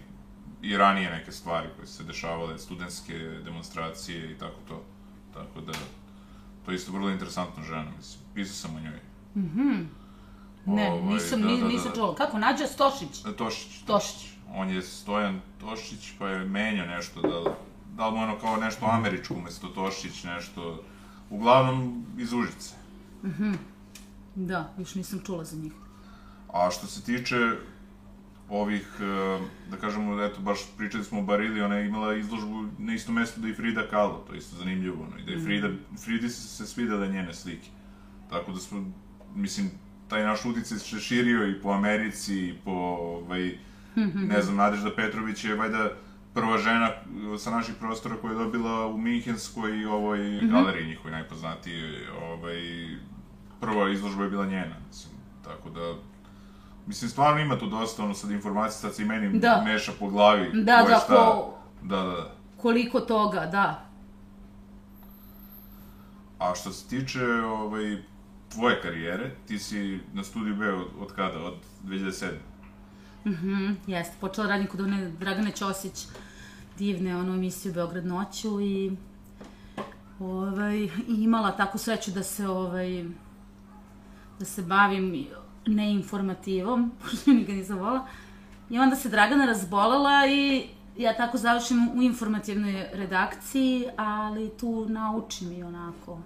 i, 0.61 0.69
i 0.69 0.77
ranije 0.77 1.11
neke 1.11 1.31
stvari 1.31 1.67
koje 1.75 1.87
su 1.87 1.93
se 1.93 2.03
dešavale, 2.03 2.59
studentske 2.59 3.13
demonstracije 3.45 4.31
i 4.31 4.37
tako 4.37 4.59
to. 4.67 4.83
Tako 5.33 5.61
da, 5.61 5.73
to 6.65 6.71
je 6.71 6.75
isto 6.75 6.91
vrlo 6.91 7.09
interesantna 7.09 7.63
žena, 7.63 7.91
mislim. 7.97 8.23
Pisao 8.35 8.55
sam 8.55 8.75
o 8.75 8.79
njoj. 8.79 8.99
Ne, 10.67 10.91
Ovaj, 10.91 11.13
nisam, 11.13 11.41
da, 11.41 11.47
da, 11.47 11.57
da, 11.57 11.67
nisam 11.67 11.89
da. 11.89 11.95
čula. 11.95 12.15
Kako, 12.15 12.39
Nađa 12.39 12.67
Stošić? 12.67 13.25
E, 13.25 13.35
Tošić. 13.37 13.83
Tošić. 13.85 14.29
On 14.55 14.69
je 14.69 14.81
Stojan 14.81 15.41
Tošić, 15.59 16.11
pa 16.19 16.27
je 16.27 16.45
menjao 16.45 16.87
nešto, 16.87 17.21
da, 17.21 17.55
da 17.95 18.07
li 18.07 18.15
mu 18.15 18.23
ono 18.23 18.39
kao 18.39 18.57
nešto 18.57 18.85
američko 18.85 19.33
umesto 19.33 19.67
Tošić, 19.67 20.23
nešto 20.23 20.83
uglavnom 21.29 22.05
iz 22.17 22.33
Užice. 22.33 22.75
Da, 24.35 24.73
još 24.77 24.95
nisam 24.95 25.19
čula 25.25 25.43
za 25.43 25.57
njih. 25.57 25.71
A 26.53 26.69
što 26.71 26.87
se 26.87 27.03
tiče 27.03 27.35
ovih, 28.49 28.87
e, 28.99 29.39
da 29.71 29.77
kažemo, 29.77 30.23
eto, 30.23 30.41
baš 30.41 30.59
pričali 30.77 31.03
smo 31.03 31.19
o 31.19 31.23
Barili, 31.23 31.61
ona 31.61 31.75
je 31.75 31.87
imala 31.87 32.15
izložbu 32.15 32.65
na 32.77 32.93
istom 32.93 33.15
mestu 33.15 33.39
da 33.39 33.47
i 33.47 33.53
Frida 33.53 33.87
Kahlo, 33.89 34.23
to 34.27 34.33
je 34.33 34.37
isto 34.37 34.55
zanimljivo, 34.57 35.03
ono, 35.03 35.19
i 35.19 35.23
da 35.23 35.31
je 35.31 35.43
Frida, 35.43 35.67
Fridi 36.03 36.29
se, 36.29 36.47
se 36.47 36.67
svidele 36.67 37.07
njene 37.07 37.33
slike. 37.33 37.69
Tako 38.29 38.51
da 38.51 38.59
smo, 38.59 38.85
mislim, 39.35 39.71
taj 40.07 40.23
naš 40.23 40.45
uticaj 40.45 40.77
se 40.79 40.99
širio 40.99 41.47
i 41.47 41.61
po 41.61 41.69
Americi, 41.69 42.35
i 42.37 42.55
po, 42.55 42.71
ovaj, 42.71 43.57
ne 44.15 44.41
znam, 44.41 44.55
Nadežda 44.55 44.91
Petrović 44.91 45.43
je, 45.43 45.55
vajda, 45.55 45.89
prva 46.33 46.57
žena 46.57 46.91
sa 47.39 47.51
naših 47.51 47.75
prostora 47.75 48.15
koja 48.15 48.31
je 48.31 48.37
dobila 48.37 48.87
u 48.87 48.97
Minhenskoj 48.97 49.85
ovoj 49.85 50.19
galeriji 50.43 50.87
njihovoj 50.87 51.11
najpoznatije, 51.11 51.93
ovaj, 52.13 52.57
prva 53.59 53.89
izložba 53.89 54.23
je 54.23 54.29
bila 54.29 54.45
njena, 54.45 54.75
mislim, 54.87 55.13
tako 55.43 55.69
da, 55.69 55.93
mislim, 56.87 57.09
stvarno 57.09 57.41
ima 57.41 57.59
tu 57.59 57.67
dosta, 57.67 58.03
ono, 58.03 58.13
sad 58.13 58.31
informacija, 58.31 58.71
sad 58.71 58.95
se 58.95 59.01
i 59.01 59.07
meni 59.07 59.39
Da. 59.39 59.61
meša 59.65 59.91
po 59.99 60.07
glavi. 60.07 60.51
Da, 60.53 60.61
da, 60.83 60.97
šta. 60.97 61.15
ko- 61.15 61.53
Da, 61.83 61.95
da, 61.97 62.03
da. 62.03 62.31
Koliko 62.57 62.99
toga, 62.99 63.45
da. 63.45 63.83
A 66.39 66.55
što 66.55 66.71
se 66.71 66.87
tiče, 66.89 67.23
ovaj, 67.35 67.97
tvoje 68.49 68.81
karijere, 68.81 69.31
ti 69.47 69.59
si 69.59 69.99
na 70.13 70.23
studiju 70.23 70.55
B 70.55 70.73
od, 70.73 70.87
od 70.99 71.13
kada? 71.13 71.39
Od 71.39 71.55
2007. 71.85 72.29
Mhm, 73.25 73.71
jeste. 73.87 74.15
Počela 74.21 74.47
radim 74.47 74.67
kod 74.67 74.79
one 74.79 75.09
Dragane 75.09 75.51
Ćosić, 75.51 76.07
divne 76.77 77.17
ono 77.17 77.33
emisiju 77.33 77.73
Beograd 77.73 78.05
noću 78.05 78.61
i 78.61 78.91
ovaj, 80.19 80.77
i 80.77 80.89
imala 81.07 81.51
takvu 81.51 81.77
sreću 81.77 82.11
da 82.11 82.23
se 82.23 82.47
ovaj, 82.47 83.05
da 84.39 84.45
se 84.45 84.61
bavim 84.61 85.27
neinformativom, 85.65 86.91
pošto 87.01 87.31
nikad 87.31 87.55
nisam 87.55 87.77
vola. 87.77 88.07
I 88.69 88.79
onda 88.79 88.95
se 88.95 89.09
Dragana 89.09 89.45
razbolela 89.45 90.27
i 90.27 90.67
ja 90.97 91.17
tako 91.17 91.37
završim 91.37 91.89
u 91.95 92.01
informativnoj 92.01 92.87
redakciji, 92.93 93.85
ali 93.97 94.49
tu 94.59 94.85
naučim 94.89 95.51
i 95.51 95.63
onako 95.63 96.19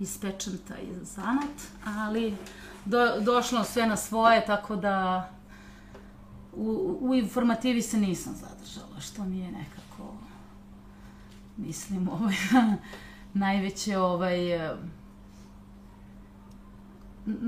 iz 0.00 0.18
pečanta 0.18 0.78
i 0.78 1.04
zanat, 1.04 1.56
ali 1.84 2.36
do, 2.84 3.20
došlo 3.20 3.64
sve 3.64 3.86
na 3.86 3.96
svoje, 3.96 4.46
tako 4.46 4.76
da 4.76 5.28
u, 6.52 6.98
u 7.00 7.14
informativi 7.14 7.82
se 7.82 7.96
nisam 7.98 8.34
zadržala, 8.34 9.00
što 9.00 9.24
mi 9.24 9.38
je 9.38 9.52
nekako, 9.52 10.14
mislim, 11.56 12.08
ovaj, 12.20 12.34
najveće, 13.34 13.98
ovaj, 13.98 14.38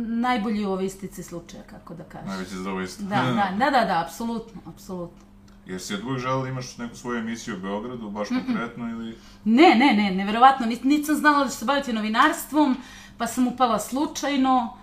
najbolji 0.06 0.64
ovaj 0.64 0.84
istice 0.84 1.22
slučaja, 1.22 1.62
kako 1.62 1.94
da 1.94 2.04
kažem. 2.04 2.28
Najveće 2.28 2.56
zadovoljstvo. 2.56 3.06
Da, 3.06 3.16
da, 3.16 3.52
da, 3.58 3.70
da, 3.78 3.84
da, 3.84 4.02
apsolutno, 4.04 4.60
apsolutno. 4.66 5.27
Jer 5.68 5.80
si 5.80 5.94
od 5.94 6.04
uvijek 6.04 6.20
želela 6.20 6.42
da 6.42 6.48
imaš 6.48 6.76
neku 6.76 6.96
svoju 6.96 7.18
emisiju 7.18 7.56
u 7.56 7.60
Beogradu, 7.60 8.10
baš 8.10 8.28
konkretno, 8.28 8.90
ili... 8.90 9.16
Ne, 9.44 9.74
ne, 9.74 9.92
ne, 9.94 10.10
neverovatno, 10.10 10.66
Nis- 10.66 10.84
nisam 10.84 11.16
znala 11.16 11.44
da 11.44 11.50
ću 11.50 11.56
se 11.56 11.64
baviti 11.64 11.92
novinarstvom, 11.92 12.76
pa 13.18 13.26
sam 13.26 13.46
upala 13.46 13.78
slučajno, 13.78 14.76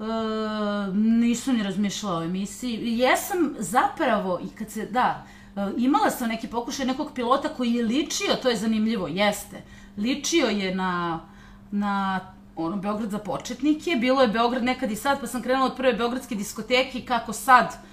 e, 0.00 0.04
nisam 0.94 1.56
ni 1.56 1.62
razmišljala 1.62 2.18
o 2.18 2.22
emisiji. 2.22 2.98
Jesam 2.98 3.54
zapravo, 3.58 4.40
i 4.44 4.56
kad 4.56 4.70
se, 4.70 4.86
da, 4.86 5.26
e, 5.56 5.60
imala 5.76 6.10
sam 6.10 6.28
neki 6.28 6.48
pokušaj 6.48 6.86
nekog 6.86 7.12
pilota 7.14 7.48
koji 7.48 7.72
je 7.72 7.84
ličio, 7.84 8.34
to 8.42 8.48
je 8.48 8.56
zanimljivo, 8.56 9.08
jeste, 9.08 9.62
ličio 9.96 10.46
je 10.46 10.74
na, 10.74 11.20
na 11.70 12.20
ono, 12.56 12.76
Beograd 12.76 13.10
za 13.10 13.18
početnike, 13.18 13.96
bilo 14.00 14.22
je 14.22 14.28
Beograd 14.28 14.64
nekad 14.64 14.90
i 14.90 14.96
sad, 14.96 15.20
pa 15.20 15.26
sam 15.26 15.42
krenula 15.42 15.66
od 15.66 15.76
prve 15.76 15.92
beogradske 15.92 16.34
diskoteke, 16.34 17.00
kako 17.00 17.32
sad, 17.32 17.87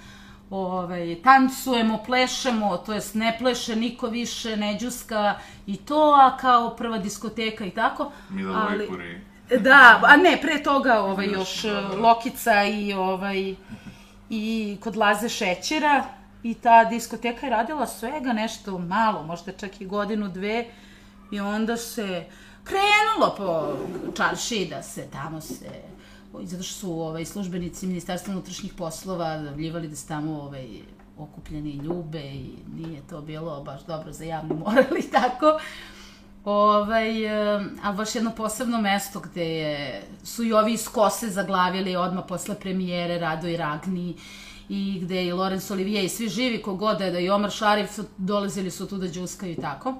ovaj, 0.50 1.16
tancujemo, 1.24 1.98
plešemo, 2.06 2.76
to 2.76 2.92
jest 2.92 3.14
ne 3.14 3.36
pleše 3.38 3.76
niko 3.76 4.06
više, 4.06 4.56
ne 4.56 4.78
džuska 4.80 5.34
i 5.66 5.76
to, 5.76 6.14
a 6.20 6.36
kao 6.36 6.76
prva 6.76 6.98
diskoteka 6.98 7.64
i 7.64 7.70
tako. 7.70 8.12
Mila 8.28 8.66
ali- 8.70 8.78
Vojpuri. 8.78 9.20
Da, 9.60 10.00
a 10.04 10.16
ne, 10.16 10.38
pre 10.42 10.62
toga 10.62 11.00
ovaj, 11.00 11.26
Još, 11.26 11.64
eh, 11.64 11.70
Lokica 11.98 12.64
i 12.64 12.92
ovaj 12.92 13.54
i 14.30 14.76
kod 14.80 14.96
Laze 14.96 15.28
Šećera 15.28 16.04
i 16.42 16.54
ta 16.54 16.84
diskoteka 16.84 17.46
je 17.46 17.50
radila 17.50 17.86
svega 17.86 18.32
nešto 18.32 18.78
malo, 18.78 19.22
možda 19.22 19.52
čak 19.52 19.80
i 19.80 19.86
godinu, 19.86 20.28
dve 20.28 20.66
i 21.30 21.40
onda 21.40 21.76
se 21.76 22.24
krenulo 22.64 23.34
po 23.36 23.76
čarši 24.16 24.66
da 24.70 24.82
se 24.82 25.08
tamo 25.12 25.40
se 25.40 25.70
zato 26.42 26.62
što 26.62 26.74
su 26.74 26.92
ovaj, 26.92 27.24
službenici 27.24 27.86
Ministarstva 27.86 28.32
unutrašnjih 28.32 28.74
poslova 28.74 29.36
davljivali 29.38 29.88
da 29.88 29.96
se 29.96 30.08
tamo 30.08 30.42
ovaj, 30.42 30.68
okupljeni 31.18 31.70
ljube 31.70 32.20
i 32.20 32.50
nije 32.76 33.02
to 33.10 33.20
bilo 33.20 33.62
baš 33.62 33.86
dobro 33.86 34.12
za 34.12 34.24
javni 34.24 34.54
moral 34.64 34.98
i 34.98 35.10
tako. 35.10 35.58
Ovaj, 36.44 37.28
ali 37.82 37.96
baš 37.96 38.14
jedno 38.14 38.30
posebno 38.30 38.80
mesto 38.80 39.20
gde 39.20 39.44
je, 39.44 40.02
su 40.24 40.44
i 40.44 40.52
ovi 40.52 40.72
iz 40.72 40.88
Kose 40.88 41.30
zaglavili 41.30 41.96
odmah 41.96 42.24
posle 42.28 42.54
premijere 42.54 43.18
Rado 43.18 43.48
i 43.48 43.56
Ragni 43.56 44.16
i 44.68 45.00
gde 45.02 45.16
je 45.16 45.26
i 45.26 45.32
Lorenz 45.32 45.70
Olivier 45.70 46.04
i 46.04 46.08
svi 46.08 46.28
živi 46.28 46.62
kogod 46.62 46.98
da 46.98 47.04
je, 47.04 47.10
da 47.10 47.18
i 47.18 47.30
Omar 47.30 47.50
Šarif 47.50 47.98
dolazili 48.16 48.70
su 48.70 48.88
tu 48.88 48.98
da 48.98 49.08
džuskaju 49.08 49.52
i 49.52 49.56
tako. 49.56 49.94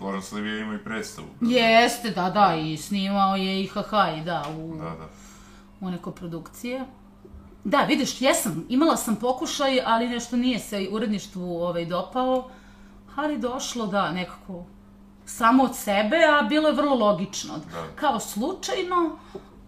Lorenz 0.00 0.32
Olivier 0.32 0.58
ima 0.58 0.74
i 0.74 0.84
predstavu. 0.84 1.28
Jeste, 1.40 2.10
da, 2.10 2.30
da, 2.30 2.56
i 2.56 2.76
snimao 2.76 3.36
je 3.36 3.62
i 3.62 3.66
haha 3.66 4.14
i 4.20 4.24
da, 4.24 4.44
u, 4.58 4.76
Da, 4.76 4.84
da. 4.84 5.27
U 5.80 5.90
neko 5.90 6.10
produkcije. 6.10 6.84
Da, 7.64 7.78
vidiš, 7.78 8.22
jesam, 8.22 8.64
imala 8.68 8.96
sam 8.96 9.16
pokušaj, 9.16 9.80
ali 9.84 10.08
nešto 10.08 10.36
nije 10.36 10.58
se 10.58 10.88
uredništvu 10.90 11.62
ovaj, 11.62 11.86
dopao, 11.86 12.50
ali 13.16 13.38
došlo 13.38 13.86
da 13.86 14.12
nekako 14.12 14.64
samo 15.24 15.62
od 15.62 15.76
sebe, 15.76 16.16
a 16.16 16.42
bilo 16.42 16.68
je 16.68 16.74
vrlo 16.74 16.94
logično. 16.94 17.54
Da. 17.58 17.86
Kao 17.94 18.20
slučajno, 18.20 19.18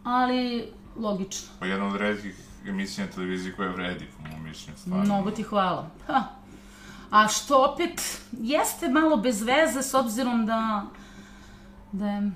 ali 0.05 0.73
logično. 0.97 1.49
Pa 1.59 1.67
jedna 1.67 1.87
od 1.87 1.97
redkih 1.97 2.37
emisija 2.67 3.07
na 3.07 3.13
televiziji 3.13 3.53
koja 3.57 3.71
vredi, 3.71 4.07
po 4.17 4.29
mom 4.29 4.45
mišljenju, 4.45 4.79
stvarno. 4.79 5.05
Mnogo 5.05 5.31
ti 5.31 5.43
hvala. 5.43 5.91
Ha. 6.07 6.25
A 7.11 7.29
što 7.29 7.65
opet 7.73 8.21
jeste 8.33 8.89
malo 8.89 9.17
bez 9.17 9.43
veze 9.43 9.83
s 9.83 9.95
obzirom 9.95 10.47
da, 10.47 10.87
da 11.93 12.07
je 12.07 12.31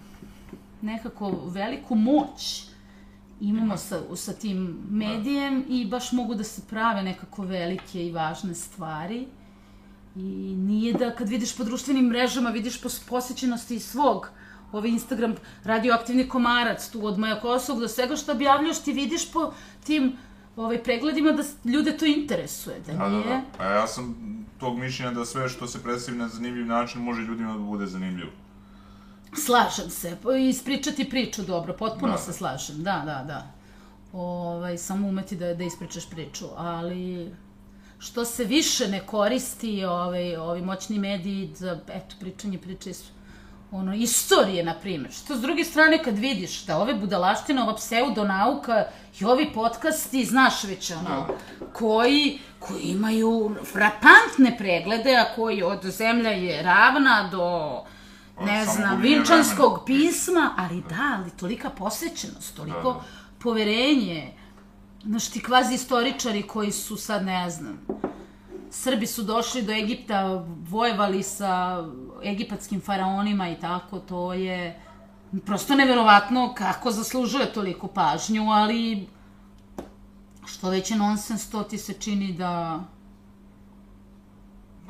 nekako 0.80 1.30
veliku 1.46 1.94
moć 1.94 2.64
imamo 3.49 3.76
sa, 3.76 4.01
sa 4.16 4.32
tim 4.32 4.78
medijem 4.90 5.64
i 5.68 5.86
baš 5.86 6.12
mogu 6.12 6.34
da 6.34 6.45
se 6.45 6.62
prave 6.70 7.03
nekako 7.03 7.42
velike 7.42 8.07
i 8.07 8.12
važne 8.12 8.55
stvari. 8.55 9.26
I 10.16 10.55
nije 10.57 10.92
da 10.92 11.14
kad 11.14 11.28
vidiš 11.28 11.57
po 11.57 11.64
društvenim 11.64 12.07
mrežama, 12.07 12.51
vidiš 12.51 12.82
po 12.82 12.88
posjećenosti 13.09 13.80
svog 13.80 14.30
ovaj 14.72 14.90
Instagram 14.90 15.34
radioaktivni 15.64 16.28
komarac 16.28 16.88
tu 16.88 17.07
od 17.07 17.18
Majakosovog 17.18 17.80
do 17.80 17.88
svega 17.88 18.16
što 18.16 18.32
objavljaš 18.32 18.82
ti 18.82 18.92
vidiš 18.92 19.32
po 19.32 19.53
tim 19.86 20.16
ovaj, 20.57 20.82
pregledima 20.82 21.32
da 21.32 21.42
ljude 21.64 21.97
to 21.97 22.07
interesuje, 22.07 22.80
da 22.86 22.92
Da, 22.92 22.99
da, 22.99 23.09
nije... 23.09 23.42
da. 23.59 23.64
A 23.64 23.70
ja 23.70 23.86
sam 23.86 24.14
tog 24.59 24.78
mišljenja 24.78 25.12
da 25.12 25.24
sve 25.24 25.49
što 25.49 25.66
se 25.66 25.82
predstavi 25.82 26.18
na 26.18 26.28
zanimljiv 26.28 26.66
način 26.66 27.03
može 27.03 27.22
ljudima 27.22 27.53
da 27.53 27.59
bude 27.59 27.86
zanimljivo. 27.86 28.30
Slažem 29.37 29.91
se, 29.91 30.16
po- 30.22 30.32
ispričati 30.32 31.11
priču 31.11 31.43
dobro, 31.43 31.72
potpuno 31.72 32.12
Da. 32.12 32.18
se 32.18 32.32
slažem, 32.32 32.76
da, 32.82 33.03
da, 33.07 33.24
da. 33.26 33.47
Ovaj, 34.12 34.78
samo 34.78 35.09
umeti 35.09 35.37
da, 35.37 35.55
da 35.55 35.64
ispričaš 35.64 36.11
priču, 36.11 36.47
ali 36.57 37.35
što 37.99 38.24
se 38.24 38.45
više 38.45 38.89
ne 38.89 39.01
koristi 39.07 39.85
ovaj, 39.85 40.37
ovi 40.37 40.62
moćni 40.62 40.99
mediji 40.99 41.51
za, 41.57 41.78
eto, 41.89 42.14
pričanje 42.20 42.59
priče 42.59 42.91
iz 42.91 43.03
ono, 43.72 43.95
istorije, 43.95 44.64
na 44.64 44.74
primjer. 44.74 45.12
Što 45.12 45.37
s 45.37 45.41
druge 45.41 45.64
strane, 45.64 46.03
kad 46.05 46.18
vidiš 46.18 46.64
da 46.64 46.78
ove 46.78 46.95
budalaštine, 46.95 47.62
ova 47.62 47.74
pseudonauka 47.74 48.85
i 49.20 49.24
ovi 49.24 49.51
podcasti, 49.55 50.24
znaš 50.24 50.64
već, 50.64 50.91
ono, 50.91 51.26
koji, 51.72 52.39
koji 52.59 52.82
imaju 52.82 53.57
frapantne 53.72 54.57
preglede, 54.59 55.16
a 55.16 55.35
koji 55.35 55.62
od 55.62 55.82
zemlja 55.82 56.30
je 56.30 56.62
ravna 56.62 57.28
do 57.32 57.80
ne 58.41 58.64
znam, 58.64 59.01
vinčanskog 59.01 59.82
pisma, 59.87 60.55
ali 60.57 60.82
da, 60.89 61.18
ali 61.18 61.30
tolika 61.30 61.70
posvećenost, 61.70 62.57
toliko 62.57 62.93
Da, 62.93 62.99
da. 62.99 63.05
poverenje. 63.43 64.32
Znaš, 65.05 65.28
ti 65.28 65.43
kvazi 65.43 65.74
istoričari 65.74 66.43
koji 66.43 66.72
su 66.72 66.97
sad, 66.97 67.24
ne 67.24 67.51
znam, 67.51 67.87
Srbi 68.70 69.07
su 69.07 69.22
došli 69.22 69.62
do 69.62 69.72
Egipta, 69.72 70.45
vojevali 70.68 71.22
sa 71.22 71.85
egipatskim 72.22 72.80
faraonima 72.80 73.49
i 73.49 73.61
tako, 73.61 73.99
to 73.99 74.32
je 74.32 74.80
prosto 75.47 75.74
neverovatno 75.74 76.55
kako 76.55 76.91
zaslužuje 76.91 77.53
toliku 77.53 77.89
pažnju, 77.89 78.51
ali 78.51 79.09
što 80.47 80.70
već 80.70 80.91
je 80.91 80.97
nonsens, 80.97 81.51
to 81.51 81.62
ti 81.62 81.78
se 81.78 81.93
čini 81.93 82.32
da 82.32 82.80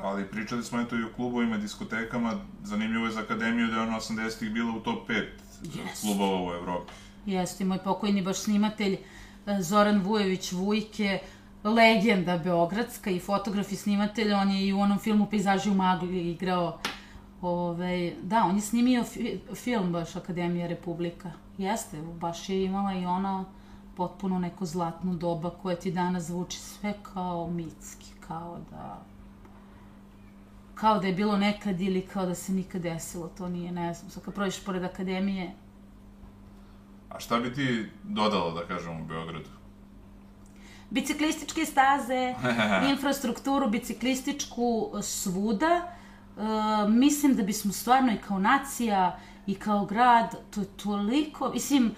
ali 0.01 0.27
pričali 0.31 0.63
smo 0.63 0.81
eto 0.81 0.95
i 0.95 1.03
o 1.03 1.13
klubovima, 1.15 1.57
diskotekama, 1.57 2.33
zanimljivo 2.63 3.05
je 3.05 3.11
za 3.11 3.19
akademiju 3.19 3.67
da 3.67 3.75
je 3.75 3.81
ona 3.81 3.99
80-ih 3.99 4.51
bila 4.51 4.71
u 4.71 4.79
top 4.79 5.09
5 5.09 5.23
Yes. 5.63 6.01
klubova 6.01 6.51
u 6.51 6.53
Evropi. 6.53 6.93
Jeste, 7.25 7.65
moj 7.65 7.77
pokojni 7.77 8.21
baš 8.21 8.37
snimatelj 8.37 8.93
e, 8.93 9.61
Zoran 9.61 10.01
Vujević 10.01 10.51
Vujke, 10.51 11.19
legenda 11.63 12.37
beogradska 12.37 13.09
i 13.09 13.19
fotograf 13.19 13.71
i 13.71 13.75
snimatelj, 13.75 14.33
on 14.33 14.51
je 14.51 14.67
i 14.67 14.73
u 14.73 14.79
onom 14.79 14.99
filmu 14.99 15.25
Pejzaži 15.31 15.69
u 15.69 15.73
magli 15.73 16.31
igrao 16.31 16.79
Ove, 17.41 18.13
da, 18.21 18.43
on 18.43 18.55
je 18.55 18.61
snimio 18.61 19.03
fi, 19.03 19.39
film 19.55 19.91
baš 19.91 20.15
Akademija 20.15 20.67
Republika. 20.67 21.31
Jeste, 21.57 22.01
baš 22.01 22.49
je 22.49 22.63
imala 22.65 22.93
i 22.93 23.05
ona 23.05 23.45
potpuno 23.97 24.39
neko 24.39 24.65
zlatno 24.65 25.13
doba 25.13 25.49
koje 25.49 25.79
ti 25.79 25.91
danas 25.91 26.23
zvuči 26.23 26.59
sve 26.59 26.93
kao 27.13 27.49
mitski, 27.49 28.05
kao 28.27 28.59
da 28.71 29.01
kao 30.85 30.99
da 30.99 31.07
je 31.07 31.13
bilo 31.13 31.37
nekad 31.37 31.81
ili 31.81 32.01
kao 32.01 32.25
da 32.25 32.35
se 32.35 32.51
nikad 32.53 32.81
desilo, 32.81 33.27
to 33.37 33.49
nije, 33.49 33.71
ne 33.71 33.93
znam, 33.93 34.09
sad 34.11 34.23
kad 34.23 34.33
prođeš 34.33 34.63
pored 34.63 34.83
akademije, 34.83 35.51
A 37.09 37.19
šta 37.19 37.39
bi 37.39 37.53
ti 37.53 37.85
dodala, 38.03 38.51
da 38.53 38.67
kažem, 38.67 39.01
u 39.01 39.05
Beogradu? 39.05 39.49
biciklističke 40.89 41.65
staze, 41.65 42.35
infrastrukturu 42.91 43.69
biciklističku 43.69 44.91
svuda. 45.01 45.71
E, 45.75 46.89
mislim 46.89 47.35
da 47.35 47.43
bismo 47.43 47.73
stvarno 47.73 48.13
i 48.13 48.17
kao 48.27 48.39
nacija 48.39 49.19
i 49.47 49.55
kao 49.55 49.85
grad, 49.85 50.35
to 50.51 50.61
je 50.61 50.67
toliko, 50.83 51.49
mislim, 51.53 51.95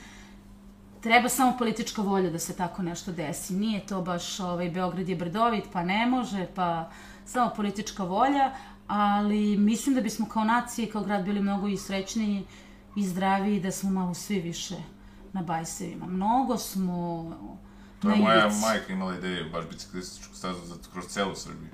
treba 1.01 1.29
samo 1.29 1.57
politička 1.57 2.01
volja 2.01 2.29
da 2.29 2.39
se 2.39 2.55
tako 2.55 2.83
nešto 2.83 3.11
desi. 3.11 3.53
Nije 3.53 3.85
to 3.85 4.01
baš, 4.01 4.39
ovaj, 4.39 4.69
Beograd 4.69 5.09
je 5.09 5.15
brdovit, 5.15 5.63
pa 5.73 5.83
ne 5.83 6.05
može, 6.05 6.47
pa 6.55 6.89
samo 7.25 7.51
politička 7.55 8.03
volja, 8.03 8.51
ali 8.87 9.57
mislim 9.57 9.95
da 9.95 10.01
bismo 10.01 10.25
kao 10.25 10.43
nacija 10.43 10.87
i 10.87 10.91
kao 10.91 11.03
grad 11.03 11.25
bili 11.25 11.41
mnogo 11.41 11.67
i 11.67 11.77
srećniji 11.77 12.43
i 12.95 13.07
zdraviji 13.07 13.59
da 13.59 13.71
smo 13.71 13.89
malo 13.91 14.13
svi 14.13 14.39
više 14.39 14.75
na 15.33 15.41
bajsevima. 15.41 16.05
Mnogo 16.05 16.57
smo 16.57 17.23
To 18.01 18.09
je 18.09 18.15
moja 18.15 18.45
ivici. 18.45 18.61
majka 18.61 18.93
imala 18.93 19.15
ideju, 19.15 19.51
baš 19.51 19.65
biciklističku 19.69 20.35
stazu 20.35 20.65
za, 20.65 20.75
kroz 20.93 21.05
celu 21.05 21.35
Srbiju. 21.35 21.69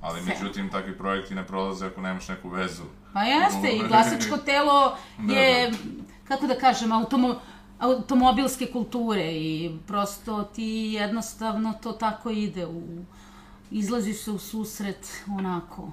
Ali, 0.00 0.22
Sve. 0.22 0.34
međutim, 0.34 0.70
takvi 0.70 0.98
projekti 0.98 1.34
ne 1.34 1.46
prolaze 1.46 1.86
ako 1.86 2.00
nemaš 2.00 2.28
neku 2.28 2.48
vezu. 2.48 2.82
Pa 3.12 3.22
jeste, 3.22 3.70
i 3.72 3.88
glasačko 3.88 4.36
telo 4.46 4.96
Da, 5.18 5.34
je, 5.34 5.72
kako 6.28 6.46
da 6.46 6.58
kažem, 6.58 6.92
automo, 6.92 7.40
automobilske 7.78 8.66
kulture 8.66 9.32
i 9.32 9.78
prosto 9.86 10.42
ti 10.42 10.64
jednostavno 11.00 11.72
to 11.82 11.92
tako 11.92 12.30
ide 12.30 12.66
u, 12.66 13.04
izlazi 13.70 14.12
se 14.12 14.30
u 14.30 14.38
susret 14.38 15.08
onako 15.38 15.90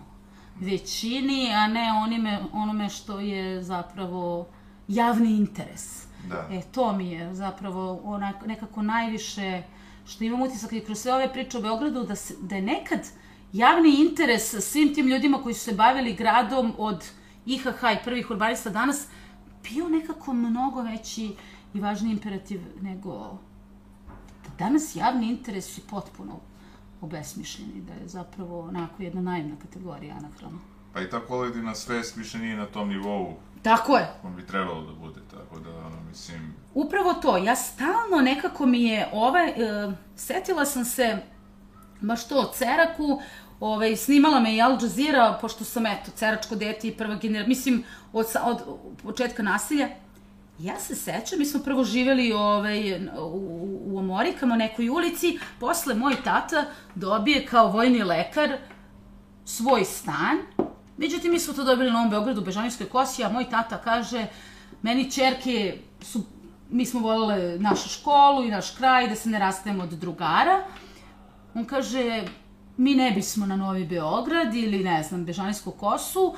većini, 0.59 1.53
a 1.53 1.67
ne 1.67 1.91
onime, 2.03 2.39
onome 2.53 2.89
što 2.89 3.19
je 3.19 3.63
zapravo 3.63 4.47
javni 4.87 5.37
interes. 5.37 6.05
Da. 6.29 6.47
E, 6.51 6.61
to 6.71 6.93
mi 6.93 7.11
je 7.11 7.35
zapravo 7.35 8.01
onak, 8.03 8.45
nekako 8.45 8.81
najviše 8.81 9.63
što 10.05 10.23
imam 10.23 10.41
utisak 10.41 10.73
i 10.73 10.81
kroz 10.81 10.99
sve 10.99 11.13
ove 11.13 11.33
priče 11.33 11.57
o 11.57 11.61
Beogradu, 11.61 12.03
da, 12.03 12.15
se, 12.15 12.33
da 12.41 12.55
je 12.55 12.61
nekad 12.61 12.99
javni 13.53 13.95
interes 14.01 14.55
svim 14.59 14.93
tim 14.93 15.07
ljudima 15.07 15.37
koji 15.43 15.55
su 15.55 15.63
se 15.63 15.73
bavili 15.73 16.13
gradom 16.13 16.73
od 16.77 17.05
IHH 17.45 17.83
i 17.93 18.03
prvih 18.03 18.31
urbanista 18.31 18.69
danas 18.69 19.07
bio 19.63 19.89
nekako 19.89 20.33
mnogo 20.33 20.81
veći 20.81 21.35
i 21.73 21.79
važniji 21.79 22.11
imperativ 22.11 22.61
nego 22.81 23.37
da 24.43 24.65
danas 24.65 24.95
javni 24.95 25.29
interes 25.29 25.77
je 25.77 25.81
potpuno 25.89 26.39
obesmišljeni, 27.01 27.81
da 27.81 27.93
je 27.93 28.07
zapravo 28.07 28.59
onako 28.61 29.03
jedna 29.03 29.21
naivna 29.21 29.55
kategorija 29.61 30.15
anahrona. 30.15 30.57
Pa 30.93 31.01
i 31.01 31.09
ta 31.09 31.19
kolektivna 31.19 31.75
svest 31.75 32.15
više 32.15 32.37
nije 32.37 32.57
na 32.57 32.65
tom 32.65 32.89
nivou 32.89 33.33
Tako 33.61 33.97
je. 33.97 34.07
kom 34.21 34.35
bi 34.35 34.45
trebalo 34.45 34.81
da 34.81 34.93
bude, 34.93 35.19
tako 35.31 35.59
da, 35.59 35.69
ono, 35.69 36.01
mislim, 36.09 36.53
Upravo 36.73 37.13
to, 37.13 37.37
ja 37.37 37.55
stalno 37.55 38.21
nekako 38.21 38.65
mi 38.65 38.83
je 38.83 39.09
ovaj, 39.13 39.49
e, 39.49 39.55
setila 40.15 40.65
sam 40.65 40.85
se 40.85 41.17
baš 42.01 42.27
to 42.27 42.51
Ceraku, 42.55 43.21
ovaj, 43.59 43.95
snimala 43.95 44.39
me 44.39 44.55
i 44.55 44.61
Al 44.61 44.77
Jazeera, 44.81 45.37
pošto 45.41 45.63
sam, 45.63 45.85
eto, 45.85 46.11
ceračko 46.11 46.55
dete 46.55 46.87
i 46.87 46.97
prva 46.97 47.15
generacija, 47.15 47.47
mislim, 47.47 47.83
od, 48.13 48.29
sa- 48.29 48.43
od 48.43 48.57
početka 49.03 49.43
nasilja, 49.43 49.89
Ja 50.59 50.79
se 50.79 50.95
sećam, 50.95 51.39
mi 51.39 51.45
smo 51.45 51.59
prvo 51.59 51.83
živeli 51.83 52.31
ovaj, 52.33 52.95
u, 53.19 53.66
u 54.07 54.13
Omorikama, 54.13 54.55
nekoj 54.55 54.89
ulici, 54.89 55.39
posle 55.59 55.95
moj 55.95 56.15
tata 56.23 56.65
dobije 56.95 57.45
kao 57.45 57.71
vojni 57.71 58.03
lekar 58.03 58.57
svoj 59.45 59.85
stan. 59.85 60.37
Međutim, 60.97 61.31
mi 61.31 61.39
smo 61.39 61.53
to 61.53 61.63
dobili 61.63 61.87
na 61.87 61.93
Novom 61.93 62.09
Beogradu, 62.09 62.41
u 62.41 62.43
Bežanijskoj 62.43 62.89
kosi, 62.89 63.23
a 63.23 63.29
moj 63.29 63.49
tata 63.49 63.77
kaže, 63.77 64.25
meni 64.81 65.11
čerke 65.11 65.77
su, 66.01 66.23
mi 66.69 66.85
smo 66.85 66.99
volele 66.99 67.59
našu 67.59 67.89
školu 67.89 68.45
i 68.45 68.51
naš 68.51 68.71
kraj, 68.71 69.07
da 69.07 69.15
se 69.15 69.29
ne 69.29 69.39
rastajemo 69.39 69.83
od 69.83 69.89
drugara. 69.89 70.63
On 71.53 71.65
kaže, 71.65 72.23
mi 72.77 72.95
ne 72.95 73.11
bismo 73.11 73.45
na 73.45 73.55
Novi 73.55 73.85
Beograd 73.85 74.55
ili, 74.55 74.83
ne 74.83 75.03
znam, 75.03 75.25
Bežanijsku 75.25 75.71
kosu, 75.71 76.35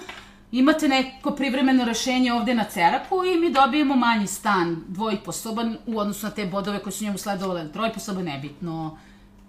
imate 0.51 0.87
neko 0.87 1.31
privremeno 1.31 1.85
rešenje 1.85 2.33
ovde 2.33 2.53
na 2.53 2.63
Ceraku 2.63 3.23
i 3.25 3.39
mi 3.39 3.51
dobijemo 3.51 3.95
manji 3.95 4.27
stan, 4.27 4.83
dvojiposoban, 4.87 5.77
u 5.85 5.99
odnosu 5.99 6.25
na 6.25 6.31
te 6.31 6.45
bodove 6.45 6.79
koje 6.79 6.93
su 6.93 7.03
njemu 7.03 7.17
sledovale, 7.17 7.71
trojposoban, 7.71 8.23
nebitno. 8.23 8.97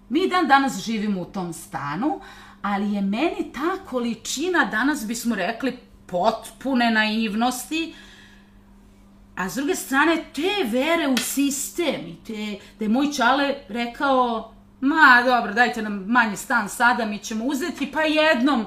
Mi 0.09 0.29
dan 0.29 0.47
danas 0.47 0.79
živimo 0.79 1.21
u 1.21 1.25
tom 1.25 1.53
stanu, 1.53 2.21
ali 2.61 2.93
je 2.93 3.01
meni 3.01 3.51
ta 3.53 3.85
količina, 3.89 4.65
danas 4.65 5.07
bismo 5.07 5.35
rekli, 5.35 5.77
potpune 6.05 6.91
naivnosti, 6.91 7.93
a 9.35 9.49
s 9.49 9.55
druge 9.55 9.75
strane, 9.75 10.23
te 10.33 10.69
vere 10.71 11.07
u 11.07 11.17
sistem 11.17 12.07
i 12.07 12.15
te, 12.27 12.65
da 12.79 12.85
je 12.85 12.89
moj 12.89 13.11
čale 13.11 13.55
rekao, 13.67 14.53
ma 14.81 15.23
dobro, 15.25 15.53
dajte 15.53 15.81
nam 15.81 16.05
manji 16.07 16.37
stan 16.37 16.69
sada, 16.69 17.05
mi 17.05 17.17
ćemo 17.19 17.45
uzeti, 17.45 17.91
pa 17.91 18.01
jednom, 18.01 18.65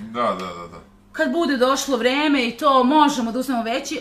da, 0.00 0.22
da, 0.22 0.46
da, 0.46 0.68
da. 0.72 0.93
Kad 1.14 1.32
bude 1.32 1.56
došlo 1.56 1.96
vreme 1.96 2.44
i 2.44 2.56
to 2.56 2.84
možemo 2.84 3.32
da 3.32 3.38
uzmemo 3.38 3.62
veći, 3.62 4.00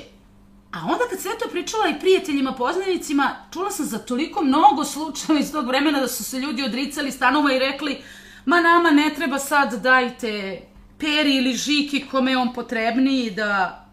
A 0.74 0.80
onda 0.86 1.03
kad 1.09 1.20
sve 1.20 1.32
to 1.39 1.49
pričala 1.49 1.88
i 1.88 1.99
prijateljima, 1.99 2.51
poznanicima, 2.51 3.36
čula 3.51 3.72
sam 3.72 3.86
za 3.86 3.97
toliko 3.97 4.43
mnogo 4.43 4.86
slučajeva 4.86 5.39
iz 5.41 5.51
tog 5.51 5.68
vremena 5.68 5.99
da 5.99 6.07
su 6.07 6.24
se 6.24 6.39
ljudi 6.39 6.64
odricali 6.64 7.11
stanova 7.11 7.53
i 7.53 7.59
rekli 7.59 8.01
ma 8.45 8.61
nama 8.61 8.91
ne 8.91 9.14
treba 9.16 9.39
sad 9.39 9.82
dajte 9.82 10.61
peri 10.99 11.36
ili 11.36 11.53
žiki 11.53 12.05
kome 12.11 12.32
je 12.32 12.38
on 12.38 12.53
potrebniji 12.53 13.32
da 13.32 13.86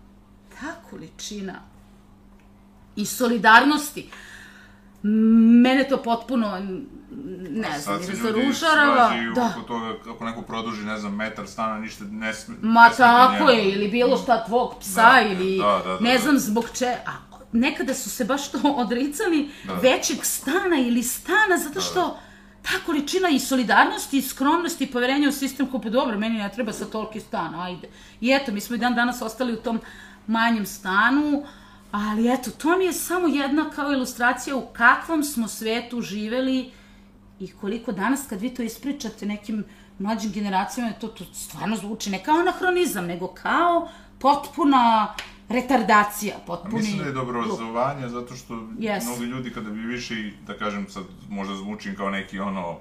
ta 0.61 0.75
količina 0.91 1.55
i 2.97 3.07
solidarnosti. 3.07 4.11
Mene 5.63 5.89
to 5.89 6.03
potpuno 6.03 6.61
ne 7.51 7.79
znam, 7.81 7.99
Sad 7.99 8.07
se 8.07 8.17
svađaju 8.17 9.35
Da. 9.35 9.55
oko 9.57 9.67
toga 9.67 9.95
kako 10.05 10.25
neko 10.25 10.43
produži, 10.43 10.85
ne 10.85 10.99
znam, 10.99 11.15
metar 11.15 11.47
stana, 11.47 11.79
ništa 11.79 12.05
ne 12.05 12.35
sme... 12.35 12.55
Ma 12.63 12.89
ne 12.89 12.95
tako 12.97 13.51
je, 13.51 13.73
ili 13.73 13.89
bilo 13.89 14.17
šta 14.17 14.45
tvog 14.45 14.75
psa, 14.81 15.03
Da, 15.03 15.21
ili 15.21 15.59
da, 15.59 15.83
da, 15.85 15.93
da, 15.93 16.01
ne 16.01 16.13
da. 16.13 16.19
znam 16.19 16.39
zbog 16.39 16.65
če... 16.75 16.97
A 17.07 17.11
nekada 17.53 17.95
su 17.95 18.11
se 18.11 18.25
baš 18.25 18.51
to 18.51 18.59
odricali 18.85 19.51
Da. 19.65 19.75
većeg 19.75 20.25
stana 20.25 20.77
ili 20.79 21.03
stana, 21.03 21.57
zato 21.59 21.81
što 21.81 22.19
ta 22.63 22.87
količina 22.87 23.29
i 23.29 23.39
solidarnosti 23.41 24.19
i 24.19 24.23
skromnosti 24.23 24.85
i 24.85 24.91
poverenja 24.91 25.29
u 25.29 25.33
sistem 25.33 25.71
kao 25.71 25.81
pa 25.81 25.89
dobro, 25.89 26.19
meni 26.19 26.39
ne 26.39 26.51
treba 26.53 26.73
sa 26.73 26.85
toliki 26.85 27.21
stan, 27.21 27.55
ajde. 27.55 27.89
I 28.21 28.31
eto, 28.33 28.53
mi 28.53 28.61
smo 28.61 28.77
i 28.77 28.79
dan 28.79 28.95
danas 28.95 29.23
ostali 29.23 29.53
u 29.53 29.57
tom 29.57 29.81
manjem 30.27 30.67
stanu, 30.67 31.45
ali 31.91 32.33
eto, 32.33 32.51
to 32.51 32.77
mi 32.79 32.85
je 32.85 32.93
samo 32.93 33.29
jedna 33.29 33.71
kao 33.71 33.93
ilustracija 33.93 34.57
u 34.57 34.67
kakvom 34.73 35.25
smo 35.25 35.49
svetu 35.49 36.01
živeli 36.01 36.71
i 37.41 37.53
koliko 37.61 37.93
danas 37.93 38.21
kad 38.29 38.41
vi 38.41 38.55
to 38.55 38.63
ispričate 38.63 39.27
nekim 39.27 39.65
mlađim 39.99 40.33
generacijama, 40.33 40.93
to, 40.93 41.09
to 41.09 41.25
stvarno 41.25 41.77
zvuči 41.77 42.11
ne 42.11 42.23
kao 42.25 42.35
anahronizam, 42.35 43.07
nego 43.07 43.27
kao 43.27 43.89
potpuna 44.19 45.15
retardacija, 45.49 46.37
potpuni... 46.47 46.77
Mislim 46.77 46.99
da 46.99 47.05
je 47.05 47.13
dobro 47.13 47.41
obrazovanje, 47.41 48.09
zato 48.09 48.37
što 48.37 48.55
Yes. 48.55 49.05
mnogi 49.05 49.25
ljudi 49.25 49.51
kada 49.51 49.71
bi 49.71 49.81
više, 49.81 50.31
da 50.47 50.55
kažem 50.59 50.87
sad, 50.89 51.05
možda 51.29 51.55
zvučim 51.55 51.97
kao 51.97 52.11
neki 52.11 52.41
ono, 52.41 52.79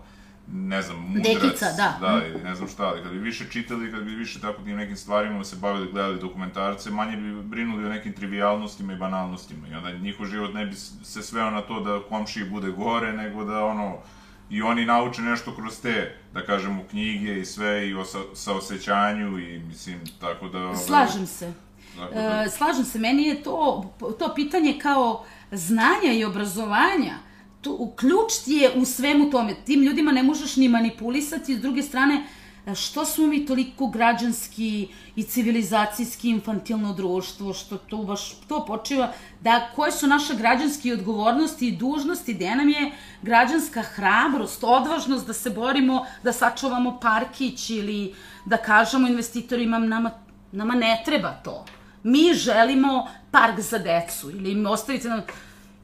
ne 0.53 0.81
znam, 0.81 0.97
mudrac, 0.97 1.23
Dekica, 1.23 1.65
da. 1.77 1.97
da 2.01 2.21
ili 2.27 2.43
ne 2.43 2.55
znam 2.55 2.69
šta, 2.69 2.83
ali 2.83 3.01
kada 3.01 3.13
bi 3.13 3.19
više 3.19 3.45
čitali, 3.51 3.91
kada 3.91 4.03
bi 4.03 4.15
više 4.15 4.41
tako 4.41 4.61
tim 4.61 4.75
nekim 4.75 4.95
stvarima 4.97 5.43
se 5.43 5.55
bavili, 5.55 5.91
gledali 5.91 6.19
dokumentarce, 6.19 6.91
manje 6.91 7.17
bi 7.17 7.41
brinuli 7.41 7.85
o 7.85 7.89
nekim 7.89 8.13
trivialnostima 8.13 8.93
i 8.93 8.97
banalnostima 8.97 9.67
i 9.67 9.73
onda 9.73 9.91
njihov 9.91 10.25
život 10.25 10.53
ne 10.53 10.65
bi 10.65 10.75
se 11.03 11.23
sveo 11.23 11.49
na 11.51 11.61
to 11.61 11.79
da 11.79 12.01
komšiji 12.09 12.49
bude 12.49 12.71
gore, 12.71 13.13
nego 13.13 13.45
da 13.45 13.65
ono, 13.65 13.97
i 14.49 14.61
oni 14.61 14.85
nauče 14.85 15.21
nešto 15.21 15.55
kroz 15.55 15.81
te, 15.81 16.15
da 16.33 16.45
kažemo, 16.45 16.83
knjige 16.89 17.39
i 17.39 17.45
sve 17.45 17.89
i 17.89 17.93
o 17.93 18.05
sa, 18.05 18.19
saosećanju 18.33 19.39
i 19.39 19.59
mislim, 19.59 19.99
tako 20.19 20.47
da... 20.47 20.75
Slažem 20.75 21.27
se. 21.27 21.53
Tako 21.99 22.13
da, 22.13 22.43
E, 22.45 22.49
slažem 22.49 22.85
se, 22.85 22.99
meni 22.99 23.23
je 23.23 23.43
to, 23.43 23.91
to 24.19 24.33
pitanje 24.35 24.79
kao 24.81 25.25
znanja 25.51 26.13
i 26.13 26.25
obrazovanja, 26.25 27.17
tu, 27.61 27.93
ključ 27.95 28.33
ti 28.45 28.53
je 28.53 28.71
u 28.75 28.85
svemu 28.85 29.31
tome. 29.31 29.55
Tim 29.65 29.83
ljudima 29.83 30.11
ne 30.11 30.23
možeš 30.23 30.55
ni 30.55 30.69
manipulisati, 30.69 31.55
s 31.55 31.61
druge 31.61 31.83
strane, 31.83 32.15
E, 32.15 32.38
Što 32.75 33.05
smo 33.05 33.27
mi 33.27 33.45
toliko 33.45 33.87
građanski 33.87 34.87
i 35.15 35.23
civilizacijski 35.23 36.29
infantilno 36.29 36.93
društvo, 36.93 37.53
što 37.53 37.77
to 37.77 37.97
baš 37.97 38.35
to 38.47 38.65
počiva, 38.65 39.11
da 39.41 39.69
koje 39.75 39.91
su 39.91 40.07
naše 40.07 40.35
građanske 40.35 40.93
odgovornosti 40.93 41.67
i 41.67 41.77
dužnosti, 41.77 42.33
gde 42.33 42.55
nam 42.55 42.69
je 42.69 42.91
građanska 43.21 43.81
hrabrost, 43.81 44.63
odvažnost 44.63 45.27
da 45.27 45.33
se 45.33 45.49
borimo, 45.49 46.05
da 46.23 46.33
sačuvamo 46.33 46.99
parkić 46.99 47.69
ili 47.69 48.15
da 48.45 48.57
kažemo 48.57 49.07
investitorima 49.07 49.79
nama, 49.79 50.11
nama 50.51 50.73
ne 50.73 51.01
treba 51.05 51.31
to. 51.43 51.65
Mi 52.03 52.33
želimo 52.33 53.07
park 53.31 53.59
za 53.59 53.77
decu 53.77 54.29
ili 54.29 54.55
mi 54.55 54.65
ostavite 54.65 55.09
nam... 55.09 55.21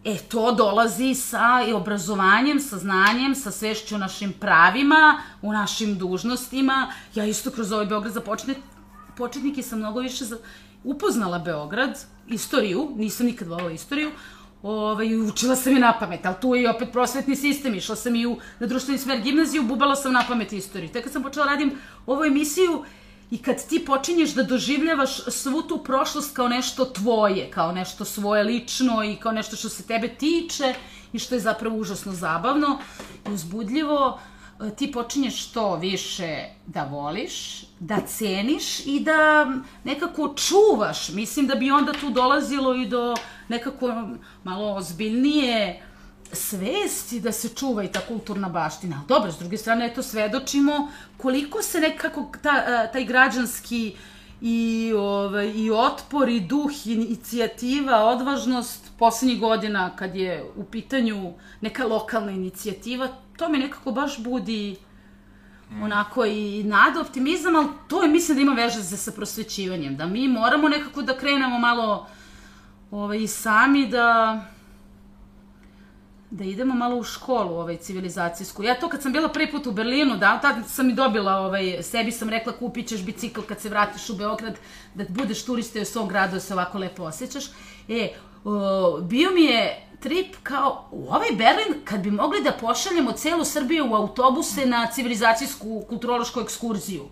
E, 0.06 0.18
to 0.18 0.52
dolazi 0.52 1.16
sa 1.16 1.66
i 1.68 1.74
obrazovanjem, 1.74 2.60
sa 2.60 2.78
znanjem, 2.78 3.36
sa 3.36 3.52
svešću 3.52 3.98
našim 3.98 4.34
pravima, 4.34 5.22
u 5.42 5.54
našim 5.54 5.98
dužnostima. 5.98 6.92
Ja 7.16 7.26
isto 7.26 7.52
kroz 7.52 7.72
ovaj 7.72 7.86
Beograd 7.86 8.14
za 8.14 8.22
početnik, 8.22 8.58
početnike 9.18 9.64
sam 9.64 9.80
mnogo 9.80 10.00
više 10.00 10.26
za, 10.26 10.38
upoznala 10.84 11.40
Beograd, 11.40 12.06
istoriju, 12.28 12.92
nisam 12.96 13.26
nikad 13.26 13.48
volala 13.48 13.72
istoriju, 13.72 14.12
ovaj, 14.64 15.16
učila 15.16 15.56
sam 15.56 15.74
je 15.74 15.80
na 15.80 15.94
pamet, 16.00 16.26
ali 16.26 16.36
tu 16.42 16.56
je 16.56 16.64
i 16.64 16.68
opet 16.68 16.92
prosvetni 16.92 17.36
sistem, 17.36 17.76
išla 17.76 17.96
sam 17.96 18.16
i 18.16 18.26
u, 18.26 18.38
na 18.60 18.68
društveni 18.68 19.00
smer 19.00 19.22
gimnaziju, 19.22 19.64
bubala 19.64 19.96
sam 19.96 20.14
na 20.14 20.24
pamet 20.28 20.54
istoriju. 20.54 20.90
Tek 20.90 21.04
kad 21.04 21.14
sam 21.14 21.24
počela 21.24 21.46
radim 21.46 21.72
ovu 22.06 22.26
emisiju, 22.26 22.84
I 23.36 23.38
kad 23.38 23.68
ti 23.68 23.86
počinješ 23.86 24.34
da 24.34 24.44
doživljavaš 24.44 25.18
svu 25.28 25.62
tu 25.62 25.78
prošlost 25.84 26.36
kao 26.36 26.48
nešto 26.48 26.86
tvoje, 26.86 27.52
kao 27.52 27.72
nešto 27.72 28.06
svoje 28.06 28.44
lično 28.44 29.04
i 29.04 29.16
kao 29.16 29.32
nešto 29.32 29.56
što 29.56 29.70
se 29.70 29.84
tebe 29.84 30.08
tiče 30.08 30.74
i 31.14 31.20
što 31.20 31.36
je 31.36 31.42
zapravo 31.42 31.78
užasno 31.78 32.14
zabavno 32.14 32.80
i 33.28 33.34
uzbudljivo, 33.34 34.20
e, 34.62 34.76
ti 34.76 34.92
počinješ 34.92 35.48
to 35.48 35.76
više 35.76 36.46
da 36.66 36.84
voliš, 36.84 37.64
da 37.80 37.98
ceniš 38.08 38.86
i 38.86 39.00
da 39.00 39.48
nekako 39.84 40.34
čuvaš. 40.36 41.10
Mislim 41.10 41.48
da 41.48 41.56
bi 41.56 41.72
onda 41.72 41.94
tu 41.94 42.10
dolazilo 42.10 42.76
i 42.76 42.88
do 42.88 43.16
nekako 43.48 44.08
malo 44.44 44.76
ozbiljnije 44.76 45.84
svesti 46.36 47.20
da 47.20 47.32
se 47.32 47.50
čuva 47.50 47.84
i 47.84 47.92
ta 47.92 48.00
kulturna 48.08 48.50
baština. 48.50 49.04
Dobro, 49.08 49.32
s 49.32 49.38
druge 49.40 49.58
strane, 49.58 49.86
eto, 49.86 50.04
svedočimo 50.04 50.92
koliko 51.18 51.62
se 51.62 51.80
nekako 51.80 52.32
ta, 52.42 52.64
a, 52.68 52.88
taj 52.92 53.06
građanski 53.06 53.96
i, 54.42 54.94
ovaj, 54.98 55.52
i 55.56 55.72
otpor 55.72 56.30
i 56.30 56.40
duh, 56.40 56.72
i 56.86 56.94
inicijativa, 56.94 58.04
odvažnost 58.04 58.92
poslednjih 59.00 59.40
godina 59.40 59.96
kad 59.96 60.16
je 60.16 60.44
u 60.56 60.64
pitanju 60.64 61.34
neka 61.62 61.86
lokalna 61.86 62.32
inicijativa, 62.32 63.08
to 63.38 63.50
me 63.50 63.58
nekako 63.58 63.92
baš 63.92 64.20
budi 64.20 64.76
onako 65.84 66.26
i 66.26 66.64
nada, 66.64 67.02
optimizam, 67.02 67.56
ali 67.56 67.68
to 67.88 68.04
je, 68.04 68.10
mislim 68.10 68.36
da 68.36 68.42
ima 68.42 68.54
veže 68.54 68.84
sa 68.84 69.12
prosvećivanjem, 69.12 69.96
da 69.96 70.06
mi 70.06 70.28
moramo 70.28 70.70
nekako 70.70 71.02
da 71.02 71.18
krenemo 71.18 71.60
malo 71.60 72.08
ovaj, 72.92 73.18
i 73.18 73.28
sami 73.28 73.88
da 73.88 74.42
da 76.32 76.44
idemo 76.44 76.76
malo 76.76 76.96
u 76.96 77.04
školu 77.04 77.56
ovaj 77.56 77.78
civilizacijsku. 77.78 78.64
Ja 78.64 78.80
to 78.80 78.90
kad 78.90 79.02
sam 79.02 79.14
bila 79.14 79.30
prvi 79.30 79.52
put 79.52 79.68
u 79.68 79.72
Berlinu, 79.72 80.18
da, 80.18 80.40
tad 80.42 80.56
sam 80.68 80.90
i 80.90 80.94
dobila 80.94 81.38
ovaj 81.38 81.84
sebi 81.84 82.12
sam 82.12 82.30
rekla 82.30 82.54
kupit 82.54 82.88
ćeš 82.88 83.06
bicikl 83.06 83.42
kad 83.42 83.62
se 83.62 83.70
vratiš 83.70 84.10
u 84.10 84.16
Beograd 84.16 84.56
da 84.96 85.04
budeš 85.10 85.46
turista 85.46 85.82
u 85.82 85.86
svom 85.86 86.08
gradu 86.08 86.34
da 86.34 86.40
se 86.40 86.54
ovako 86.54 86.78
lepo 86.78 87.04
osjećaš. 87.04 87.46
E, 87.90 88.10
o, 88.44 89.00
bio 89.02 89.32
mi 89.32 89.44
je 89.44 89.88
trip 90.00 90.36
kao 90.44 90.88
u 90.92 91.08
ovaj 91.08 91.30
Berlin 91.32 91.82
kad 91.84 92.00
bi 92.00 92.12
mogli 92.12 92.44
da 92.44 92.52
pošaljemo 92.52 93.12
celu 93.12 93.46
Srbiju 93.46 93.92
u 93.92 93.96
autobuse 93.96 94.66
na 94.66 94.88
civilizacijsku 94.88 95.84
kulturološku 95.90 96.40
ekskurziju. 96.40 97.04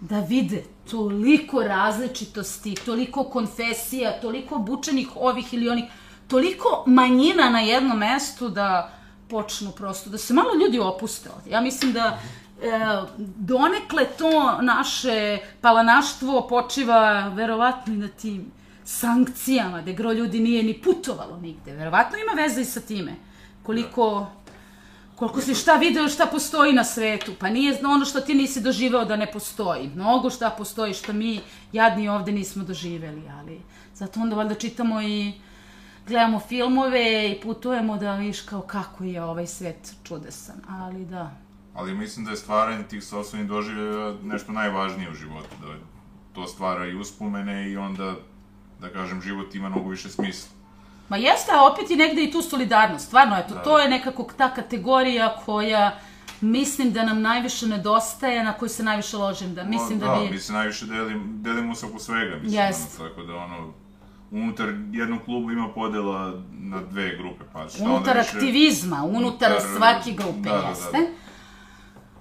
Da 0.00 0.20
vide 0.20 0.64
toliko 0.90 1.62
različitosti, 1.62 2.74
toliko 2.84 3.24
konfesija, 3.24 4.20
toliko 4.20 4.54
obučenih 4.54 5.08
ovih 5.16 5.54
ili 5.54 5.68
onih 5.68 5.84
toliko 6.30 6.84
manjina 6.86 7.50
na 7.50 7.60
jednom 7.60 7.98
mestu 7.98 8.48
da 8.48 8.90
počnu 9.28 9.70
prosto, 9.70 10.10
da 10.10 10.18
se 10.18 10.34
malo 10.34 10.54
ljudi 10.54 10.78
opuste. 10.78 11.30
Ja 11.48 11.60
mislim 11.60 11.92
da 11.92 12.18
e, 12.62 12.70
donekle 13.18 14.04
to 14.18 14.58
naše 14.62 15.38
palanaštvo 15.60 16.46
počiva 16.48 17.28
verovatno 17.28 17.94
i 17.94 17.96
na 17.96 18.08
tim 18.08 18.52
sankcijama, 18.84 19.80
gde 19.82 19.92
gro 19.92 20.12
ljudi 20.12 20.40
nije 20.40 20.62
ni 20.62 20.74
putovalo 20.74 21.36
nigde. 21.36 21.72
Verovatno 21.72 22.18
ima 22.18 22.42
veze 22.42 22.60
i 22.60 22.64
sa 22.64 22.80
time. 22.80 23.14
Koliko 23.62 24.26
koliko 25.20 25.40
si 25.40 25.54
šta 25.54 25.74
video, 25.76 26.08
šta 26.08 26.26
postoji 26.26 26.72
na 26.72 26.84
svetu. 26.84 27.32
Pa 27.38 27.50
nije 27.50 27.78
ono 27.86 28.04
što 28.04 28.20
ti 28.20 28.34
nisi 28.34 28.60
doživeo 28.60 29.04
da 29.04 29.16
ne 29.16 29.26
postoji. 29.32 29.90
Mnogo 29.94 30.30
šta 30.30 30.50
postoji 30.50 30.94
što 30.94 31.12
mi 31.12 31.40
jadni 31.72 32.08
ovde 32.08 32.32
nismo 32.32 32.64
doživeli, 32.64 33.22
ali 33.40 33.60
zato 33.94 34.20
onda 34.20 34.36
valjda 34.36 34.54
čitamo 34.54 35.02
i 35.02 35.32
gledamo 36.06 36.40
filmove 36.40 37.30
i 37.30 37.40
putujemo 37.40 37.96
da 37.96 38.16
viš 38.16 38.40
kao 38.40 38.60
kako 38.60 39.04
je 39.04 39.22
ovaj 39.22 39.46
svet 39.46 39.94
čudesan, 40.04 40.56
ali 40.68 41.04
da. 41.04 41.30
Ali 41.74 41.94
mislim 41.94 42.24
da 42.24 42.30
je 42.30 42.36
stvaranje 42.36 42.84
tih 42.84 43.04
sobstvenih 43.04 43.48
doživljaja 43.48 44.14
nešto 44.22 44.52
najvažnije 44.52 45.10
u 45.10 45.14
životu, 45.14 45.48
da 45.60 45.66
to 46.32 46.46
stvara 46.46 46.86
i 46.86 46.94
uspomene 46.94 47.70
i 47.70 47.76
onda, 47.76 48.14
da 48.80 48.88
kažem, 48.88 49.22
život 49.22 49.54
ima 49.54 49.68
mnogo 49.68 49.88
više 49.88 50.08
smisla. 50.08 50.50
Ma 51.08 51.16
jeste, 51.16 51.52
a 51.52 51.72
opet 51.72 51.90
i 51.90 51.96
negde 51.96 52.24
i 52.24 52.32
tu 52.32 52.42
solidarnost. 52.42 53.06
Stvarno, 53.06 53.36
eto, 53.36 53.54
Da. 53.54 53.62
to 53.62 53.78
je 53.78 53.88
nekako 53.88 54.26
ta 54.36 54.54
kategorija 54.54 55.36
koja 55.44 55.98
mislim 56.40 56.92
da 56.92 57.04
nam 57.04 57.22
najviše 57.22 57.66
nedostaje, 57.66 58.44
na 58.44 58.52
koju 58.52 58.68
se 58.68 58.82
najviše 58.82 59.16
ložim, 59.16 59.54
da 59.54 59.64
mislim 59.64 59.98
da, 59.98 60.06
da 60.06 60.20
bi... 60.20 60.30
mi 60.30 60.38
se 60.38 60.52
najviše 60.52 60.86
delim, 60.86 61.42
delimo 61.42 61.74
se 61.74 61.86
oko 61.86 61.98
svega, 61.98 62.36
mislim, 62.36 62.62
Jest. 62.62 63.00
ono, 63.00 63.08
tako 63.08 63.22
da 63.22 63.36
ono, 63.36 63.72
unutar 64.30 64.68
jednog 64.92 65.20
kluba 65.24 65.52
ima 65.52 65.68
podela 65.68 66.42
na 66.52 66.82
dve 66.82 67.16
grupe, 67.16 67.44
pa 67.52 67.68
šta 67.68 67.84
unutar 67.84 67.96
onda 67.96 68.12
više... 68.12 68.36
aktivizma, 68.36 69.02
unutar 69.04 69.52
unutar- 69.52 69.76
svake 69.76 70.12
grupe, 70.12 70.48
da, 70.48 70.50
da, 70.50 70.60
da. 70.62 70.68
jeste. 70.68 70.98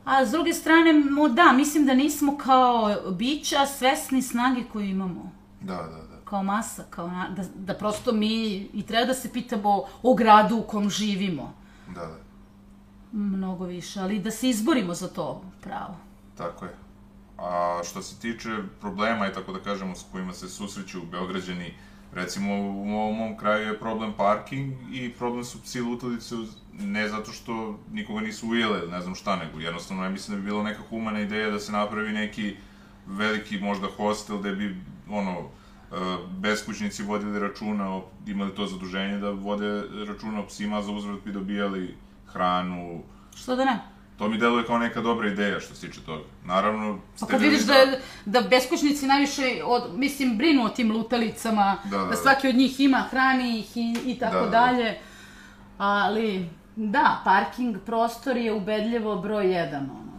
A 0.05 0.25
s 0.25 0.31
druge 0.31 0.53
strane, 0.53 0.93
mo, 0.93 1.29
da, 1.29 1.51
mislim 1.51 1.85
da 1.85 1.93
nismo 1.93 2.37
kao 2.37 2.95
bića 3.11 3.65
svesni 3.65 4.21
snage 4.21 4.63
koju 4.73 4.85
imamo. 4.85 5.31
Da, 5.61 5.73
da, 5.75 5.81
da. 5.81 6.19
kao 6.25 6.43
masa, 6.43 6.83
kao 6.89 7.07
na, 7.07 7.29
da, 7.29 7.43
da 7.55 7.73
prosto 7.73 8.11
mi 8.11 8.55
i 8.73 8.83
treba 8.87 9.05
da 9.05 9.13
se 9.13 9.33
pitamo 9.33 9.83
o 10.03 10.13
gradu 10.13 10.55
u 10.57 10.61
kom 10.63 10.89
živimo 10.89 11.53
Da, 11.87 12.01
da. 12.05 12.17
mnogo 13.11 13.65
više, 13.65 13.99
ali 13.99 14.19
da 14.19 14.31
se 14.31 14.49
izborimo 14.49 14.93
za 14.93 15.07
to 15.07 15.41
pravo. 15.61 15.95
Tako 16.37 16.65
je. 16.65 16.71
A 17.37 17.81
što 17.89 18.01
se 18.01 18.19
tiče 18.19 18.49
problema 18.81 19.27
i 19.27 19.33
tako 19.33 19.51
da 19.51 19.59
kažemo 19.59 19.95
s 19.95 20.05
kojima 20.11 20.33
se 20.33 20.49
susreću 20.49 21.01
Beograđani, 21.11 21.73
recimo 22.13 22.55
u 22.55 22.97
ovom 22.97 23.17
mom 23.17 23.37
kraju 23.37 23.67
je 23.67 23.79
problem 23.79 24.13
parking 24.17 24.73
i 24.93 25.13
problem 25.13 25.43
su 25.43 25.63
psi 25.63 25.81
lutalice 25.81 26.35
ne 26.79 27.07
zato 27.07 27.31
što 27.31 27.79
nikoga 27.91 28.21
nisu 28.21 28.47
ujele 28.47 28.87
ne 28.87 29.01
znam 29.01 29.15
šta, 29.15 29.35
nego 29.35 29.59
jednostavno 29.59 30.03
ja 30.03 30.09
mislim 30.09 30.37
da 30.37 30.41
bi 30.41 30.49
bila 30.49 30.63
neka 30.63 30.81
humana 30.89 31.19
ideja 31.19 31.49
da 31.49 31.59
se 31.59 31.71
napravi 31.71 32.13
neki 32.13 32.55
veliki 33.07 33.59
možda 33.59 33.87
hostel 33.97 34.37
gde 34.37 34.55
bi 34.55 34.75
ono 35.09 35.31
e, 35.39 35.45
beskućnici 36.39 37.03
vodili 37.03 37.39
računa, 37.39 38.01
imali 38.27 38.55
to 38.55 38.65
zaduženje 38.65 39.17
da 39.17 39.29
vode 39.29 39.83
računa 40.07 40.39
o 40.39 40.45
psima, 40.47 40.81
za 40.81 40.91
uzvrat 40.91 41.19
bi 41.25 41.31
dobijali 41.31 41.95
hranu, 42.25 43.03
Što 43.35 43.55
da 43.55 43.65
ne? 43.65 43.79
To 44.19 44.27
mi 44.27 44.37
deluje 44.37 44.65
kao 44.65 44.77
neka 44.77 45.01
dobra 45.01 45.27
ideja 45.27 45.59
što 45.59 45.75
se 45.75 45.87
tiče 45.87 46.01
toga. 46.01 46.23
Naravno, 46.45 46.99
Pa 47.19 47.25
kad 47.25 47.41
vidiš 47.41 47.61
da, 47.61 47.73
da 48.25 48.41
beskućnici 48.41 49.07
najviše, 49.07 49.41
od, 49.65 49.83
mislim, 49.95 50.37
brinu 50.37 50.65
o 50.65 50.69
tim 50.69 50.91
lutalicama, 50.91 51.77
Da, 51.83 51.97
da, 51.97 52.03
da 52.03 52.09
da. 52.09 52.15
svaki 52.15 52.47
od 52.47 52.55
njih 52.55 52.79
ima, 52.79 52.97
hrani 53.11 53.59
ih 53.59 53.77
i, 53.77 53.95
i 54.05 54.19
tako 54.19 54.35
Da, 54.35 54.41
da, 54.41 54.45
da. 54.45 54.51
dalje, 54.51 54.97
ali 55.77 56.49
da, 56.75 57.21
parking 57.23 57.77
prostor 57.85 58.37
je 58.37 58.53
ubedljivo 58.53 59.15
broj 59.15 59.53
jedan, 59.53 59.83
ono. 59.83 60.09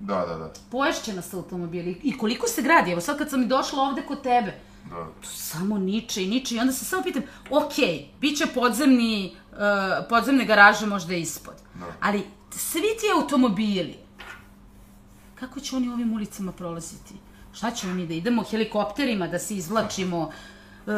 Da, 0.00 0.26
da, 0.26 0.34
da. 0.36 0.52
Poješće 0.70 1.12
nas 1.12 1.34
automobili. 1.34 2.00
I 2.02 2.18
koliko 2.18 2.46
se 2.46 2.62
gradi? 2.62 2.90
Evo 2.92 3.00
sad 3.00 3.18
kad 3.18 3.30
sam 3.30 3.42
i 3.42 3.46
došla 3.46 3.82
ovde 3.82 4.02
kod 4.02 4.22
tebe, 4.22 4.54
da. 4.90 5.06
samo 5.22 5.78
niče 5.78 6.22
i 6.22 6.28
niče 6.28 6.54
i 6.54 6.58
onda 6.58 6.72
se 6.72 6.84
samo 6.84 7.02
pitam, 7.02 7.22
ok, 7.50 7.72
bit 8.20 8.38
će 8.38 8.46
podzemni, 8.46 9.36
uh, 9.52 9.58
podzemne 10.08 10.44
garaže 10.44 10.86
možda 10.86 11.14
ispod, 11.14 11.54
Da. 11.74 11.86
ali 12.00 12.22
svi 12.58 12.80
ti 13.00 13.06
automobili, 13.14 13.94
kako 15.34 15.60
će 15.60 15.76
oni 15.76 15.88
ovim 15.88 16.12
ulicama 16.12 16.52
prolaziti? 16.52 17.14
Šta 17.52 17.70
ćemo 17.70 17.94
mi 17.94 18.06
da 18.06 18.14
idemo 18.14 18.42
helikopterima, 18.42 19.26
da 19.26 19.38
se 19.38 19.56
izvlačimo? 19.56 20.18
Uh, 20.86 20.92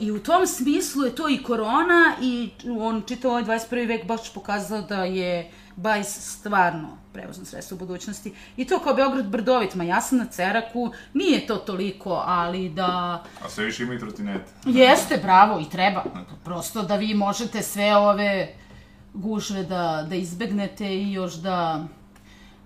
I 0.00 0.10
u 0.10 0.22
tom 0.22 0.46
smislu 0.46 1.04
je 1.04 1.14
to 1.14 1.28
i 1.28 1.42
korona 1.42 2.16
i 2.22 2.50
on 2.80 3.02
čitao 3.06 3.30
ovaj 3.30 3.44
21. 3.44 3.88
vek 3.88 4.06
baš 4.06 4.34
pokazao 4.34 4.82
da 4.82 5.04
je 5.04 5.50
bajs 5.76 6.38
stvarno 6.38 6.88
prevozno 7.12 7.44
sredstvo 7.44 7.74
u 7.74 7.78
budućnosti. 7.78 8.34
I 8.56 8.64
to 8.64 8.78
kao 8.78 8.94
Beograd 8.94 9.26
brdovit, 9.26 9.74
ma 9.74 9.84
ja 9.84 10.00
sam 10.00 10.18
na 10.18 10.26
Ceraku, 10.26 10.92
nije 11.14 11.46
to 11.46 11.56
toliko, 11.56 12.22
ali 12.26 12.68
da... 12.68 13.22
A 13.44 13.48
sve 13.48 13.64
više 13.64 13.82
ima 13.82 13.94
i 13.94 13.98
trotinete. 13.98 14.52
Jeste, 14.66 15.16
bravo, 15.22 15.60
i 15.60 15.70
treba. 15.70 16.04
Prosto 16.44 16.82
da 16.82 16.96
vi 16.96 17.14
možete 17.14 17.62
sve 17.62 17.96
ove 17.96 18.54
gužve 19.16 19.62
da, 19.62 20.06
da 20.08 20.14
izbegnete 20.14 20.94
i 20.94 21.12
još 21.12 21.34
da 21.34 21.84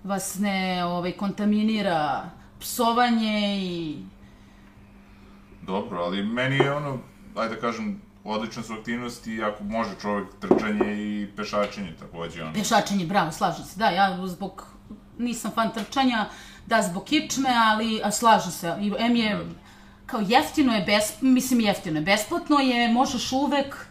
vas 0.03 0.35
ne 0.39 0.85
ovaj, 0.85 1.11
kontaminira 1.11 2.29
psovanje 2.59 3.57
i... 3.61 3.97
Dobro, 5.61 5.99
ali 6.03 6.23
meni 6.23 6.55
je 6.55 6.73
ono, 6.73 6.97
ajde 7.35 7.55
da 7.55 7.61
kažem, 7.61 8.01
odlične 8.23 8.63
su 8.63 8.73
aktivnosti 8.73 9.43
ako 9.43 9.63
može 9.63 9.89
čovjek 10.01 10.27
trčanje 10.39 10.93
i 10.97 11.27
pešačenje 11.35 11.93
takođe. 11.99 12.43
Ono. 12.43 12.53
Pešačenje, 12.53 13.05
bravo, 13.05 13.31
slažem 13.31 13.65
se. 13.65 13.79
Da, 13.79 13.89
ja 13.89 14.27
zbog, 14.27 14.67
nisam 15.17 15.51
fan 15.51 15.71
trčanja, 15.73 16.25
da 16.65 16.81
zbog 16.81 17.03
kičme, 17.03 17.49
ali 17.71 18.01
a 18.03 18.11
slažem 18.11 18.51
se. 18.51 18.75
I 18.81 18.93
M 18.99 19.15
je, 19.15 19.35
da. 19.35 19.43
kao 20.05 20.21
jeftino 20.27 20.73
je, 20.73 20.81
bes, 20.81 21.21
mislim 21.21 21.59
jeftino 21.59 21.99
je, 21.99 22.05
besplatno 22.05 22.59
je, 22.59 22.93
možeš 22.93 23.31
uvek, 23.31 23.87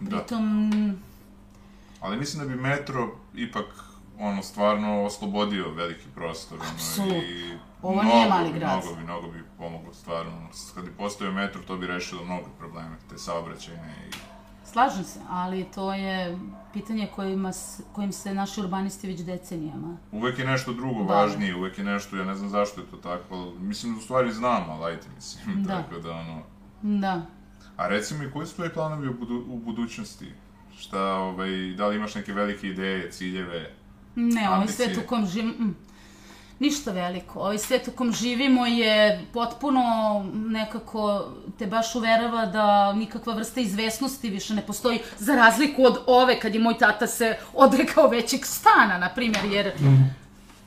Da. 0.00 0.18
pritom, 0.18 0.70
Ali 2.02 2.16
mislim 2.16 2.42
da 2.48 2.54
bi 2.54 2.60
metro 2.62 3.08
ipak 3.34 3.64
ono 4.18 4.42
stvarno 4.42 5.04
oslobodio 5.04 5.70
veliki 5.70 6.04
prostor. 6.14 6.58
Ono, 6.60 6.70
Apsolutno. 6.74 7.16
i 7.16 7.58
Ovo 7.82 7.92
mnogo 8.02 8.16
nije 8.16 8.28
mali 8.28 8.52
grad. 8.52 8.82
Mnogo 8.82 8.96
bi, 8.96 9.04
mnogo 9.04 9.28
bi 9.28 9.42
pomoglo 9.58 9.92
stvarno. 9.94 10.48
Kad 10.74 10.84
bi 10.84 10.90
postojao 10.90 11.32
metro, 11.34 11.60
to 11.66 11.76
bi 11.76 11.86
rešilo 11.86 12.24
mnogo 12.24 12.48
probleme, 12.58 12.96
te 13.10 13.18
saobraćajne 13.18 13.94
i... 14.08 14.12
slažem 14.72 15.04
se, 15.04 15.20
ali 15.30 15.64
to 15.74 15.94
je 15.94 16.38
pitanje 16.72 17.08
kojima, 17.14 17.50
kojim 17.92 18.12
se 18.12 18.34
naši 18.34 18.60
urbanisti 18.60 19.06
već 19.06 19.20
decenijama. 19.20 19.96
Uvek 20.12 20.38
je 20.38 20.44
nešto 20.44 20.72
drugo 20.72 21.04
Bave. 21.04 21.20
važnije, 21.20 21.56
uvek 21.56 21.78
je 21.78 21.84
nešto, 21.84 22.16
ja 22.16 22.24
ne 22.24 22.34
znam 22.34 22.48
zašto 22.50 22.80
je 22.80 22.86
to 22.86 22.96
tako, 22.96 23.52
mislim, 23.60 23.98
u 23.98 24.00
stvari 24.00 24.32
znam, 24.32 24.70
ali 24.70 24.92
ajte, 24.92 25.06
mislim, 25.14 25.62
Da. 25.64 25.82
tako 25.82 25.98
da, 26.00 26.10
ono... 26.12 26.42
Da. 26.82 27.22
A 27.76 27.88
reci 27.88 28.14
mi, 28.14 28.30
koji 28.30 28.46
su 28.46 28.54
tvoji 28.54 28.70
planovi 28.70 29.08
u, 29.08 29.14
budu, 29.14 29.44
u 29.48 29.58
budućnosti? 29.58 30.32
Šta, 30.82 31.14
ovaj, 31.14 31.50
da 31.76 31.86
li 31.86 31.96
imaš 31.96 32.14
neke 32.14 32.32
velike 32.32 32.68
ideje, 32.68 33.10
ciljeve? 33.10 33.70
Ne, 34.14 34.48
ovaj 34.48 34.68
svet 34.68 34.96
u 34.96 35.06
kom 35.06 35.26
živimo... 35.26 35.54
Mm, 35.58 35.76
ništa 36.58 36.92
veliko. 36.92 37.40
Ovaj 37.40 37.58
svet 37.58 37.88
u 37.88 37.90
kom 37.90 38.12
živimo 38.12 38.66
je 38.66 39.24
potpuno 39.32 39.82
nekako 40.34 41.32
te 41.58 41.66
baš 41.66 41.94
uverava 41.94 42.46
da 42.46 42.92
nikakva 42.92 43.34
vrsta 43.34 43.60
izvesnosti 43.60 44.30
više 44.30 44.54
ne 44.54 44.66
postoji, 44.66 44.98
za 45.18 45.36
razliku 45.36 45.84
od 45.84 45.98
ove 46.06 46.40
kad 46.40 46.54
je 46.54 46.60
moj 46.60 46.78
tata 46.78 47.06
se 47.06 47.36
odrekao 47.54 48.08
većeg 48.08 48.44
stana, 48.44 48.98
na 48.98 49.08
primjer, 49.08 49.44
jer 49.44 49.72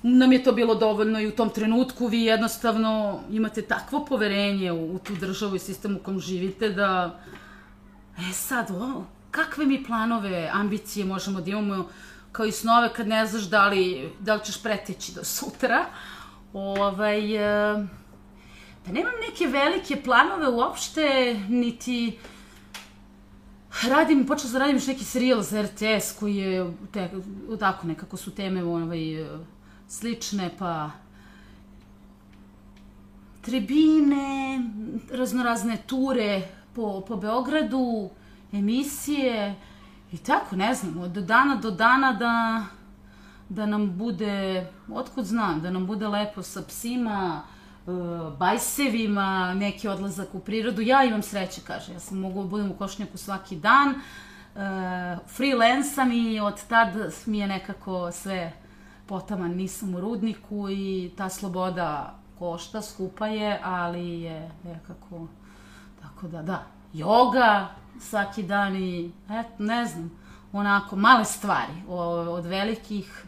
nam 0.04 0.32
je 0.32 0.44
to 0.44 0.52
bilo 0.52 0.76
dovoljno 0.76 1.20
i 1.20 1.28
u 1.28 1.32
tom 1.32 1.50
trenutku 1.50 2.08
vi 2.08 2.22
jednostavno 2.22 3.20
imate 3.32 3.62
takvo 3.62 4.06
poverenje 4.06 4.72
u, 4.72 4.96
u 4.96 5.00
tu 5.00 5.16
državu 5.16 5.56
i 5.56 5.60
sistem 5.60 5.96
u 5.96 6.00
kom 6.00 6.20
živite 6.20 6.70
da 6.70 7.20
E 8.18 8.34
sad, 8.34 8.72
o, 8.72 9.04
kakve 9.36 9.66
mi 9.66 9.84
planove, 9.84 10.50
ambicije 10.54 11.06
možemo 11.06 11.42
da 11.42 11.50
imamo 11.50 11.88
kao 12.32 12.46
i 12.46 12.52
snove 12.52 12.94
kad 12.94 13.08
ne 13.08 13.26
znaš 13.26 13.44
da 13.44 13.68
li, 13.68 14.10
da 14.20 14.36
li 14.36 14.46
ćeš 14.46 14.64
preteći 14.64 15.14
do 15.16 15.24
sutra. 15.24 15.86
Ovaj, 16.54 17.36
e, 17.36 17.88
pa 18.86 18.92
nemam 18.92 19.14
neke 19.30 19.48
velike 19.48 20.02
planove 20.04 20.50
uopšte, 20.50 21.34
niti 21.50 22.20
radim, 23.90 24.26
počela 24.28 24.50
sam 24.50 24.54
da 24.54 24.60
radim 24.60 24.76
još 24.76 24.88
neki 24.88 25.04
serijal 25.04 25.42
za 25.42 25.62
RTS 25.62 26.12
koji 26.20 26.36
je, 26.36 26.74
te, 26.94 27.10
tako 27.60 27.88
nekako 27.88 28.18
su 28.18 28.32
teme 28.32 28.64
ovaj, 28.64 29.22
e, 29.22 29.28
slične, 29.88 30.50
pa 30.60 30.92
tribine, 33.42 34.62
raznorazne 35.12 35.78
ture 35.88 36.48
po, 36.74 37.02
po 37.08 37.16
Beogradu, 37.16 38.10
emisije 38.56 39.56
i 40.12 40.18
tako, 40.18 40.56
ne 40.56 40.74
znam, 40.74 40.98
od 40.98 41.12
dana 41.12 41.56
do 41.56 41.72
dana 41.72 42.14
da, 42.14 42.64
da 43.50 43.66
nam 43.66 43.98
bude, 43.98 44.68
otkud 44.94 45.26
znam, 45.26 45.62
da 45.62 45.72
nam 45.72 45.86
bude 45.86 46.08
lepo 46.08 46.44
sa 46.44 46.62
psima, 46.62 47.42
e, 47.88 47.92
bajsevima, 48.38 49.54
neki 49.54 49.88
odlazak 49.88 50.28
u 50.34 50.40
prirodu. 50.40 50.82
Ja 50.82 51.04
imam 51.04 51.22
sreće, 51.22 51.62
kaže, 51.68 51.94
ja 51.94 52.00
sam 52.00 52.20
mogu 52.20 52.44
da 52.44 52.50
budem 52.50 52.72
u 52.72 52.78
Košnjaku 52.78 53.18
svaki 53.18 53.56
dan, 53.56 53.90
e, 53.90 53.98
freelancam 55.28 56.12
i 56.12 56.40
od 56.40 56.68
tad 56.68 56.90
mi 57.26 57.40
je 57.40 57.48
nekako 57.48 58.12
sve 58.12 58.54
potaman, 59.06 59.52
nisam 59.52 59.96
u 59.96 60.02
rudniku 60.02 60.70
i 60.70 61.12
ta 61.18 61.30
sloboda 61.30 62.20
košta, 62.40 62.82
skupa 62.82 63.28
je, 63.28 63.60
ali 63.64 64.22
je 64.22 64.52
nekako, 64.64 65.28
tako 66.02 66.28
da, 66.28 66.42
da, 66.42 66.64
joga 66.94 67.68
svaki 68.00 68.44
dan 68.44 68.76
i, 68.76 69.12
eto, 69.26 69.50
ne 69.58 69.86
znam, 69.86 70.12
onako, 70.52 70.96
male 70.96 71.26
stvari, 71.26 71.74
o, 71.88 71.98
od 72.12 72.46
velikih, 72.46 73.26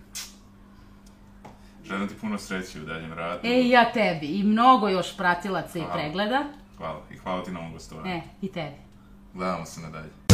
Želim 1.86 2.08
ti 2.08 2.16
puno 2.16 2.38
sreće 2.38 2.82
u 2.82 2.86
daljem 2.86 3.14
radu. 3.14 3.40
e, 3.44 3.62
i 3.62 3.70
ja 3.70 3.92
tebi, 3.92 4.28
i 4.28 4.44
mnogo 4.44 4.88
još 4.90 5.18
pratilaca 5.18 5.80
i 5.80 5.82
Hvala. 5.82 5.94
pregleda, 5.96 6.44
Hvala. 6.78 7.02
I 7.12 7.18
hvala 7.18 7.44
ti 7.44 7.52
na 7.52 7.60
ovom 7.60 7.74
gostovanju. 7.74 8.10
e, 8.10 8.22
i 8.42 8.48
tebi. 8.48 8.76
Gledamo 9.34 9.66
se 9.66 9.82
nadalje. 9.82 10.27